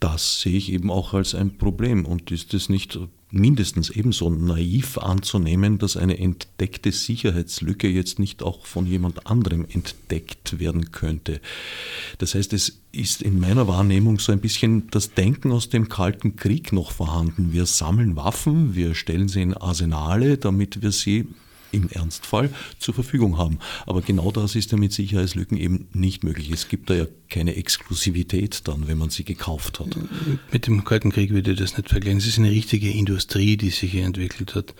Das 0.00 0.40
sehe 0.40 0.56
ich 0.56 0.72
eben 0.72 0.90
auch 0.90 1.12
als 1.12 1.34
ein 1.34 1.58
Problem 1.58 2.06
und 2.06 2.30
ist 2.30 2.54
es 2.54 2.70
nicht 2.70 2.98
mindestens 3.30 3.90
ebenso 3.90 4.30
naiv 4.30 4.98
anzunehmen, 4.98 5.78
dass 5.78 5.96
eine 5.96 6.18
entdeckte 6.18 6.92
Sicherheitslücke 6.92 7.88
jetzt 7.88 8.18
nicht 8.18 8.42
auch 8.42 8.66
von 8.66 8.86
jemand 8.86 9.26
anderem 9.26 9.66
entdeckt 9.68 10.58
werden 10.58 10.90
könnte. 10.90 11.40
Das 12.18 12.34
heißt, 12.34 12.52
es 12.52 12.80
ist 12.92 13.22
in 13.22 13.38
meiner 13.38 13.68
Wahrnehmung 13.68 14.18
so 14.18 14.32
ein 14.32 14.40
bisschen 14.40 14.88
das 14.90 15.14
Denken 15.14 15.52
aus 15.52 15.68
dem 15.68 15.88
Kalten 15.88 16.36
Krieg 16.36 16.72
noch 16.72 16.90
vorhanden. 16.90 17.52
Wir 17.52 17.66
sammeln 17.66 18.16
Waffen, 18.16 18.74
wir 18.74 18.94
stellen 18.94 19.28
sie 19.28 19.42
in 19.42 19.54
Arsenale, 19.54 20.38
damit 20.38 20.82
wir 20.82 20.92
sie 20.92 21.28
im 21.72 21.88
Ernstfall 21.88 22.50
zur 22.78 22.94
Verfügung 22.94 23.38
haben. 23.38 23.58
Aber 23.86 24.02
genau 24.02 24.30
das 24.30 24.54
ist 24.54 24.72
ja 24.72 24.78
mit 24.78 24.92
Sicherheitslücken 24.92 25.56
eben 25.56 25.88
nicht 25.92 26.24
möglich. 26.24 26.50
Es 26.50 26.68
gibt 26.68 26.90
da 26.90 26.94
ja 26.94 27.06
keine 27.28 27.56
Exklusivität 27.56 28.66
dann, 28.68 28.88
wenn 28.88 28.98
man 28.98 29.10
sie 29.10 29.24
gekauft 29.24 29.80
hat. 29.80 29.96
Mit 30.52 30.66
dem 30.66 30.84
Kalten 30.84 31.12
Krieg 31.12 31.30
würde 31.30 31.52
ich 31.52 31.58
das 31.58 31.76
nicht 31.76 31.88
vergleichen. 31.88 32.18
Es 32.18 32.26
ist 32.26 32.38
eine 32.38 32.50
richtige 32.50 32.90
Industrie, 32.90 33.56
die 33.56 33.70
sich 33.70 33.92
hier 33.92 34.04
entwickelt 34.04 34.54
hat. 34.54 34.74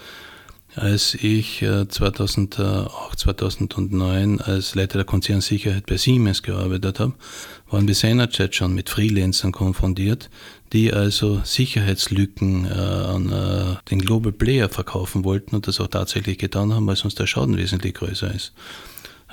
Als 0.76 1.14
ich 1.14 1.64
2008, 1.88 3.12
äh, 3.12 3.16
2009 3.16 4.40
als 4.40 4.76
Leiter 4.76 4.98
der 4.98 5.04
Konzernsicherheit 5.04 5.86
bei 5.86 5.96
Siemens 5.96 6.42
gearbeitet 6.42 7.00
habe, 7.00 7.14
waren 7.70 7.88
wir 7.88 7.94
seinerzeit 7.94 8.54
schon 8.54 8.74
mit 8.74 8.88
Freelancern 8.88 9.50
konfrontiert, 9.50 10.30
die 10.72 10.92
also 10.92 11.40
Sicherheitslücken 11.44 12.66
äh, 12.66 12.68
an 12.68 13.32
äh, 13.32 13.90
den 13.90 14.00
Global 14.00 14.32
Player 14.32 14.68
verkaufen 14.68 15.24
wollten 15.24 15.56
und 15.56 15.66
das 15.66 15.80
auch 15.80 15.88
tatsächlich 15.88 16.38
getan 16.38 16.72
haben, 16.72 16.86
weil 16.86 16.96
sonst 16.96 17.18
der 17.18 17.26
Schaden 17.26 17.56
wesentlich 17.56 17.94
größer 17.94 18.32
ist. 18.32 18.52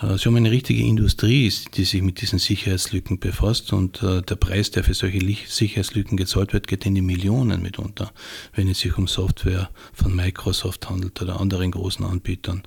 Äh, 0.02 0.18
sie 0.18 0.26
haben 0.26 0.36
eine 0.36 0.52
richtige 0.52 0.84
Industrie, 0.84 1.52
die 1.74 1.84
sich 1.84 2.02
mit 2.02 2.22
diesen 2.22 2.40
Sicherheitslücken 2.40 3.20
befasst 3.20 3.74
und 3.74 4.02
äh, 4.04 4.22
der 4.22 4.36
Preis, 4.36 4.72
der 4.72 4.84
für 4.84 4.94
solche 4.94 5.20
Sicherheitslücken 5.48 6.18
gezahlt 6.18 6.54
wird, 6.54 6.68
geht 6.68 6.86
in 6.86 6.96
die 6.96 7.02
Millionen 7.02 7.62
mitunter, 7.62 8.12
wenn 8.54 8.68
es 8.68 8.80
sich 8.80 8.98
um 8.98 9.08
Software 9.08 9.70
von 9.94 10.16
Microsoft 10.16 10.90
handelt 10.90 11.22
oder 11.22 11.40
anderen 11.40 11.72
großen 11.72 12.06
Anbietern. 12.06 12.64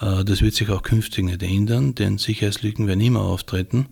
Äh, 0.00 0.24
das 0.24 0.42
wird 0.42 0.54
sich 0.54 0.68
auch 0.70 0.82
künftig 0.82 1.24
nicht 1.24 1.42
ändern, 1.42 1.94
denn 1.94 2.18
Sicherheitslücken 2.18 2.86
werden 2.86 3.00
immer 3.00 3.20
auftreten 3.20 3.86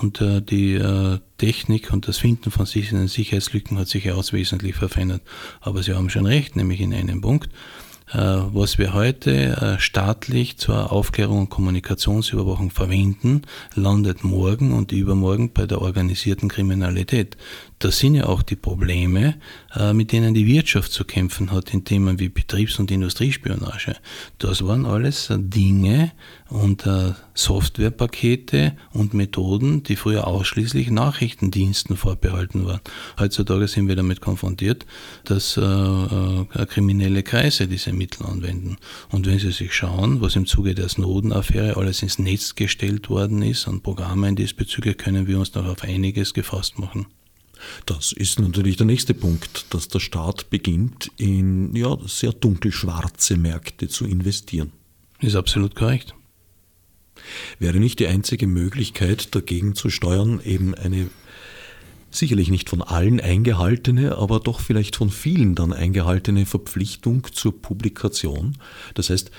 und 0.00 0.20
die 0.20 0.80
Technik 1.36 1.92
und 1.92 2.08
das 2.08 2.16
Finden 2.16 2.50
von 2.50 2.64
Sicherheitslücken 2.64 3.78
hat 3.78 3.88
sich 3.88 4.04
ja 4.04 4.14
auch 4.14 4.32
wesentlich 4.32 4.76
verändert. 4.76 5.20
Aber 5.60 5.82
Sie 5.82 5.92
haben 5.92 6.08
schon 6.08 6.24
recht, 6.24 6.56
nämlich 6.56 6.80
in 6.80 6.94
einem 6.94 7.20
Punkt. 7.20 7.50
Äh, 8.12 8.16
was 8.16 8.78
wir 8.78 8.94
heute 8.94 9.76
äh, 9.76 9.80
staatlich 9.80 10.56
zur 10.56 10.92
Aufklärung 10.92 11.40
und 11.40 11.50
Kommunikationsüberwachung 11.50 12.70
verwenden, 12.70 13.42
landet 13.74 14.24
morgen 14.24 14.72
und 14.72 14.92
übermorgen 14.92 15.52
bei 15.52 15.66
der 15.66 15.82
organisierten 15.82 16.48
Kriminalität. 16.48 17.36
Das 17.78 17.98
sind 17.98 18.14
ja 18.14 18.26
auch 18.26 18.42
die 18.42 18.56
Probleme, 18.56 19.36
äh, 19.74 19.92
mit 19.92 20.12
denen 20.12 20.34
die 20.34 20.46
Wirtschaft 20.46 20.92
zu 20.92 21.04
kämpfen 21.04 21.52
hat 21.52 21.72
in 21.72 21.84
Themen 21.84 22.18
wie 22.18 22.28
Betriebs- 22.28 22.78
und 22.78 22.90
Industriespionage. 22.90 23.96
Das 24.38 24.64
waren 24.64 24.84
alles 24.84 25.28
Dinge 25.30 26.12
und 26.48 26.88
Softwarepakete 27.34 28.74
und 28.92 29.14
Methoden, 29.14 29.82
die 29.82 29.96
früher 29.96 30.26
ausschließlich 30.26 30.90
Nachrichtendiensten 30.90 31.96
vorbehalten 31.96 32.66
waren. 32.66 32.80
Heutzutage 33.18 33.68
sind 33.68 33.86
wir 33.86 33.96
damit 33.96 34.20
konfrontiert, 34.20 34.86
dass 35.24 35.54
kriminelle 36.68 37.22
Kreise 37.22 37.68
diese 37.68 37.92
Mittel 37.92 38.26
anwenden. 38.26 38.78
Und 39.10 39.26
wenn 39.26 39.38
Sie 39.38 39.50
sich 39.50 39.74
schauen, 39.74 40.20
was 40.20 40.36
im 40.36 40.46
Zuge 40.46 40.74
der 40.74 40.88
Snowden-Affäre 40.88 41.76
alles 41.76 42.02
ins 42.02 42.18
Netz 42.18 42.54
gestellt 42.54 43.10
worden 43.10 43.42
ist 43.42 43.68
an 43.68 43.82
Programmen 43.82 44.34
diesbezüglich, 44.34 44.96
können 44.96 45.26
wir 45.26 45.38
uns 45.38 45.54
noch 45.54 45.66
auf 45.66 45.82
einiges 45.82 46.32
gefasst 46.34 46.78
machen. 46.78 47.06
Das 47.86 48.12
ist 48.12 48.38
natürlich 48.38 48.76
der 48.76 48.86
nächste 48.86 49.14
Punkt, 49.14 49.66
dass 49.74 49.88
der 49.88 50.00
Staat 50.00 50.50
beginnt, 50.50 51.10
in 51.16 51.74
ja, 51.74 51.96
sehr 52.06 52.32
dunkelschwarze 52.32 53.36
Märkte 53.36 53.88
zu 53.88 54.04
investieren. 54.04 54.72
Ist 55.20 55.36
absolut 55.36 55.74
korrekt. 55.74 56.14
Wäre 57.58 57.78
nicht 57.78 57.98
die 57.98 58.06
einzige 58.06 58.46
Möglichkeit, 58.46 59.34
dagegen 59.34 59.74
zu 59.74 59.90
steuern, 59.90 60.40
eben 60.44 60.74
eine 60.74 61.10
sicherlich 62.10 62.48
nicht 62.48 62.70
von 62.70 62.80
allen 62.82 63.20
eingehaltene, 63.20 64.16
aber 64.16 64.40
doch 64.40 64.60
vielleicht 64.60 64.96
von 64.96 65.10
vielen 65.10 65.54
dann 65.54 65.72
eingehaltene 65.72 66.46
Verpflichtung 66.46 67.26
zur 67.32 67.60
Publikation. 67.60 68.56
Das 68.94 69.10
heißt, 69.10 69.30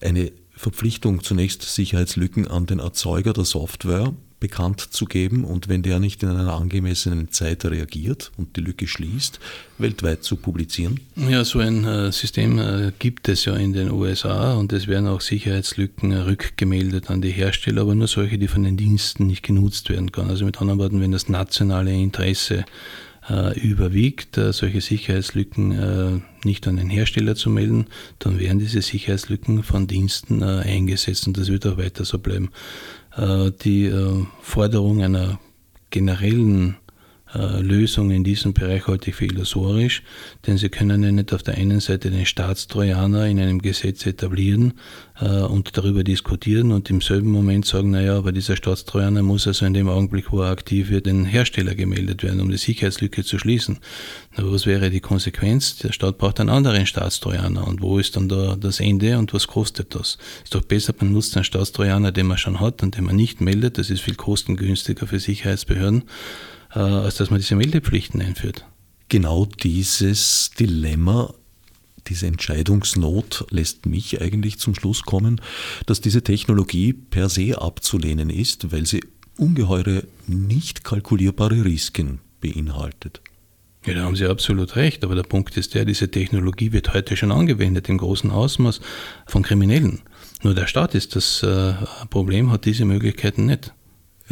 eine 0.00 0.32
Verpflichtung 0.56 1.22
zunächst 1.22 1.62
Sicherheitslücken 1.62 2.48
an 2.48 2.66
den 2.66 2.80
Erzeuger 2.80 3.32
der 3.32 3.44
Software 3.44 4.14
bekannt 4.42 4.80
zu 4.80 5.06
geben 5.06 5.44
und 5.44 5.68
wenn 5.68 5.84
der 5.84 6.00
nicht 6.00 6.24
in 6.24 6.28
einer 6.28 6.52
angemessenen 6.52 7.30
Zeit 7.30 7.64
reagiert 7.64 8.32
und 8.36 8.56
die 8.56 8.60
Lücke 8.60 8.88
schließt, 8.88 9.38
weltweit 9.78 10.24
zu 10.24 10.34
publizieren? 10.34 10.98
Ja, 11.14 11.44
so 11.44 11.60
ein 11.60 11.84
äh, 11.84 12.10
System 12.10 12.58
äh, 12.58 12.90
gibt 12.98 13.28
es 13.28 13.44
ja 13.44 13.54
in 13.54 13.72
den 13.72 13.92
USA 13.92 14.54
und 14.54 14.72
es 14.72 14.88
werden 14.88 15.06
auch 15.06 15.20
Sicherheitslücken 15.20 16.10
äh, 16.10 16.18
rückgemeldet 16.18 17.08
an 17.08 17.22
die 17.22 17.30
Hersteller, 17.30 17.82
aber 17.82 17.94
nur 17.94 18.08
solche, 18.08 18.36
die 18.36 18.48
von 18.48 18.64
den 18.64 18.76
Diensten 18.76 19.28
nicht 19.28 19.44
genutzt 19.44 19.90
werden 19.90 20.10
können. 20.10 20.30
Also 20.30 20.44
mit 20.44 20.60
anderen 20.60 20.80
Worten, 20.80 21.00
wenn 21.00 21.12
das 21.12 21.28
nationale 21.28 21.92
Interesse 21.92 22.64
überwiegt, 23.54 24.34
solche 24.34 24.80
Sicherheitslücken 24.80 26.24
nicht 26.42 26.66
an 26.66 26.74
den 26.74 26.90
Hersteller 26.90 27.36
zu 27.36 27.50
melden, 27.50 27.86
dann 28.18 28.40
werden 28.40 28.58
diese 28.58 28.82
Sicherheitslücken 28.82 29.62
von 29.62 29.86
Diensten 29.86 30.42
eingesetzt 30.42 31.28
und 31.28 31.38
das 31.38 31.46
wird 31.46 31.64
auch 31.64 31.78
weiter 31.78 32.04
so 32.04 32.18
bleiben. 32.18 32.50
Äh, 33.16 33.50
die 33.62 33.86
äh, 33.86 34.26
Forderung 34.40 35.02
einer 35.02 35.38
generellen 35.90 36.76
Lösung 37.38 38.10
in 38.10 38.24
diesem 38.24 38.52
Bereich 38.52 38.82
ich 39.06 39.14
für 39.14 39.24
illusorisch, 39.24 40.02
denn 40.46 40.58
Sie 40.58 40.68
können 40.68 41.02
ja 41.02 41.10
nicht 41.10 41.32
auf 41.32 41.42
der 41.42 41.54
einen 41.54 41.80
Seite 41.80 42.10
den 42.10 42.26
Staatstrojaner 42.26 43.26
in 43.26 43.40
einem 43.40 43.62
Gesetz 43.62 44.04
etablieren 44.04 44.74
äh, 45.20 45.26
und 45.26 45.76
darüber 45.76 46.04
diskutieren 46.04 46.72
und 46.72 46.90
im 46.90 47.00
selben 47.00 47.30
Moment 47.30 47.64
sagen, 47.64 47.90
naja, 47.90 48.18
aber 48.18 48.32
dieser 48.32 48.56
Staatstrojaner 48.56 49.22
muss 49.22 49.46
also 49.46 49.64
in 49.64 49.72
dem 49.72 49.88
Augenblick, 49.88 50.30
wo 50.30 50.42
er 50.42 50.50
aktiv 50.50 50.90
wird, 50.90 51.06
den 51.06 51.24
Hersteller 51.24 51.74
gemeldet 51.74 52.22
werden, 52.22 52.40
um 52.40 52.50
die 52.50 52.58
Sicherheitslücke 52.58 53.24
zu 53.24 53.38
schließen. 53.38 53.78
Aber 54.36 54.52
was 54.52 54.66
wäre 54.66 54.90
die 54.90 55.00
Konsequenz? 55.00 55.76
Der 55.78 55.92
Staat 55.92 56.18
braucht 56.18 56.38
einen 56.38 56.50
anderen 56.50 56.86
Staatstrojaner 56.86 57.66
und 57.66 57.80
wo 57.80 57.98
ist 57.98 58.16
dann 58.16 58.28
da 58.28 58.56
das 58.56 58.80
Ende 58.80 59.18
und 59.18 59.32
was 59.32 59.46
kostet 59.46 59.94
das? 59.94 60.18
Ist 60.44 60.54
doch 60.54 60.62
besser, 60.62 60.94
man 60.98 61.12
nutzt 61.12 61.34
einen 61.36 61.44
Staatstrojaner, 61.44 62.12
den 62.12 62.26
man 62.26 62.36
schon 62.36 62.60
hat 62.60 62.82
und 62.82 62.96
den 62.96 63.04
man 63.04 63.16
nicht 63.16 63.40
meldet, 63.40 63.78
das 63.78 63.88
ist 63.88 64.02
viel 64.02 64.16
kostengünstiger 64.16 65.06
für 65.06 65.18
Sicherheitsbehörden 65.18 66.02
äh, 66.02 66.51
als 66.78 67.16
dass 67.16 67.30
man 67.30 67.40
diese 67.40 67.56
Meldepflichten 67.56 68.20
einführt. 68.20 68.66
Genau 69.08 69.46
dieses 69.46 70.50
Dilemma 70.58 71.34
diese 72.08 72.26
Entscheidungsnot 72.26 73.46
lässt 73.50 73.86
mich 73.86 74.20
eigentlich 74.20 74.58
zum 74.58 74.74
Schluss 74.74 75.02
kommen, 75.02 75.40
dass 75.86 76.00
diese 76.00 76.22
Technologie 76.22 76.92
per 76.92 77.28
se 77.28 77.60
abzulehnen 77.60 78.30
ist, 78.30 78.72
weil 78.72 78.86
sie 78.86 79.02
ungeheure, 79.38 80.04
nicht 80.26 80.84
kalkulierbare 80.84 81.64
Risiken 81.64 82.20
beinhaltet. 82.40 83.20
Ja, 83.86 83.94
da 83.94 84.02
haben 84.02 84.14
Sie 84.14 84.26
absolut 84.26 84.76
recht, 84.76 85.02
aber 85.02 85.16
der 85.16 85.24
Punkt 85.24 85.56
ist 85.56 85.74
der, 85.74 85.84
diese 85.84 86.08
Technologie 86.08 86.70
wird 86.70 86.94
heute 86.94 87.16
schon 87.16 87.32
angewendet 87.32 87.88
im 87.88 87.98
großen 87.98 88.30
Ausmaß 88.30 88.80
von 89.26 89.42
Kriminellen. 89.42 90.02
Nur 90.44 90.54
der 90.54 90.68
Staat 90.68 90.94
ist 90.94 91.16
das 91.16 91.42
äh, 91.42 91.74
Problem, 92.08 92.52
hat 92.52 92.64
diese 92.64 92.84
Möglichkeiten 92.84 93.46
nicht. 93.46 93.74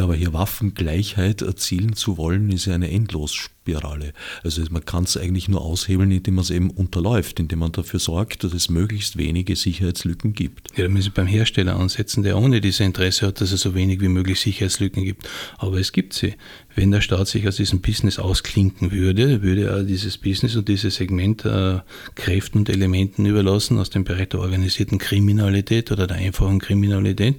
Ja, 0.01 0.05
aber 0.05 0.15
hier 0.15 0.33
Waffengleichheit 0.33 1.43
erzielen 1.43 1.95
zu 1.95 2.17
wollen, 2.17 2.51
ist 2.51 2.65
ja 2.65 2.75
eine 2.75 2.91
Endlosspirale. 2.91 4.15
Also 4.43 4.63
man 4.71 4.83
kann 4.87 5.05
es 5.05 5.19
eigentlich 5.19 5.47
nur 5.47 5.61
aushebeln, 5.61 6.11
indem 6.11 6.37
man 6.37 6.43
es 6.43 6.49
eben 6.49 6.71
unterläuft, 6.71 7.39
indem 7.39 7.59
man 7.59 7.73
dafür 7.73 8.01
sorgt, 8.01 8.43
dass 8.43 8.55
es 8.55 8.71
möglichst 8.71 9.19
wenige 9.19 9.57
Sicherheitslücken 9.57 10.33
gibt. 10.33 10.75
Ja, 10.79 10.85
da 10.85 10.89
müssen 10.89 11.03
Sie 11.03 11.11
beim 11.11 11.27
Hersteller 11.27 11.77
ansetzen, 11.77 12.23
der 12.23 12.39
ohne 12.39 12.63
dieses 12.63 12.81
Interesse 12.81 13.27
hat, 13.27 13.43
dass 13.43 13.53
es 13.53 13.61
so 13.61 13.75
wenig 13.75 14.01
wie 14.01 14.09
möglich 14.09 14.41
Sicherheitslücken 14.41 15.05
gibt. 15.05 15.29
Aber 15.59 15.79
es 15.79 15.93
gibt 15.93 16.15
sie. 16.15 16.33
Wenn 16.75 16.93
der 16.93 17.03
Staat 17.03 17.29
sich 17.29 17.47
aus 17.47 17.57
diesem 17.57 17.83
Business 17.83 18.19
ausklinken 18.19 18.93
würde, 18.93 19.43
würde 19.43 19.65
er 19.65 19.83
dieses 19.83 20.17
Business 20.17 20.57
und 20.57 20.67
dieses 20.67 20.95
Segment 20.95 21.45
äh, 21.45 21.81
Kräften 22.15 22.61
und 22.61 22.71
Elementen 22.71 23.27
überlassen 23.27 23.77
aus 23.79 23.91
dem 23.91 24.05
Bereich 24.05 24.31
der 24.31 24.41
organisierten 24.41 24.97
Kriminalität 24.97 25.93
oder 25.93 26.07
der 26.07 26.17
einfachen 26.17 26.59
Kriminalität 26.59 27.37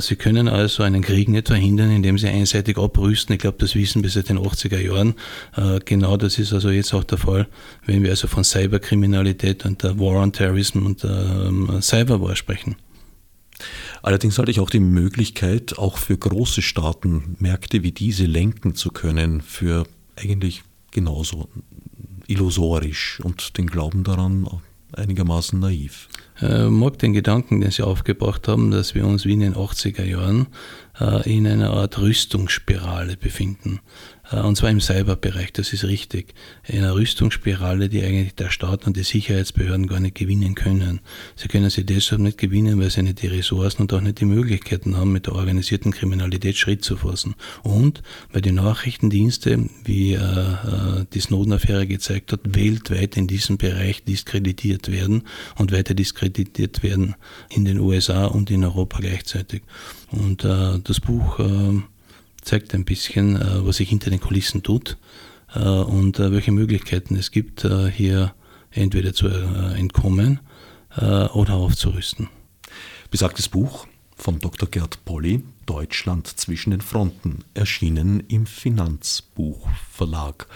sie 0.00 0.16
können 0.16 0.48
also 0.48 0.82
einen 0.82 1.02
Krieg 1.02 1.28
nicht 1.28 1.48
verhindern, 1.48 1.90
indem 1.90 2.18
sie 2.18 2.28
einseitig 2.28 2.78
abrüsten. 2.78 3.34
Ich 3.34 3.40
glaube, 3.40 3.58
das 3.58 3.74
wissen 3.74 4.02
wir 4.02 4.10
seit 4.10 4.28
den 4.28 4.38
80er 4.38 4.80
Jahren. 4.80 5.14
Äh, 5.56 5.80
genau 5.84 6.16
das 6.16 6.38
ist 6.38 6.52
also 6.52 6.70
jetzt 6.70 6.94
auch 6.94 7.04
der 7.04 7.18
Fall, 7.18 7.46
wenn 7.84 8.02
wir 8.02 8.10
also 8.10 8.28
von 8.28 8.44
Cyberkriminalität 8.44 9.64
und 9.64 9.82
der 9.82 9.98
War 9.98 10.22
on 10.22 10.32
Terrorism 10.32 10.86
und 10.86 11.04
ähm, 11.04 11.80
Cyberwar 11.80 12.36
sprechen. 12.36 12.76
Allerdings 14.02 14.38
halte 14.38 14.50
ich 14.50 14.60
auch 14.60 14.70
die 14.70 14.80
Möglichkeit, 14.80 15.78
auch 15.78 15.98
für 15.98 16.16
große 16.16 16.62
Staaten 16.62 17.36
Märkte 17.38 17.82
wie 17.82 17.92
diese 17.92 18.24
lenken 18.24 18.74
zu 18.74 18.90
können, 18.90 19.40
für 19.40 19.86
eigentlich 20.16 20.62
genauso 20.90 21.48
illusorisch 22.26 23.20
und 23.22 23.58
den 23.58 23.66
Glauben 23.66 24.04
daran 24.04 24.46
einigermaßen 24.92 25.58
naiv. 25.58 26.08
Äh, 26.40 26.68
mag 26.68 26.98
den 26.98 27.12
Gedanken, 27.12 27.60
den 27.60 27.70
Sie 27.70 27.82
aufgebracht 27.82 28.46
haben, 28.48 28.70
dass 28.70 28.94
wir 28.94 29.06
uns 29.06 29.24
wie 29.24 29.32
in 29.32 29.40
den 29.40 29.54
80er 29.54 30.04
Jahren 30.04 30.48
äh, 31.00 31.30
in 31.30 31.46
einer 31.46 31.70
Art 31.70 31.98
Rüstungsspirale 31.98 33.16
befinden. 33.16 33.80
Äh, 34.30 34.40
und 34.40 34.56
zwar 34.56 34.70
im 34.70 34.80
Cyberbereich, 34.80 35.52
das 35.52 35.72
ist 35.72 35.84
richtig. 35.84 36.34
In 36.66 36.78
einer 36.78 36.94
Rüstungsspirale, 36.94 37.88
die 37.88 38.02
eigentlich 38.02 38.34
der 38.34 38.50
Staat 38.50 38.86
und 38.86 38.96
die 38.96 39.02
Sicherheitsbehörden 39.02 39.86
gar 39.86 40.00
nicht 40.00 40.14
gewinnen 40.14 40.54
können. 40.54 41.00
Sie 41.36 41.48
können 41.48 41.70
sie 41.70 41.84
deshalb 41.84 42.20
nicht 42.20 42.38
gewinnen, 42.38 42.80
weil 42.80 42.90
sie 42.90 43.02
nicht 43.02 43.22
die 43.22 43.28
Ressourcen 43.28 43.82
und 43.82 43.92
auch 43.92 44.00
nicht 44.00 44.20
die 44.20 44.24
Möglichkeiten 44.24 44.96
haben, 44.96 45.12
mit 45.12 45.26
der 45.26 45.34
organisierten 45.34 45.92
Kriminalität 45.92 46.56
Schritt 46.56 46.84
zu 46.84 46.96
fassen. 46.96 47.34
Und 47.62 48.02
weil 48.32 48.42
die 48.42 48.52
Nachrichtendienste, 48.52 49.68
wie 49.84 50.14
äh, 50.14 50.18
äh 50.18 51.04
die 51.12 51.20
Snowden-Affäre 51.20 51.86
gezeigt 51.86 52.32
hat, 52.32 52.40
weltweit 52.44 53.16
in 53.16 53.26
diesem 53.26 53.58
Bereich 53.58 54.04
diskreditiert 54.04 54.90
werden 54.90 55.22
und 55.56 55.72
weiter 55.72 55.94
diskreditiert 55.94 56.82
werden 56.82 57.14
in 57.50 57.64
den 57.64 57.78
USA 57.78 58.26
und 58.26 58.50
in 58.50 58.64
Europa 58.64 58.98
gleichzeitig. 59.00 59.62
Und 60.10 60.44
das 60.44 61.00
Buch 61.00 61.38
zeigt 62.46 62.74
ein 62.74 62.84
bisschen, 62.84 63.36
äh, 63.36 63.66
was 63.66 63.76
sich 63.76 63.90
hinter 63.90 64.10
den 64.10 64.20
Kulissen 64.20 64.62
tut 64.62 64.96
äh, 65.54 65.60
und 65.60 66.18
äh, 66.18 66.32
welche 66.32 66.52
Möglichkeiten 66.52 67.16
es 67.16 67.30
gibt, 67.30 67.66
hier 67.94 68.34
entweder 68.70 69.12
zu 69.12 69.28
entkommen 69.28 70.40
oder 70.98 71.54
aufzurüsten. 71.54 72.28
Besagtes 73.10 73.48
Buch 73.48 73.86
von 74.16 74.38
Dr. 74.38 74.68
Gerd 74.68 75.04
Polly, 75.04 75.42
Deutschland 75.64 76.26
zwischen 76.26 76.70
den 76.70 76.82
Fronten, 76.82 77.44
erschienen 77.54 78.22
im 78.28 78.46
Finanzbuchverlag. 78.46 80.46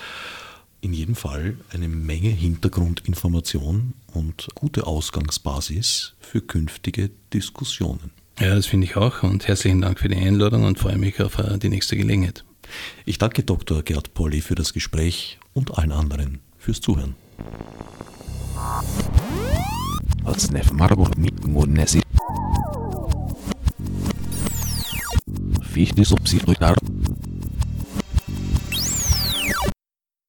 In 0.83 0.93
jedem 0.93 1.15
Fall 1.15 1.57
eine 1.73 1.89
Menge 1.89 2.29
Hintergrundinformation 2.29 3.95
und 4.13 4.49
gute 4.55 4.87
Ausgangsbasis 4.87 6.15
für 6.21 6.43
künftige 6.43 7.11
Diskussionen. 7.33 8.11
Ja, 8.39 8.55
das 8.55 8.67
finde 8.67 8.87
ich 8.87 8.97
auch 8.97 9.23
und 9.23 9.49
herzlichen 9.49 9.81
Dank 9.81 9.99
für 9.99 10.09
die 10.09 10.17
Einladung 10.17 10.65
und 10.65 10.79
freue 10.79 10.97
mich 10.97 11.21
auf 11.21 11.39
äh, 11.39 11.59
die 11.59 11.69
nächste 11.69 11.97
Gelegenheit. 11.97 12.45
Ich 13.05 13.19
danke 13.19 13.43
Dr. 13.43 13.83
Gerd 13.83 14.15
Polly 14.15 14.41
für 14.41 14.55
das 14.55 14.73
Gespräch 14.73 15.39
und 15.53 15.77
allen 15.77 15.93
anderen 15.93 16.39
fürs 16.57 16.81
Zuhören. 16.81 17.17
Als 20.25 20.51
Nef 20.51 20.71